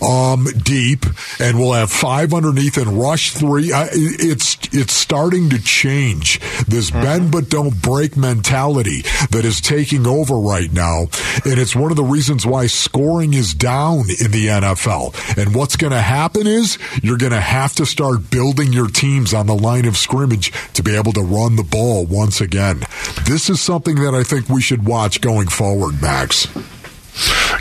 um, 0.00 0.46
deep, 0.62 1.06
and 1.38 1.58
we'll 1.58 1.72
have 1.72 1.90
five 1.90 2.34
underneath 2.34 2.76
and 2.76 2.98
rush 2.98 3.32
three. 3.32 3.72
I, 3.72 3.88
it's 3.92 4.56
it's 4.72 4.92
starting 4.92 5.50
to 5.50 5.62
change 5.62 6.40
this 6.66 6.90
bend 6.90 7.30
but 7.32 7.48
don't 7.48 7.80
break 7.82 8.16
mentality 8.16 9.02
that 9.30 9.44
is 9.44 9.60
taking 9.60 10.06
over 10.06 10.36
right 10.36 10.72
now, 10.72 11.06
and 11.44 11.58
it's 11.58 11.74
one 11.76 11.90
of 11.90 11.96
the 11.96 12.04
reasons 12.04 12.46
why 12.46 12.66
scoring 12.66 13.34
is 13.34 13.54
down 13.54 14.04
in 14.20 14.30
the 14.30 14.46
NFL. 14.46 15.14
And 15.36 15.54
what's 15.54 15.76
going 15.76 15.92
to 15.92 16.00
happen 16.00 16.46
is 16.46 16.78
you're 17.02 17.18
going 17.18 17.32
to 17.32 17.40
have 17.40 17.74
to 17.76 17.86
start 17.86 18.30
building 18.30 18.72
your 18.72 18.88
teams 18.88 19.32
on 19.34 19.46
the 19.46 19.54
line 19.54 19.84
of 19.86 19.96
scrimmage 19.96 20.52
to 20.74 20.82
be 20.82 20.94
able 20.96 21.12
to 21.12 21.22
run 21.22 21.56
the 21.56 21.62
ball 21.62 22.04
once 22.06 22.40
again. 22.40 22.80
This 23.26 23.48
is 23.50 23.60
something 23.60 23.96
that 23.96 24.14
I 24.14 24.22
think 24.22 24.48
we 24.48 24.60
should 24.62 24.86
watch 24.86 25.20
going 25.20 25.48
forward, 25.48 26.00
Max. 26.02 26.46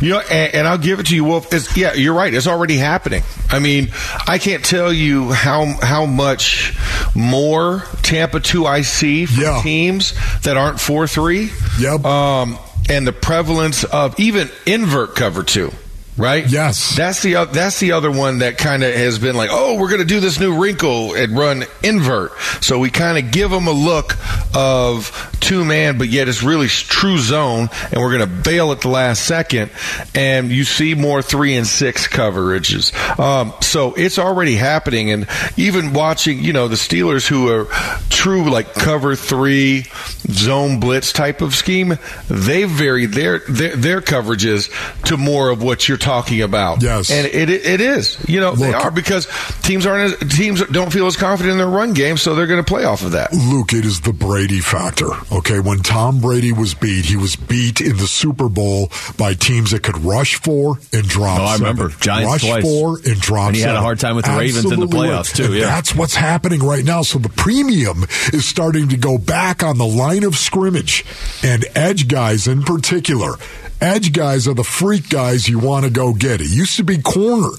You 0.02 0.12
know, 0.12 0.20
and, 0.32 0.56
and 0.56 0.68
I'll 0.68 0.78
give 0.78 1.00
it 1.00 1.08
to 1.08 1.16
you, 1.16 1.26
Wolf. 1.26 1.54
It's, 1.54 1.76
yeah, 1.78 1.94
you're 1.94 2.14
right. 2.14 2.34
It's 2.34 2.48
already 2.48 2.78
happening. 2.78 3.22
I 3.50 3.60
mean, 3.60 3.90
I 4.26 4.38
can't 4.38 4.64
tell 4.64 4.92
you 4.94 5.32
how 5.32 5.66
how 5.82 6.06
much 6.06 6.74
more 7.16 7.84
Tampa 8.02 8.40
2 8.40 8.66
IC 8.66 9.28
for 9.30 9.42
Yeah. 9.42 9.60
teams 9.62 10.14
that 10.44 10.56
aren't 10.58 10.80
4 10.80 11.06
3. 11.06 11.52
Yep. 11.80 12.06
Um, 12.06 12.58
and 12.90 13.06
the 13.06 13.12
prevalence 13.14 13.84
of 13.84 14.20
even 14.20 14.50
invert 14.66 15.16
cover 15.16 15.44
2. 15.44 15.72
Right. 16.18 16.48
Yes. 16.48 16.96
That's 16.96 17.22
the 17.22 17.50
that's 17.52 17.80
the 17.80 17.94
other 17.94 18.12
one 18.12 18.40
that 18.40 18.58
kind 18.58 18.84
of 18.84 18.94
has 18.94 19.18
been 19.18 19.36
like, 19.36 19.50
oh, 19.52 19.80
we're 19.80 19.88
going 19.88 20.02
to 20.02 20.06
do 20.08 20.20
this 20.20 20.40
new 20.40 20.62
wrinkle 20.62 21.16
and 21.16 21.38
run 21.38 21.64
invert. 21.84 22.38
So 22.62 22.80
we 22.80 22.90
kind 22.90 23.18
of 23.18 23.32
give 23.32 23.50
them 23.50 23.68
a 23.68 23.72
look 23.72 24.18
of 24.56 25.32
two 25.40 25.64
man, 25.66 25.98
but 25.98 26.10
yet 26.10 26.28
it's 26.28 26.44
really 26.44 26.68
true 26.68 27.18
zone, 27.18 27.70
and 27.92 28.02
we're 28.02 28.18
going 28.18 28.30
to 28.30 28.44
bail 28.44 28.72
at 28.72 28.82
the 28.82 28.90
last 28.90 29.24
second, 29.26 29.72
and 30.14 30.52
you 30.52 30.64
see 30.64 30.96
more 30.96 31.22
three 31.22 31.56
and 31.56 31.66
six 31.66 32.08
coverages. 32.08 32.94
Um, 33.20 33.54
so 33.62 33.94
it's 33.94 34.20
already 34.20 34.56
happening, 34.56 35.12
and 35.12 35.28
even 35.58 35.94
watching, 35.94 36.40
you 36.40 36.54
know, 36.54 36.68
the 36.68 36.76
Steelers 36.76 37.28
who 37.28 37.50
are 37.50 37.66
true 38.10 38.50
like 38.50 38.74
cover 38.74 39.16
three 39.16 39.86
zone 40.28 40.80
blitz 40.80 41.14
type 41.14 41.42
of 41.42 41.56
scheme, 41.56 41.98
they 42.30 42.66
vary 42.66 43.06
their 43.06 43.40
their, 43.40 43.76
their 43.76 44.02
coverages 44.02 44.70
to 45.06 45.18
more 45.18 45.50
of 45.50 45.64
what 45.64 45.88
you're 45.88 45.98
talking 46.02 46.42
about. 46.42 46.82
Yes. 46.82 47.10
and 47.12 47.28
it 47.28 47.50
it 47.50 47.82
is. 47.82 48.18
You 48.28 48.40
know, 48.40 48.56
they 48.56 48.74
are 48.74 48.92
because 48.92 49.28
teams 49.62 49.86
aren't 49.86 50.22
as, 50.22 50.30
teams 50.36 50.66
don't 50.68 50.92
feel 50.92 51.08
as 51.08 51.16
confident 51.16 51.54
in 51.54 51.58
their 51.58 51.68
run 51.68 51.94
game, 51.94 52.18
so 52.18 52.36
they're 52.36 52.48
going 52.48 52.64
to 52.64 52.68
play 52.68 52.84
off 52.84 53.04
of 53.04 53.12
that. 53.14 53.34
Luke, 53.34 53.74
it 53.74 53.86
is 53.86 54.02
the 54.02 54.14
Brady 54.14 54.60
factor. 54.60 55.10
Okay, 55.32 55.60
when 55.60 55.80
Tom 55.80 56.20
Brady 56.20 56.52
was 56.52 56.74
beat, 56.74 57.06
he 57.06 57.16
was 57.16 57.36
beat 57.36 57.82
in 57.82 57.98
the 57.98 58.08
Super 58.08 58.50
Bowl 58.50 58.92
by 59.18 59.34
teams 59.34 59.72
that 59.72 59.84
could 59.84 59.98
rush 60.00 60.36
four 60.36 60.78
and 60.92 61.08
drop. 61.08 61.40
Oh, 61.40 61.44
I 61.46 61.58
seven. 61.58 61.76
remember. 61.76 61.96
Giants 61.98 62.32
rush 62.32 62.42
twice. 62.42 62.64
four 62.64 62.98
and 63.06 63.20
drop. 63.20 63.48
And 63.48 63.56
he 63.56 63.62
had 63.62 63.76
a 63.76 63.82
hard 63.82 64.00
time 64.00 64.16
with 64.16 64.26
the 64.26 64.32
Ravens 64.32 64.72
in 64.72 64.80
the 64.80 64.88
playoffs, 64.88 65.30
right. 65.30 65.36
too, 65.36 65.44
And 65.46 65.56
yeah. 65.56 65.66
that's 65.68 65.96
what's 65.96 66.16
happening 66.16 66.62
right 66.62 66.84
now. 66.84 67.02
So 67.04 67.20
the 67.20 67.30
premium 67.30 68.04
is 68.34 68.46
starting 68.46 68.90
to 68.90 68.98
go 68.98 69.18
back 69.18 69.64
on 69.64 69.78
the 69.78 69.86
line 69.86 70.24
of 70.24 70.36
scrimmage, 70.36 71.06
and 71.44 71.66
edge 71.76 72.08
guys 72.08 72.48
in 72.48 72.64
particular. 72.64 73.36
Edge 73.82 74.14
guys 74.14 74.48
are 74.48 74.54
the 74.54 74.64
freak 74.64 75.10
guys 75.10 75.50
you 75.50 75.58
want 75.58 75.86
to 75.86 75.92
go 75.92 76.14
get. 76.14 76.40
It 76.40 76.52
used 76.52 76.78
to 76.78 76.84
be 76.84 77.00
corner. 77.00 77.50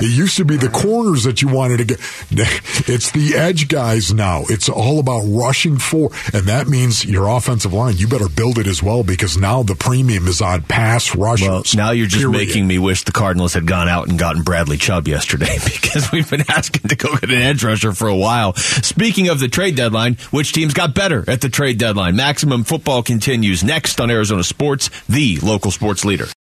It 0.00 0.16
used 0.16 0.36
to 0.36 0.44
be 0.44 0.56
the 0.56 0.68
corners 0.68 1.24
that 1.24 1.42
you 1.42 1.48
wanted 1.48 1.78
to 1.78 1.84
get. 1.84 2.00
It's 2.86 3.10
the 3.12 3.34
edge 3.34 3.68
guys 3.68 4.12
now. 4.12 4.42
It's 4.48 4.68
all 4.68 4.98
about 4.98 5.22
rushing 5.26 5.78
for, 5.78 6.10
and 6.32 6.46
that 6.46 6.68
means 6.68 7.04
your 7.04 7.28
offensive 7.28 7.72
line. 7.72 7.96
You 7.96 8.06
better 8.06 8.28
build 8.28 8.58
it 8.58 8.66
as 8.66 8.82
well 8.82 9.02
because 9.02 9.36
now 9.38 9.62
the 9.62 9.74
premium 9.74 10.26
is 10.28 10.42
on 10.42 10.62
pass 10.62 11.16
rushers. 11.16 11.48
Well, 11.48 11.64
now 11.74 11.90
you're 11.92 12.06
just 12.06 12.22
period. 12.22 12.36
making 12.46 12.66
me 12.66 12.78
wish 12.78 13.04
the 13.04 13.12
Cardinals 13.12 13.54
had 13.54 13.66
gone 13.66 13.88
out 13.88 14.08
and 14.08 14.18
gotten 14.18 14.42
Bradley 14.42 14.76
Chubb 14.76 15.08
yesterday 15.08 15.56
because 15.64 16.12
we've 16.12 16.28
been 16.28 16.44
asking 16.48 16.88
to 16.88 16.96
go 16.96 17.14
get 17.14 17.30
an 17.30 17.42
edge 17.42 17.64
rusher 17.64 17.92
for 17.92 18.06
a 18.08 18.16
while. 18.16 18.54
Speaking 18.54 19.28
of 19.28 19.40
the 19.40 19.48
trade 19.48 19.76
deadline, 19.76 20.16
which 20.30 20.52
teams 20.52 20.74
got 20.74 20.94
better 20.94 21.28
at 21.28 21.40
the 21.40 21.48
trade 21.48 21.78
deadline? 21.78 22.16
Maximum 22.16 22.64
football 22.64 23.02
continues 23.02 23.64
next 23.64 24.00
on 24.00 24.10
Arizona 24.10 24.44
Sports, 24.44 24.90
the 25.08 25.38
local 25.64 25.70
sports 25.70 26.04
leader. 26.04 26.28